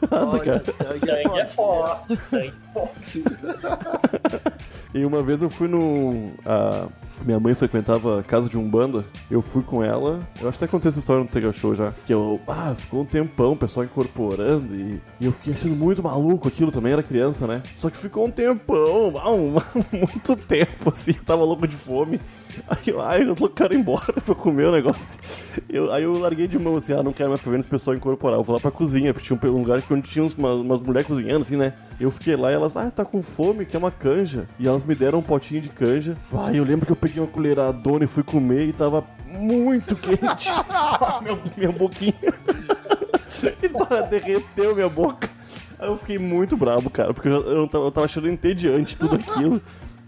nada, 0.09 0.25
Olha, 0.27 0.39
cara. 0.43 0.59
tangue 0.59 1.09
é 1.11 1.23
é 1.41 1.45
forte. 1.47 2.17
sangue 2.31 2.47
é 2.47 2.51
forte. 2.73 3.23
E 4.93 5.05
uma 5.05 5.21
vez 5.21 5.41
eu 5.41 5.49
fui 5.49 5.67
no. 5.67 6.31
a- 6.45 6.87
minha 7.23 7.39
mãe 7.39 7.53
frequentava 7.55 8.19
a 8.19 8.23
casa 8.23 8.47
de 8.49 8.57
Umbanda. 8.57 9.03
Eu 9.29 9.41
fui 9.41 9.63
com 9.63 9.83
ela. 9.83 10.19
Eu 10.41 10.47
acho 10.49 10.57
que 10.57 10.63
até 10.63 10.71
contei 10.71 10.89
essa 10.89 10.99
história 10.99 11.23
no 11.23 11.29
Tega 11.29 11.51
Show 11.51 11.75
já. 11.75 11.93
Que 12.05 12.13
eu. 12.13 12.39
Ah, 12.47 12.73
ficou 12.75 13.01
um 13.01 13.05
tempão, 13.05 13.53
o 13.53 13.57
pessoal 13.57 13.85
incorporando. 13.85 14.75
E, 14.75 15.01
e 15.19 15.25
eu 15.25 15.31
fiquei 15.31 15.53
achando 15.53 15.75
muito 15.75 16.01
maluco 16.03 16.47
aquilo 16.47 16.71
também, 16.71 16.93
era 16.93 17.03
criança, 17.03 17.45
né? 17.47 17.61
Só 17.75 17.89
que 17.89 17.97
ficou 17.97 18.25
um 18.25 18.31
tempão, 18.31 19.13
ah, 19.21 19.31
um- 19.31 19.53
muito 19.91 20.35
tempo 20.35 20.89
assim. 20.91 21.11
Eu 21.17 21.23
tava 21.23 21.43
louco 21.43 21.67
de 21.67 21.75
fome. 21.75 22.19
Aí 22.67 22.77
eu, 22.87 23.01
ai, 23.01 23.23
eu 23.27 23.35
quero 23.49 23.73
ir 23.73 23.77
embora 23.79 24.13
pra 24.25 24.35
comer 24.35 24.65
o 24.67 24.71
negócio. 24.71 25.19
Eu- 25.69 25.91
aí 25.91 26.03
eu 26.03 26.17
larguei 26.17 26.47
de 26.47 26.57
mão 26.57 26.75
assim, 26.75 26.93
ah, 26.93 27.01
não 27.03 27.13
quero 27.13 27.29
mais 27.29 27.39
ficar 27.39 27.51
vendo 27.51 27.59
esse 27.61 27.69
pessoal 27.69 27.95
incorporar. 27.95 28.37
Eu 28.39 28.43
vou 28.43 28.55
lá 28.55 28.61
pra 28.61 28.71
cozinha, 28.71 29.13
porque 29.13 29.27
tinha 29.27 29.39
um 29.51 29.57
lugar 29.57 29.81
onde 29.91 30.07
tinha 30.07 30.23
umas, 30.23 30.33
umas 30.35 30.79
mulheres 30.81 31.07
cozinhando, 31.07 31.41
assim, 31.41 31.55
né? 31.57 31.73
Eu 31.99 32.11
fiquei 32.11 32.35
lá 32.35 32.51
e 32.51 32.55
elas, 32.55 32.75
ah, 32.77 32.89
tá 32.91 33.03
com 33.03 33.21
fome, 33.23 33.65
quer 33.65 33.77
uma 33.77 33.91
canja. 33.91 34.47
E 34.59 34.67
elas 34.67 34.83
me 34.83 34.93
deram 34.95 35.19
um 35.19 35.23
potinho 35.23 35.61
de 35.61 35.69
canja. 35.69 36.15
Ah, 36.33 36.53
eu 36.53 36.63
lembro 36.63 36.85
que 36.85 36.91
eu 36.91 36.95
peguei 36.95 37.21
uma 37.21 37.27
colheradona 37.27 38.05
e 38.05 38.07
fui 38.07 38.23
comer 38.23 38.67
e 38.67 38.73
tava 38.73 39.03
muito 39.25 39.95
quente. 39.95 40.49
Ah, 40.69 41.19
meu, 41.23 41.39
minha 41.55 41.71
boquinha. 41.71 42.13
e 43.43 44.09
derreteu 44.09 44.75
minha 44.75 44.89
boca. 44.89 45.29
Aí 45.79 45.87
eu 45.87 45.97
fiquei 45.97 46.17
muito 46.17 46.57
brabo, 46.57 46.89
cara, 46.89 47.13
porque 47.13 47.27
eu, 47.27 47.41
eu, 47.43 47.67
tava, 47.67 47.85
eu 47.85 47.91
tava 47.91 48.05
achando 48.05 48.27
entediante 48.27 48.97
tudo 48.97 49.15
aquilo. 49.15 49.61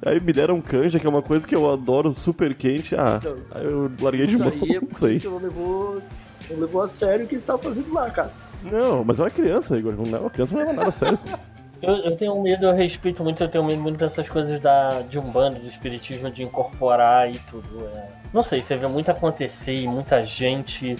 Aí 0.05 0.19
me 0.19 0.31
deram 0.31 0.61
canja, 0.61 0.99
que 0.99 1.05
é 1.05 1.09
uma 1.09 1.21
coisa 1.21 1.47
que 1.47 1.55
eu 1.55 1.69
adoro, 1.71 2.15
super 2.15 2.53
quente. 2.55 2.95
Ah, 2.95 3.19
aí 3.51 3.65
eu 3.65 3.91
larguei 3.99 4.25
de 4.25 4.33
Isso 4.33 4.43
mão. 4.43 4.53
aí 4.53 4.75
é 4.77 4.79
Isso 4.89 5.05
aí. 5.05 5.21
não 5.23 5.37
levou, 5.37 6.01
não 6.49 6.59
levou 6.59 6.81
a 6.83 6.87
sério 6.87 7.25
o 7.25 7.27
que 7.27 7.35
eles 7.35 7.43
estavam 7.43 7.61
fazendo 7.61 7.93
lá, 7.93 8.09
cara. 8.09 8.31
Não, 8.63 9.03
mas 9.03 9.19
eu 9.19 9.25
era 9.25 9.33
criança, 9.33 9.77
Igor. 9.77 9.93
Não, 10.07 10.27
a 10.27 10.29
criança 10.29 10.53
não 10.53 10.61
leva 10.61 10.73
nada 10.73 10.89
a 10.89 10.91
sério. 10.91 11.19
Eu, 11.81 11.95
eu 11.95 12.17
tenho 12.17 12.41
medo, 12.41 12.65
eu 12.65 12.75
respeito 12.75 13.23
muito, 13.23 13.41
eu 13.41 13.47
tenho 13.47 13.63
medo 13.63 13.79
muito 13.79 13.97
dessas 13.97 14.27
coisas 14.27 14.59
da, 14.59 14.99
de 15.03 15.17
Umbanda, 15.17 15.57
do 15.59 15.65
espiritismo, 15.65 16.29
de 16.29 16.43
incorporar 16.43 17.31
e 17.33 17.39
tudo. 17.49 17.87
é. 17.95 18.05
Não 18.33 18.43
sei, 18.43 18.61
você 18.61 18.75
vê 18.75 18.85
muito 18.85 19.09
acontecer 19.09 19.75
e 19.75 19.87
muita 19.87 20.21
gente. 20.21 20.97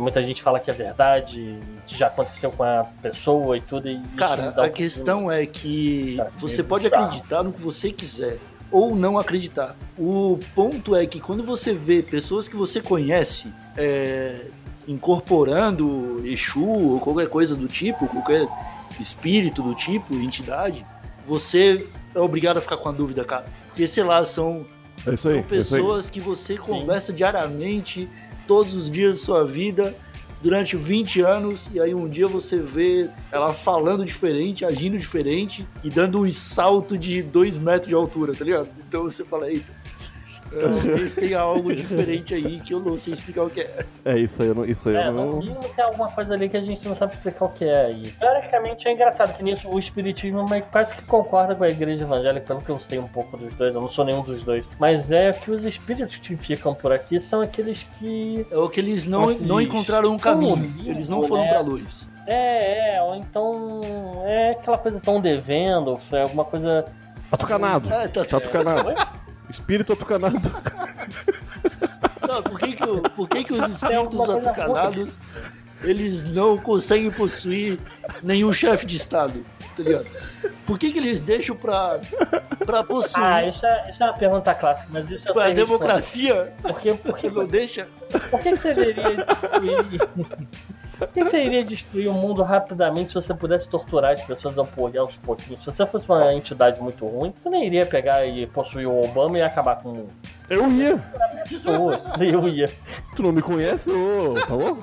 Muita 0.00 0.22
gente 0.22 0.42
fala 0.42 0.58
que 0.58 0.70
é 0.70 0.74
verdade, 0.74 1.58
que 1.86 1.96
já 1.96 2.06
aconteceu 2.06 2.50
com 2.50 2.62
a 2.62 2.86
pessoa 3.02 3.56
e 3.56 3.60
tudo. 3.60 3.88
E 3.88 4.00
Cara, 4.16 4.50
dá 4.50 4.64
a 4.64 4.66
um 4.66 4.70
questão 4.70 5.30
é 5.30 5.46
que 5.46 6.14
Tá, 6.16 6.28
você 6.38 6.60
é 6.60 6.64
pode 6.64 6.86
acreditar 6.86 7.42
no 7.42 7.52
que 7.52 7.60
você 7.60 7.92
quiser 7.92 8.38
ou 8.70 8.94
não 8.94 9.18
acreditar. 9.18 9.76
O 9.98 10.38
ponto 10.54 10.94
é 10.94 11.04
que 11.06 11.20
quando 11.20 11.42
você 11.42 11.74
vê 11.74 12.02
pessoas 12.02 12.46
que 12.46 12.56
você 12.56 12.80
conhece 12.80 13.52
é, 13.76 14.46
incorporando 14.86 16.22
Exu 16.24 16.64
ou 16.64 17.00
qualquer 17.00 17.28
coisa 17.28 17.56
do 17.56 17.66
tipo, 17.66 18.06
qualquer 18.06 18.46
espírito 19.00 19.62
do 19.62 19.74
tipo, 19.74 20.14
entidade, 20.14 20.84
você 21.26 21.86
é 22.14 22.18
obrigado 22.18 22.58
a 22.58 22.60
ficar 22.60 22.76
com 22.76 22.88
a 22.88 22.92
dúvida, 22.92 23.24
cara. 23.24 23.44
Porque, 23.68 23.86
sei 23.86 24.04
lá, 24.04 24.24
são 24.26 24.64
É 25.06 25.10
aí. 25.10 25.16
são 25.16 25.32
é 25.32 25.42
pessoas 25.42 26.10
que 26.10 26.20
você 26.20 26.56
conversa 26.56 27.12
diariamente, 27.12 28.08
todos 28.50 28.74
os 28.74 28.90
dias 28.90 29.20
da 29.20 29.24
sua 29.24 29.44
vida, 29.44 29.96
durante 30.42 30.76
20 30.76 31.20
anos, 31.20 31.68
e 31.72 31.78
aí 31.78 31.94
um 31.94 32.08
dia 32.08 32.26
você 32.26 32.58
vê 32.58 33.08
ela 33.30 33.54
falando 33.54 34.04
diferente, 34.04 34.64
agindo 34.64 34.98
diferente 34.98 35.64
e 35.84 35.88
dando 35.88 36.18
um 36.18 36.32
salto 36.32 36.98
de 36.98 37.22
2 37.22 37.60
metros 37.60 37.86
de 37.86 37.94
altura, 37.94 38.34
tá 38.34 38.44
ligado? 38.44 38.68
Então 38.88 39.04
você 39.04 39.24
fala, 39.24 39.48
eita, 39.48 39.72
Talvez 40.58 41.14
tenha 41.14 41.40
algo 41.40 41.74
diferente 41.74 42.34
aí 42.34 42.60
que 42.60 42.74
eu 42.74 42.80
não 42.80 42.98
sei 42.98 43.12
explicar 43.12 43.44
o 43.44 43.50
que 43.50 43.60
é. 43.60 43.84
É, 44.04 44.18
isso 44.18 44.42
aí 44.42 44.48
eu 44.48 44.54
não. 44.54 44.64
Isso 44.64 44.88
aí 44.88 44.96
É, 44.96 45.06
eu 45.06 45.12
no 45.12 45.26
não... 45.26 45.38
mínimo 45.38 45.60
tem 45.76 45.84
alguma 45.84 46.10
coisa 46.10 46.34
ali 46.34 46.48
que 46.48 46.56
a 46.56 46.60
gente 46.60 46.86
não 46.88 46.94
sabe 46.94 47.14
explicar 47.14 47.44
o 47.44 47.48
que 47.50 47.64
é 47.64 47.86
aí. 47.86 48.02
Teoricamente 48.12 48.88
é 48.88 48.92
engraçado 48.92 49.36
que 49.36 49.42
nisso 49.42 49.68
o 49.68 49.78
espiritismo 49.78 50.44
meio 50.48 50.62
que 50.62 50.70
quase 50.70 50.94
que 50.94 51.02
concorda 51.02 51.54
com 51.54 51.64
a 51.64 51.68
igreja 51.68 52.04
evangélica, 52.04 52.46
pelo 52.46 52.60
que 52.60 52.70
eu 52.70 52.80
sei 52.80 52.98
um 52.98 53.06
pouco 53.08 53.36
dos 53.36 53.54
dois, 53.54 53.74
eu 53.74 53.80
não 53.80 53.88
sou 53.88 54.04
nenhum 54.04 54.22
dos 54.22 54.42
dois. 54.42 54.64
Mas 54.78 55.12
é 55.12 55.32
que 55.32 55.50
os 55.50 55.64
espíritos 55.64 56.16
que 56.16 56.36
ficam 56.36 56.74
por 56.74 56.92
aqui 56.92 57.20
são 57.20 57.40
aqueles 57.40 57.86
que. 57.98 58.46
É 58.50 58.56
o 58.56 58.68
que 58.68 58.80
eles 58.80 59.06
não, 59.06 59.26
não 59.26 59.60
encontraram 59.60 60.10
um 60.12 60.18
caminho. 60.18 60.70
Eles 60.84 61.08
não 61.08 61.22
foram 61.22 61.44
né? 61.44 61.50
pra 61.50 61.60
luz. 61.60 62.08
É, 62.26 62.94
é, 62.96 63.02
ou 63.02 63.14
então 63.16 63.80
é 64.24 64.50
aquela 64.50 64.78
coisa 64.78 65.00
tão 65.00 65.20
devendo, 65.20 65.98
é 66.12 66.22
alguma 66.22 66.44
coisa. 66.44 66.84
Atucanado. 67.32 67.92
É, 67.92 68.08
tá- 68.08 68.24
Tá. 68.24 69.12
Espírito 69.50 69.92
atucanado. 69.92 70.38
Não, 72.26 72.42
por 72.42 72.58
que, 72.60 72.72
que, 72.76 72.88
o- 72.88 73.02
por 73.02 73.28
que, 73.28 73.42
que 73.44 73.52
os 73.52 73.60
alguma 73.60 73.74
espíritos 73.74 74.30
atucanados 74.30 75.18
eles 75.82 76.24
não 76.24 76.56
conseguem 76.58 77.10
possuir 77.10 77.78
nenhum 78.22 78.52
chefe 78.52 78.86
de 78.86 78.96
estado? 78.96 79.44
Tá 79.76 79.82
ligado? 79.82 80.06
Por 80.66 80.78
que, 80.78 80.92
que 80.92 80.98
eles 80.98 81.22
deixam 81.22 81.56
pra, 81.56 81.98
pra 82.64 82.84
possuir 82.84 83.24
Ah, 83.24 83.44
isso 83.46 83.64
é, 83.66 83.90
isso 83.90 84.02
é 84.02 84.06
uma 84.06 84.12
pergunta 84.16 84.54
clássica, 84.54 84.86
mas 84.90 85.10
isso 85.10 85.28
eu 85.28 85.32
pra 85.32 85.46
sei 85.46 85.54
responder. 85.54 85.66
democracia? 85.78 86.52
Por 86.62 86.80
que, 86.80 86.94
por 86.94 87.16
que, 87.18 87.30
Não 87.30 87.46
deixa? 87.46 87.88
por 88.30 88.40
que, 88.40 88.52
que 88.52 88.56
você 88.58 88.74
destruir. 88.74 89.26
Por 91.00 91.08
que, 91.08 91.24
você 91.24 91.42
iria 91.42 91.64
destruir 91.64 92.08
o 92.08 92.12
mundo 92.12 92.42
rapidamente 92.42 93.08
se 93.08 93.14
você 93.14 93.32
pudesse 93.34 93.68
torturar 93.68 94.12
as 94.12 94.20
pessoas 94.22 94.58
ao 94.58 94.66
po- 94.66 94.92
aos 94.98 95.16
pouquinhos? 95.16 95.60
Se 95.64 95.66
você 95.72 95.86
fosse 95.86 96.06
uma 96.08 96.32
entidade 96.34 96.80
muito 96.80 97.06
ruim, 97.06 97.32
você 97.40 97.48
nem 97.48 97.66
iria 97.66 97.86
pegar 97.86 98.26
e 98.26 98.46
possuir 98.46 98.86
o 98.86 99.00
Obama 99.04 99.38
e 99.38 99.42
acabar 99.42 99.76
com 99.76 99.88
o 99.88 99.96
mundo. 99.96 100.10
Eu 100.48 100.70
ia. 100.70 100.98
Pessoas, 101.48 102.04
eu 102.20 102.46
ia. 102.48 102.68
Tu 103.16 103.22
não 103.22 103.32
me 103.32 103.40
conhece, 103.40 103.90
ô? 103.90 104.34
Tá 104.46 104.54
louco? 104.54 104.82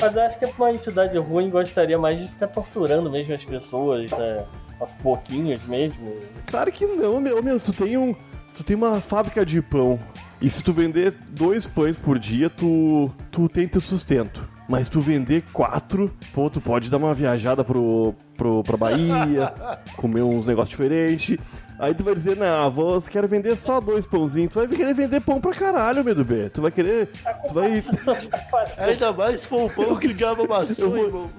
Mas 0.00 0.16
eu 0.16 0.22
acho 0.22 0.38
que 0.38 0.46
uma 0.46 0.70
entidade 0.70 1.18
ruim 1.18 1.50
gostaria 1.50 1.98
mais 1.98 2.20
de 2.20 2.28
ficar 2.28 2.48
torturando 2.48 3.10
mesmo 3.10 3.34
as 3.34 3.44
pessoas, 3.44 4.10
né? 4.12 4.44
Aos 4.78 4.90
pouquinhos 5.02 5.62
mesmo. 5.64 6.16
Claro 6.46 6.72
que 6.72 6.86
não, 6.86 7.20
meu. 7.20 7.42
meu 7.42 7.60
tu 7.60 7.72
tem 7.72 7.98
um. 7.98 8.14
Tu 8.56 8.64
tem 8.64 8.76
uma 8.76 9.00
fábrica 9.00 9.44
de 9.44 9.60
pão. 9.60 9.98
E 10.40 10.48
se 10.48 10.62
tu 10.62 10.72
vender 10.72 11.14
dois 11.32 11.66
pães 11.66 11.98
por 11.98 12.18
dia, 12.18 12.48
tu. 12.48 13.10
tu 13.30 13.48
tem 13.48 13.68
teu 13.68 13.80
sustento. 13.80 14.46
Mas 14.68 14.88
tu 14.88 15.00
vender 15.00 15.42
quatro, 15.52 16.10
pô, 16.32 16.48
tu 16.48 16.60
pode 16.60 16.88
dar 16.90 16.96
uma 16.98 17.12
viajada 17.12 17.64
pro, 17.64 18.14
pro, 18.36 18.62
pra 18.62 18.76
Bahia, 18.76 19.52
comer 19.98 20.22
uns 20.22 20.46
negócios 20.46 20.70
diferentes. 20.70 21.36
Aí 21.78 21.92
tu 21.92 22.04
vai 22.04 22.14
dizer, 22.14 22.36
não, 22.36 22.70
vou, 22.70 23.00
quero 23.02 23.26
vender 23.26 23.56
só 23.56 23.80
dois 23.80 24.06
pãozinhos. 24.06 24.52
Tu 24.52 24.58
vai 24.58 24.68
querer 24.68 24.94
vender 24.94 25.20
pão 25.20 25.40
pra 25.40 25.52
caralho, 25.52 26.04
meu 26.04 26.14
B. 26.24 26.48
Tu 26.50 26.62
vai 26.62 26.70
querer. 26.70 27.06
Tu 27.08 27.52
vai. 27.54 27.72
Ainda 28.78 29.12
mais 29.12 29.40
se 29.40 29.46
for 29.48 29.64
o 29.64 29.70
pão 29.70 29.96
que 29.96 30.06
o 30.08 30.14
diabo 30.14 30.44
amassou, 30.44 30.84
Eu 30.84 30.90
vou- 30.90 31.06
irmão. 31.06 31.30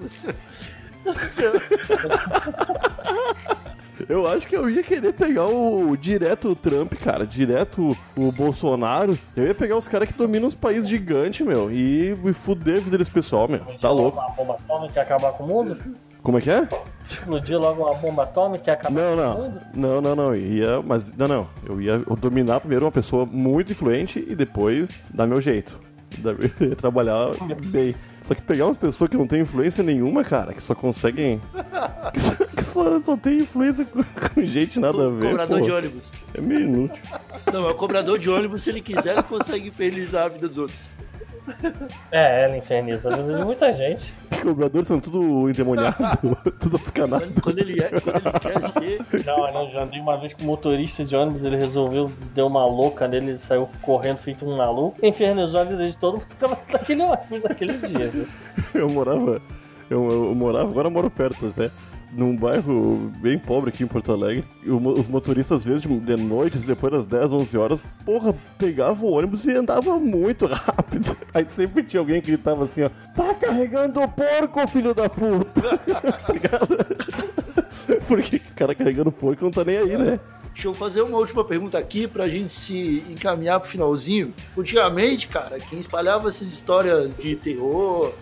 Eu 4.08 4.26
acho 4.26 4.48
que 4.48 4.56
eu 4.56 4.68
ia 4.68 4.82
querer 4.82 5.12
pegar 5.12 5.46
o 5.46 5.96
direto 5.96 6.48
o 6.50 6.56
Trump, 6.56 6.94
cara, 6.94 7.24
direto 7.26 7.96
o 8.16 8.32
Bolsonaro. 8.32 9.16
Eu 9.36 9.46
ia 9.46 9.54
pegar 9.54 9.76
os 9.76 9.86
caras 9.86 10.08
que 10.08 10.14
dominam 10.14 10.48
os 10.48 10.54
países 10.54 10.88
gigantes, 10.88 11.46
meu, 11.46 11.70
e, 11.70 12.10
e 12.24 12.32
fuder 12.32 12.78
a 12.78 12.80
vida 12.80 12.98
desse 12.98 13.10
pessoal, 13.10 13.46
meu. 13.48 13.60
Tá 13.80 13.90
louco. 13.90 14.18
Uma 14.18 14.30
bomba 14.30 14.54
atômica 14.54 14.98
e 14.98 15.02
acabar 15.02 15.32
com 15.32 15.44
o 15.44 15.48
mundo? 15.48 15.78
Como 16.22 16.38
é 16.38 16.40
que 16.40 16.50
é? 16.50 16.68
Explodir 17.10 17.58
logo 17.58 17.82
uma 17.84 17.94
bomba 17.94 18.22
atômica 18.24 18.70
e 18.70 18.74
acabar 18.74 18.94
Não, 18.94 19.16
com 19.16 19.22
o 19.22 19.24
não. 19.24 19.34
mundo? 19.42 19.60
Não, 19.74 20.00
não, 20.00 20.16
não. 20.16 20.34
Ia. 20.34 20.82
Mas. 20.82 21.12
Não, 21.16 21.26
não. 21.28 21.46
Eu 21.68 21.80
ia 21.80 21.98
dominar 22.20 22.60
primeiro 22.60 22.84
uma 22.86 22.92
pessoa 22.92 23.26
muito 23.26 23.72
influente 23.72 24.24
e 24.28 24.34
depois 24.34 25.00
dar 25.12 25.26
meu 25.26 25.40
jeito. 25.40 25.78
Dar- 26.18 26.34
trabalhar 26.76 27.30
bem. 27.66 27.94
Só 28.22 28.34
que 28.34 28.42
pegar 28.42 28.66
umas 28.66 28.78
pessoas 28.78 29.10
que 29.10 29.16
não 29.16 29.26
têm 29.26 29.40
influência 29.40 29.82
nenhuma, 29.82 30.22
cara, 30.22 30.54
que 30.54 30.62
só 30.62 30.74
conseguem. 30.74 31.40
que 32.12 32.20
só, 32.20 32.34
que 32.34 32.64
só, 32.64 33.00
só 33.00 33.16
tem 33.16 33.38
influência 33.38 33.84
com, 33.84 34.02
com 34.34 34.44
gente 34.44 34.78
nada 34.78 35.06
a 35.06 35.10
ver. 35.10 35.30
Cobrador 35.30 35.58
pô. 35.58 35.64
de 35.64 35.70
ônibus. 35.72 36.12
É 36.34 36.40
meio 36.40 36.60
inútil. 36.60 37.02
Não, 37.52 37.66
é 37.66 37.70
o 37.70 37.74
cobrador 37.74 38.18
de 38.18 38.30
ônibus, 38.30 38.62
se 38.62 38.70
ele 38.70 38.80
quiser, 38.80 39.14
ele 39.14 39.22
consegue 39.24 39.68
infernizar 39.68 40.26
a 40.26 40.28
vida 40.28 40.48
dos 40.48 40.58
outros. 40.58 40.78
É, 42.10 42.44
ela 42.44 42.56
inferniza 42.56 43.12
a 43.12 43.16
vida 43.16 43.38
de 43.38 43.44
muita 43.44 43.72
gente. 43.72 44.14
Cobradores 44.42 44.88
são 44.88 44.98
tudo 44.98 45.48
endemoniado, 45.48 45.96
tudo 46.58 46.76
atucanado. 46.76 47.40
Quando 47.40 47.58
ele, 47.60 47.80
é, 47.80 47.88
quando 47.88 48.16
ele 48.16 48.40
quer 48.40 48.68
ser. 48.68 49.00
Não, 49.24 49.46
eu 49.46 49.70
já 49.70 49.82
andei 49.84 50.00
uma 50.00 50.18
vez 50.18 50.34
com 50.34 50.42
o 50.42 50.46
motorista 50.46 51.04
de 51.04 51.14
ônibus, 51.14 51.44
ele 51.44 51.56
resolveu, 51.56 52.10
deu 52.34 52.48
uma 52.48 52.66
louca 52.66 53.06
nele, 53.06 53.30
ele 53.30 53.38
saiu 53.38 53.68
correndo 53.80 54.18
feito 54.18 54.44
um 54.44 54.56
maluco, 54.56 55.04
infernizou 55.04 55.60
a 55.60 55.64
vida 55.64 55.88
de 55.88 55.96
todo 55.96 56.14
mundo 56.14 56.26
que 56.26 56.34
tava 56.36 56.58
naquele 56.72 57.02
ônibus 57.02 57.42
naquele 57.44 57.72
dia, 57.86 58.10
viu? 58.10 58.26
Eu 58.74 58.90
morava. 58.90 59.40
Eu, 59.88 60.08
eu 60.08 60.34
morava, 60.34 60.70
agora 60.70 60.88
eu 60.88 60.92
moro 60.92 61.10
perto 61.10 61.46
até. 61.46 61.70
Num 62.12 62.36
bairro 62.36 63.10
bem 63.18 63.38
pobre 63.38 63.70
aqui 63.70 63.82
em 63.82 63.86
Porto 63.86 64.12
Alegre. 64.12 64.44
Os 64.66 65.08
motoristas, 65.08 65.60
às 65.60 65.64
vezes, 65.64 65.82
de, 65.82 65.88
de 65.98 66.16
noite, 66.16 66.58
depois 66.58 66.92
das 66.92 67.06
10, 67.06 67.32
11 67.32 67.58
horas, 67.58 67.82
porra, 68.04 68.34
pegavam 68.58 69.08
o 69.08 69.12
ônibus 69.12 69.46
e 69.46 69.52
andava 69.52 69.98
muito 69.98 70.44
rápido. 70.52 71.16
Aí 71.32 71.46
sempre 71.56 71.82
tinha 71.82 72.00
alguém 72.00 72.20
que 72.20 72.32
gritava 72.32 72.64
assim, 72.64 72.82
ó: 72.82 72.90
Tá 73.16 73.34
carregando 73.34 74.00
o 74.00 74.08
porco, 74.08 74.68
filho 74.68 74.94
da 74.94 75.08
puta! 75.08 75.78
tá 75.78 76.32
ligado? 76.32 76.78
Porque 78.06 78.36
o 78.36 78.54
cara 78.54 78.74
carregando 78.74 79.08
o 79.08 79.12
porco 79.12 79.44
não 79.44 79.50
tá 79.50 79.64
nem 79.64 79.78
aí, 79.78 79.96
né? 79.96 80.20
Deixa 80.52 80.68
eu 80.68 80.74
fazer 80.74 81.00
uma 81.00 81.16
última 81.16 81.42
pergunta 81.44 81.78
aqui 81.78 82.06
pra 82.06 82.28
gente 82.28 82.52
se 82.52 83.02
encaminhar 83.08 83.58
pro 83.58 83.70
finalzinho. 83.70 84.34
Antigamente, 84.56 85.26
cara, 85.26 85.58
quem 85.58 85.80
espalhava 85.80 86.28
essas 86.28 86.52
histórias 86.52 87.10
de 87.16 87.36
terror, 87.36 88.12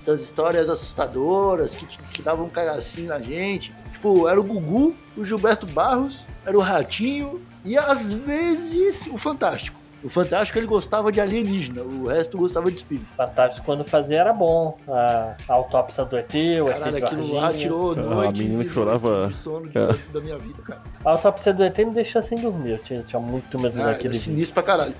essas 0.00 0.22
histórias 0.22 0.68
assustadoras 0.68 1.74
que, 1.74 1.86
que 1.86 2.22
davam 2.22 2.46
um 2.46 2.48
cagacinho 2.48 3.08
na 3.08 3.18
gente, 3.20 3.72
tipo, 3.92 4.26
era 4.28 4.40
o 4.40 4.42
Gugu, 4.42 4.94
o 5.16 5.24
Gilberto 5.24 5.66
Barros, 5.66 6.24
era 6.44 6.56
o 6.56 6.60
Ratinho 6.60 7.40
e 7.64 7.76
às 7.76 8.12
vezes 8.12 9.06
o 9.12 9.18
Fantástico. 9.18 9.78
O 10.02 10.08
Fantástico 10.08 10.58
ele 10.58 10.66
gostava 10.66 11.12
de 11.12 11.20
alienígena, 11.20 11.82
o 11.82 12.06
resto 12.08 12.38
gostava 12.38 12.70
de 12.70 12.78
espírito. 12.78 13.06
Fantástico 13.14 13.66
quando 13.66 13.84
fazia 13.84 14.18
era 14.20 14.32
bom. 14.32 14.74
A, 14.88 15.34
a 15.46 15.52
autópsia 15.52 16.06
do 16.06 16.16
ET, 16.16 16.32
o 16.32 16.70
ET 16.70 16.78
Caralho, 16.78 16.96
aquilo 17.04 17.34
lá 17.34 17.52
tirou 17.52 17.92
A 17.92 17.96
noites 17.96 18.40
menina 18.40 18.62
e 18.62 18.66
que 18.66 18.72
chorava- 18.72 19.10
noites 19.18 19.36
de 19.36 19.42
sono 19.44 19.68
de- 19.68 19.76
É. 19.76 19.88
da 20.10 20.20
minha 20.22 20.38
vida, 20.38 20.62
cara. 20.62 20.80
A 21.04 21.10
autópsia 21.10 21.52
do 21.52 21.62
ET 21.62 21.76
me 21.84 21.90
deixou 21.90 22.22
sem 22.22 22.38
dormir, 22.38 22.70
eu 22.70 22.78
tinha, 22.78 23.02
tinha 23.02 23.20
muito 23.20 23.58
medo 23.60 23.78
Ah, 23.78 23.86
daquele 23.88 24.08
vídeo. 24.14 24.22
sinistro 24.24 24.54
pra 24.54 24.62
caralho. 24.62 24.94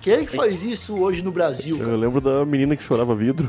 Quem 0.00 0.14
é 0.14 0.18
que 0.24 0.34
faz 0.36 0.60
isso 0.64 0.98
hoje 0.98 1.22
no 1.22 1.30
Brasil, 1.30 1.78
cara? 1.78 1.90
Eu 1.90 1.96
lembro 1.96 2.20
da 2.20 2.44
menina 2.44 2.74
que 2.74 2.82
chorava 2.82 3.14
vidro. 3.14 3.48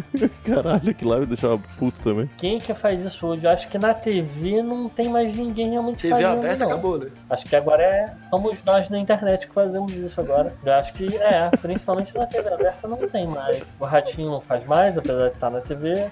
Caralho, 0.44 0.90
aquilo 0.90 1.10
lá 1.10 1.18
me 1.20 1.26
deixava 1.26 1.60
puto 1.78 2.00
também. 2.02 2.28
Quem 2.38 2.58
que 2.58 2.72
faz 2.74 3.04
isso 3.04 3.26
hoje? 3.26 3.44
Eu 3.44 3.50
acho 3.50 3.68
que 3.68 3.78
na 3.78 3.92
TV 3.94 4.62
não 4.62 4.88
tem 4.88 5.08
mais 5.08 5.34
ninguém 5.34 5.70
realmente 5.70 6.02
TV 6.02 6.14
fazendo, 6.14 6.38
aberta 6.38 6.58
não. 6.64 6.66
acabou, 6.72 6.98
né? 6.98 7.10
Acho 7.30 7.44
que 7.46 7.56
agora 7.56 7.82
é. 7.82 8.14
Somos 8.30 8.56
nós 8.64 8.88
na 8.88 8.98
internet 8.98 9.46
que 9.46 9.54
fazemos 9.54 9.92
isso 9.92 10.20
agora. 10.20 10.54
Eu 10.64 10.72
acho 10.74 10.92
que 10.94 11.16
é, 11.16 11.50
principalmente 11.60 12.14
na 12.16 12.26
TV 12.26 12.48
aberta 12.52 12.88
não 12.88 12.96
tem 12.96 13.26
mais. 13.26 13.62
O 13.78 13.84
Ratinho 13.84 14.30
não 14.30 14.40
faz 14.40 14.64
mais, 14.66 14.96
apesar 14.96 15.28
de 15.28 15.34
estar 15.34 15.50
na 15.50 15.60
TV. 15.60 16.08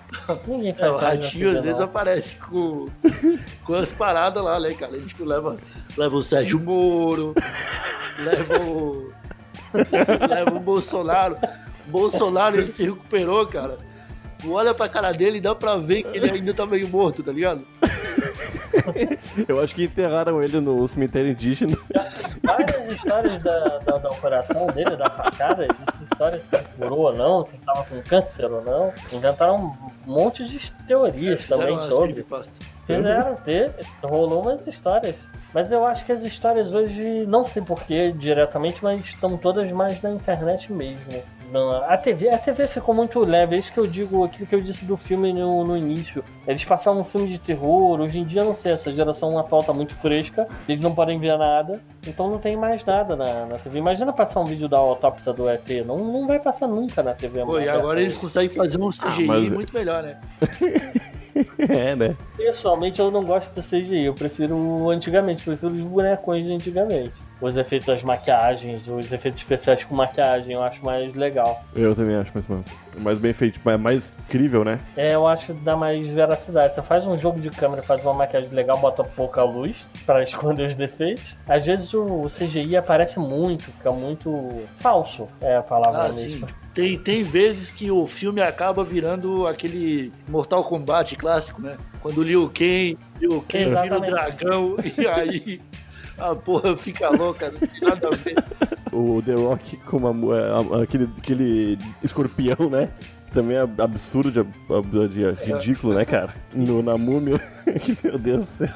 Ninguém 0.46 0.70
É, 0.70 0.74
faz 0.74 0.90
o 0.92 0.94
mais. 0.94 1.02
na 1.02 1.08
ratinho 1.10 1.46
TV, 1.46 1.56
às 1.58 1.62
vezes 1.64 1.78
não. 1.78 1.84
aparece 1.86 2.36
com, 2.36 2.86
com 3.64 3.74
as 3.74 3.92
paradas 3.92 4.42
lá, 4.42 4.58
né, 4.60 4.72
cara? 4.74 4.94
A 4.96 4.98
gente 4.98 5.22
leva, 5.22 5.56
leva 5.96 6.16
o 6.16 6.22
Sérgio 6.22 6.58
Moro, 6.60 7.34
leva 8.18 8.58
o. 8.62 9.12
leva 10.28 10.54
o 10.56 10.60
Bolsonaro. 10.60 11.36
Bolsonaro 11.90 12.56
ele 12.56 12.66
se 12.68 12.84
recuperou, 12.84 13.46
cara. 13.46 13.78
Tu 14.40 14.52
olha 14.52 14.72
pra 14.72 14.88
cara 14.88 15.12
dele 15.12 15.38
e 15.38 15.40
dá 15.40 15.54
pra 15.54 15.76
ver 15.76 16.04
que 16.04 16.16
ele 16.16 16.30
ainda 16.30 16.54
tá 16.54 16.64
meio 16.64 16.88
morto, 16.88 17.22
tá 17.22 17.32
ligado? 17.32 17.66
Eu 19.46 19.60
acho 19.60 19.74
que 19.74 19.84
enterraram 19.84 20.42
ele 20.42 20.60
no 20.60 20.86
cemitério 20.88 21.30
indígena. 21.30 21.76
Várias 22.42 22.92
histórias 22.92 23.42
da, 23.42 23.78
da, 23.78 23.98
da 23.98 24.08
operação 24.08 24.66
dele, 24.68 24.96
da 24.96 25.10
facada, 25.10 25.66
histórias 26.10 26.44
se 26.44 26.50
curou 26.78 27.00
ou 27.00 27.12
não, 27.14 27.46
se 27.46 27.56
tava 27.58 27.84
com 27.84 28.00
câncer 28.02 28.50
ou 28.50 28.62
não. 28.62 28.92
Inventaram 29.12 29.76
um 30.06 30.12
monte 30.12 30.44
de 30.46 30.72
teorias 30.86 31.46
também 31.46 31.66
Fizeram 31.66 31.74
umas 31.74 31.94
sobre. 31.94 32.26
Fizeram 32.86 33.36
ter, 33.36 33.72
rolou 34.02 34.42
umas 34.42 34.66
histórias. 34.66 35.16
Mas 35.52 35.72
eu 35.72 35.84
acho 35.84 36.04
que 36.04 36.12
as 36.12 36.22
histórias 36.22 36.72
hoje, 36.72 37.26
não 37.26 37.44
sei 37.44 37.60
porquê 37.62 38.12
diretamente, 38.12 38.82
mas 38.82 39.00
estão 39.00 39.36
todas 39.36 39.70
mais 39.72 40.00
na 40.00 40.10
internet 40.10 40.72
mesmo. 40.72 41.22
A 41.88 41.96
TV, 41.96 42.28
a 42.28 42.38
TV 42.38 42.68
ficou 42.68 42.94
muito 42.94 43.18
leve, 43.20 43.56
é 43.56 43.58
isso 43.58 43.72
que 43.72 43.78
eu 43.78 43.86
digo, 43.86 44.24
aquilo 44.24 44.46
que 44.46 44.54
eu 44.54 44.60
disse 44.60 44.84
do 44.84 44.96
filme 44.96 45.32
no, 45.32 45.64
no 45.64 45.76
início. 45.76 46.22
Eles 46.46 46.64
passavam 46.64 47.00
um 47.00 47.04
filme 47.04 47.28
de 47.28 47.38
terror, 47.38 48.00
hoje 48.00 48.20
em 48.20 48.24
dia 48.24 48.44
não 48.44 48.54
sei, 48.54 48.72
essa 48.72 48.92
geração 48.92 49.36
atual 49.38 49.62
tá 49.62 49.72
muito 49.72 49.94
fresca, 49.96 50.46
eles 50.68 50.80
não 50.80 50.94
podem 50.94 51.18
ver 51.18 51.36
nada, 51.36 51.80
então 52.06 52.30
não 52.30 52.38
tem 52.38 52.56
mais 52.56 52.84
nada 52.84 53.14
na, 53.16 53.46
na 53.46 53.58
TV. 53.58 53.78
Imagina 53.78 54.12
passar 54.12 54.40
um 54.40 54.44
vídeo 54.44 54.68
da 54.68 54.78
autópsia 54.78 55.32
do 55.32 55.48
ET, 55.48 55.68
não, 55.86 55.98
não 55.98 56.26
vai 56.26 56.38
passar 56.38 56.66
nunca 56.66 57.02
na 57.02 57.12
TV. 57.14 57.44
Pô, 57.44 57.58
e 57.58 57.62
aberta 57.62 57.78
agora 57.78 58.00
eles 58.00 58.16
conseguem 58.16 58.48
fazer 58.50 58.80
um 58.80 58.88
CGI 58.90 59.26
mas- 59.26 59.52
muito 59.52 59.72
melhor, 59.74 60.02
né? 60.02 60.18
é, 61.68 61.94
né? 61.94 62.16
Pessoalmente 62.36 63.00
eu 63.00 63.10
não 63.10 63.22
gosto 63.22 63.52
do 63.54 63.62
CGI, 63.62 64.04
eu 64.06 64.14
prefiro 64.14 64.56
o 64.56 64.90
antigamente, 64.90 65.42
prefiro 65.42 65.72
os 65.72 65.82
bonecões 65.82 66.46
de 66.46 66.52
antigamente. 66.52 67.12
Os 67.40 67.56
efeitos 67.56 67.86
das 67.86 68.02
maquiagens, 68.02 68.86
os 68.86 69.10
efeitos 69.10 69.40
especiais 69.40 69.82
com 69.82 69.94
maquiagem, 69.94 70.52
eu 70.52 70.62
acho 70.62 70.84
mais 70.84 71.14
legal. 71.14 71.64
Eu 71.74 71.94
também 71.94 72.14
acho 72.16 72.30
mais 72.34 72.46
massa. 72.46 72.70
Mais 72.98 73.18
bem 73.18 73.32
feito, 73.32 73.58
é 73.70 73.78
mais 73.78 74.12
crível, 74.28 74.62
né? 74.62 74.78
É, 74.94 75.14
eu 75.14 75.26
acho 75.26 75.46
que 75.46 75.52
dá 75.54 75.74
mais 75.74 76.06
veracidade. 76.06 76.74
Você 76.74 76.82
faz 76.82 77.06
um 77.06 77.16
jogo 77.16 77.40
de 77.40 77.48
câmera, 77.48 77.82
faz 77.82 78.02
uma 78.04 78.12
maquiagem 78.12 78.50
legal, 78.50 78.76
bota 78.76 79.02
pouca 79.02 79.42
luz 79.42 79.86
para 80.04 80.20
esconder 80.24 80.66
os 80.66 80.74
defeitos. 80.74 81.38
Às 81.48 81.64
vezes 81.64 81.89
o 81.96 82.26
CGI 82.26 82.76
aparece 82.76 83.18
muito, 83.18 83.64
fica 83.64 83.90
muito 83.92 84.62
falso, 84.78 85.28
é 85.40 85.56
a 85.56 85.62
palavra 85.62 86.04
Ah, 86.04 86.08
mesmo. 86.08 86.46
sim. 86.48 86.54
Tem, 86.74 86.96
tem 86.98 87.22
vezes 87.22 87.72
que 87.72 87.90
o 87.90 88.06
filme 88.06 88.40
acaba 88.40 88.84
virando 88.84 89.46
aquele 89.46 90.12
Mortal 90.28 90.62
Kombat 90.64 91.16
clássico, 91.16 91.60
né? 91.60 91.76
Quando 92.00 92.18
o 92.18 92.22
Liu 92.22 92.48
Kang, 92.48 92.96
Liu 93.20 93.44
Kang 93.48 93.64
vira 93.82 93.98
o 93.98 94.00
dragão 94.00 94.76
e 94.96 95.06
aí 95.06 95.60
a 96.16 96.34
porra 96.34 96.76
fica 96.76 97.10
louca, 97.10 97.50
não 97.50 97.58
tem 97.58 97.80
nada 97.80 98.08
a 98.08 98.10
ver. 98.12 98.34
O 98.92 99.20
The 99.22 99.34
Rock 99.34 99.76
com 99.78 99.96
uma, 99.96 100.36
é, 100.36 100.82
aquele, 100.82 101.08
aquele 101.18 101.78
escorpião, 102.02 102.70
né? 102.70 102.88
Também 103.32 103.56
é 103.56 103.60
absurdo, 103.82 104.30
de, 104.32 104.42
de- 105.08 105.32
de 105.44 105.52
ridículo, 105.52 105.94
né, 105.94 106.04
cara? 106.04 106.34
No, 106.54 106.82
na 106.82 106.96
múmia. 106.96 107.40
Meu 108.02 108.18
Deus 108.18 108.44
do 108.44 108.50
céu. 108.56 108.74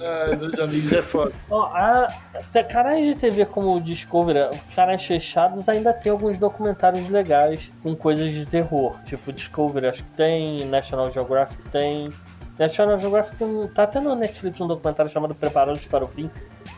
Ai, 0.00 0.36
meus 0.36 0.58
amigos, 0.58 0.92
é 0.92 1.02
foda. 1.02 1.32
Ó, 1.50 1.62
a, 1.62 2.08
canais 2.70 3.04
de 3.04 3.14
TV 3.14 3.44
como 3.46 3.76
o 3.76 3.80
Discovery, 3.80 4.50
canais 4.74 5.04
fechados, 5.04 5.68
ainda 5.68 5.92
tem 5.92 6.12
alguns 6.12 6.38
documentários 6.38 7.08
legais 7.08 7.72
com 7.82 7.94
coisas 7.94 8.32
de 8.32 8.46
terror. 8.46 8.96
Tipo 9.04 9.32
Discovery, 9.32 9.86
acho 9.86 10.04
que 10.04 10.10
tem, 10.12 10.66
National 10.66 11.10
Geographic 11.10 11.62
tem. 11.70 12.12
National 12.58 12.98
Geographic 12.98 13.36
tá 13.74 13.84
até 13.84 14.00
no 14.00 14.16
Netflix 14.16 14.60
um 14.60 14.66
documentário 14.66 15.10
chamado 15.10 15.34
Preparados 15.34 15.84
para 15.86 16.04
o 16.04 16.08
Fim, 16.08 16.28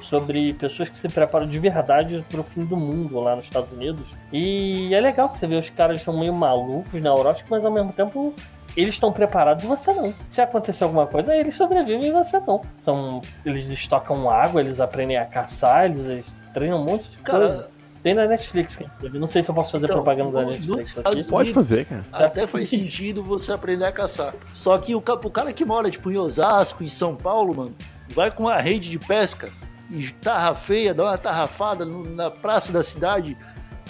sobre 0.03 0.53
pessoas 0.55 0.89
que 0.89 0.99
se 0.99 1.09
preparam 1.09 1.47
de 1.47 1.59
verdade 1.59 2.25
para 2.29 2.41
o 2.41 2.45
fim 2.45 2.65
do 2.65 2.77
mundo 2.77 3.19
lá 3.21 3.37
nos 3.37 3.45
Estados 3.45 3.73
Unidos. 3.73 4.15
E 4.33 4.93
é 4.95 5.01
legal 5.01 5.29
que 5.29 5.39
você 5.39 5.47
vê 5.47 5.57
os 5.57 5.71
caras 5.71 6.03
são 6.03 6.19
meio 6.19 6.35
malucos, 6.35 7.01
neuróticos, 7.01 7.49
mas 7.49 7.65
ao 7.65 7.71
mesmo 7.71 7.93
tempo 7.93 8.35
eles 8.77 8.95
estão 8.95 9.13
preparados 9.13 9.65
e 9.65 9.67
você 9.67 9.93
não. 9.93 10.13
Se 10.29 10.41
acontecer 10.41 10.85
alguma 10.85 11.07
coisa, 11.07 11.35
eles 11.35 11.55
sobrevivem 11.55 12.07
e 12.09 12.13
você 12.13 12.39
não. 12.41 12.61
São, 12.83 13.21
eles 13.45 13.69
estocam 13.69 14.31
água, 14.31 14.61
eles 14.61 14.81
aprendem 14.81 15.17
a 15.17 15.25
caçar, 15.27 15.87
eles, 15.87 16.01
eles 16.07 16.27
treinam 16.55 16.81
um 16.81 16.85
monte 16.85 17.11
de 17.11 17.19
Cara, 17.19 17.47
coisa. 17.49 17.71
Tem 18.03 18.15
na 18.15 18.27
Netflix, 18.27 18.79
sabe. 19.01 19.19
não 19.19 19.27
sei 19.27 19.43
se 19.43 19.51
eu 19.51 19.55
posso 19.55 19.73
fazer 19.73 19.85
Então, 19.85 19.97
propaganda 19.97 20.31
da 20.33 20.47
Netflix 20.47 20.99
aqui. 20.99 21.23
Pode 21.25 21.53
fazer, 21.53 21.85
cara. 21.85 22.03
Até 22.11 22.47
faz 22.47 22.71
sentido 22.71 23.23
você 23.23 23.53
aprender 23.53 23.85
a 23.85 23.93
caçar. 23.93 24.33
Só 24.55 24.79
que 24.79 24.95
o, 24.95 24.99
o 24.99 25.31
cara 25.31 25.53
que 25.53 25.65
mora, 25.67 25.91
tipo, 25.91 26.11
em 26.11 26.17
Osasco, 26.17 26.83
em 26.83 26.89
São 26.89 27.15
Paulo, 27.15 27.55
mano, 27.55 27.75
vai 28.15 28.31
com 28.31 28.45
uma 28.45 28.57
rede 28.57 28.89
de 28.89 28.99
pesca 28.99 29.51
e 29.91 30.09
tarra 30.13 30.55
feia, 30.55 30.95
dá 30.95 31.05
uma 31.05 31.19
tarrafada 31.19 31.85
no- 31.85 32.05
na 32.09 32.31
praça 32.31 32.73
da 32.73 32.83
cidade, 32.83 33.37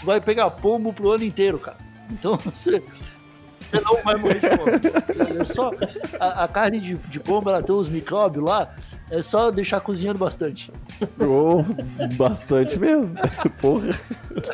vai 0.02 0.20
pegar 0.20 0.50
pombo 0.50 0.92
pro 0.92 1.10
ano 1.12 1.22
inteiro, 1.22 1.60
cara. 1.60 1.76
Então 2.10 2.34
você. 2.44 2.82
Você 3.70 3.80
não 3.80 4.02
vai 4.02 4.16
morrer 4.16 4.40
de 4.40 4.56
fome. 4.56 5.40
É 5.40 5.44
só, 5.44 5.70
a, 6.18 6.44
a 6.44 6.48
carne 6.48 6.80
de, 6.80 6.94
de 6.96 7.20
pombo, 7.20 7.50
ela 7.50 7.62
tem 7.62 7.74
os 7.74 7.88
micróbios 7.88 8.44
lá, 8.44 8.74
é 9.10 9.22
só 9.22 9.50
deixar 9.50 9.80
cozinhando 9.80 10.18
bastante. 10.18 10.72
Oh, 11.20 11.64
bastante 12.16 12.78
mesmo. 12.78 13.16
Porra. 13.60 13.98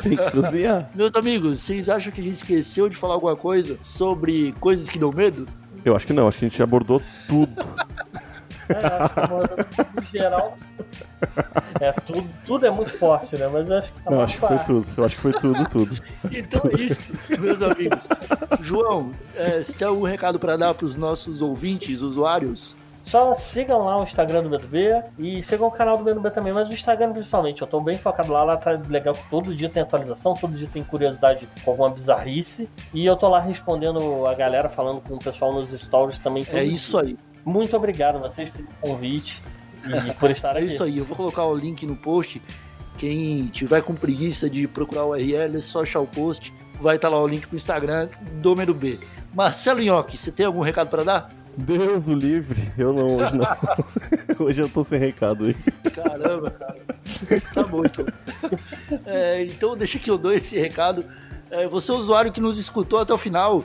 Tem 0.03 0.15
que 0.15 0.31
cozinhar. 0.31 0.89
Meus 0.93 1.15
amigos, 1.15 1.59
vocês 1.59 1.89
acham 1.89 2.11
que 2.11 2.21
a 2.21 2.23
gente 2.23 2.35
esqueceu 2.35 2.87
de 2.87 2.95
falar 2.95 3.15
alguma 3.15 3.35
coisa 3.35 3.77
sobre 3.81 4.53
coisas 4.59 4.87
que 4.87 4.99
dão 4.99 5.11
medo? 5.11 5.47
Eu 5.83 5.95
acho 5.95 6.05
que 6.05 6.13
não, 6.13 6.27
acho 6.27 6.37
que 6.37 6.45
a 6.45 6.49
gente 6.49 6.61
abordou 6.61 7.01
tudo. 7.27 7.51
É, 8.69 9.95
no 9.95 10.01
geral. 10.03 10.57
É, 11.79 11.91
tudo, 11.91 12.27
tudo 12.45 12.65
é 12.65 12.69
muito 12.69 12.97
forte, 12.97 13.37
né? 13.37 13.47
Mas 13.51 13.69
eu 13.69 13.77
acho 13.77 13.93
que 13.93 14.01
tá 14.01 14.11
Não, 14.11 14.21
acho 14.21 14.33
que 14.33 14.47
foi 14.47 14.57
tudo. 14.59 14.87
Eu 14.97 15.05
acho 15.05 15.15
que 15.15 15.21
foi 15.21 15.33
tudo, 15.33 15.69
tudo. 15.69 16.01
Então 16.37 16.61
é 16.71 16.81
isso, 16.81 17.13
meus 17.39 17.61
amigos. 17.61 18.07
João, 18.61 19.11
é, 19.35 19.63
você 19.63 19.73
tem 19.73 19.87
algum 19.87 20.05
recado 20.05 20.39
para 20.39 20.57
dar 20.57 20.73
para 20.73 20.85
os 20.85 20.95
nossos 20.95 21.41
ouvintes, 21.41 22.01
usuários? 22.01 22.75
Só 23.07 23.33
sigam 23.35 23.85
lá 23.85 23.97
o 23.97 24.03
Instagram 24.03 24.43
do 24.43 24.49
B2B 24.49 25.03
e 25.17 25.41
sigam 25.41 25.67
o 25.67 25.71
canal 25.71 25.97
do 25.97 26.03
B2B 26.03 26.29
também, 26.29 26.51
mas 26.51 26.67
o 26.67 26.73
Instagram 26.73 27.13
principalmente. 27.13 27.61
Eu 27.61 27.67
tô 27.67 27.79
bem 27.79 27.97
focado 27.97 28.33
lá, 28.33 28.43
lá 28.43 28.57
tá 28.57 28.71
legal 28.71 29.13
que 29.13 29.29
todo 29.29 29.55
dia 29.55 29.69
tem 29.69 29.81
atualização, 29.81 30.33
todo 30.33 30.53
dia 30.53 30.67
tem 30.71 30.83
curiosidade 30.83 31.47
com 31.63 31.71
alguma 31.71 31.89
bizarrice. 31.89 32.69
E 32.93 33.05
eu 33.05 33.15
tô 33.15 33.29
lá 33.29 33.39
respondendo 33.39 34.27
a 34.27 34.33
galera, 34.33 34.67
falando 34.67 34.99
com 34.99 35.15
o 35.15 35.19
pessoal 35.19 35.53
nos 35.53 35.71
stories 35.71 36.19
também. 36.19 36.43
É 36.49 36.63
dia. 36.63 36.63
isso 36.63 36.97
aí. 36.97 37.17
Muito 37.47 37.77
obrigado 37.77 38.17
a 38.17 38.19
vocês 38.27 38.49
pelo 38.49 38.67
convite 38.81 39.41
e 39.85 40.13
por 40.15 40.29
estar 40.29 40.57
É 40.57 40.59
aqui. 40.59 40.67
isso 40.67 40.83
aí. 40.83 40.97
Eu 40.97 41.05
vou 41.05 41.15
colocar 41.15 41.45
o 41.45 41.55
link 41.55 41.85
no 41.85 41.95
post. 41.95 42.41
Quem 42.97 43.47
tiver 43.47 43.81
com 43.83 43.95
preguiça 43.95 44.49
de 44.49 44.67
procurar 44.67 45.05
o 45.05 45.11
URL, 45.11 45.57
é 45.57 45.61
só 45.61 45.83
achar 45.83 46.01
o 46.01 46.07
post. 46.07 46.51
Vai 46.81 46.97
estar 46.97 47.07
lá 47.07 47.23
o 47.23 47.25
link 47.25 47.47
pro 47.47 47.55
Instagram 47.55 48.09
do 48.41 48.53
Mero 48.53 48.73
B. 48.73 48.99
Marcelo 49.33 49.79
Nhoque, 49.81 50.17
você 50.17 50.29
tem 50.29 50.45
algum 50.45 50.59
recado 50.61 50.89
para 50.89 51.03
dar? 51.03 51.29
Deus 51.55 52.09
o 52.09 52.13
livre. 52.13 52.69
Eu 52.77 52.91
não, 52.91 53.15
hoje 53.15 53.33
não. 53.37 53.47
Hoje 54.45 54.61
eu 54.61 54.69
tô 54.69 54.83
sem 54.83 54.99
recado 54.99 55.45
aí. 55.45 55.55
Caramba, 55.91 56.51
cara. 56.51 56.75
Tá 57.53 57.63
bom, 57.63 57.83
então. 57.83 58.05
É, 59.05 59.43
então 59.45 59.75
deixa 59.75 59.97
que 59.97 60.11
eu 60.11 60.17
dou 60.17 60.33
esse 60.33 60.55
recado. 60.59 61.03
É, 61.49 61.65
você, 61.65 61.91
usuário 61.91 62.31
que 62.31 62.41
nos 62.41 62.57
escutou 62.59 62.99
até 62.99 63.11
o 63.13 63.17
final, 63.17 63.63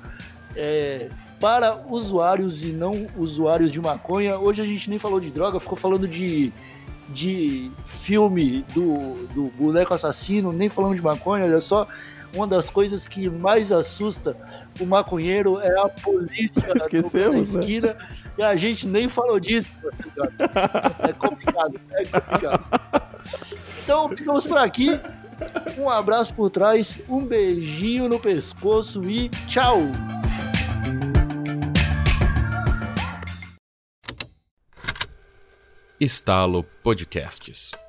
é, 0.55 1.09
para 1.39 1.75
usuários 1.87 2.63
e 2.63 2.67
não 2.67 3.07
usuários 3.17 3.71
de 3.71 3.79
maconha. 3.79 4.37
Hoje 4.37 4.61
a 4.61 4.65
gente 4.65 4.89
nem 4.89 4.99
falou 4.99 5.19
de 5.19 5.29
droga, 5.29 5.59
ficou 5.59 5.77
falando 5.77 6.07
de, 6.07 6.51
de 7.09 7.71
filme 7.85 8.65
do, 8.73 9.27
do 9.33 9.51
boneco 9.57 9.93
assassino, 9.93 10.51
nem 10.51 10.69
falamos 10.69 10.97
de 10.97 11.03
maconha, 11.03 11.45
olha 11.45 11.61
só. 11.61 11.87
Uma 12.35 12.45
das 12.45 12.69
coisas 12.69 13.07
que 13.07 13.27
mais 13.27 13.71
assusta 13.71 14.37
o 14.79 14.85
maconheiro 14.85 15.59
é 15.59 15.79
a 15.79 15.89
polícia 15.89 16.71
Esquecemos, 16.77 17.53
na 17.53 17.59
né? 17.59 17.65
esquina 17.65 17.97
e 18.37 18.43
a 18.43 18.55
gente 18.55 18.87
nem 18.87 19.09
falou 19.09 19.39
disso. 19.39 19.69
É 20.99 21.11
complicado, 21.11 21.79
é 21.91 22.05
complicado. 22.05 22.63
Então 23.83 24.09
ficamos 24.09 24.47
por 24.47 24.57
aqui. 24.57 24.99
Um 25.77 25.89
abraço 25.89 26.33
por 26.33 26.49
trás, 26.49 27.01
um 27.09 27.25
beijinho 27.25 28.07
no 28.07 28.19
pescoço 28.19 29.09
e 29.09 29.29
tchau! 29.47 29.79
Estalo 35.99 36.63
Podcasts. 36.81 37.88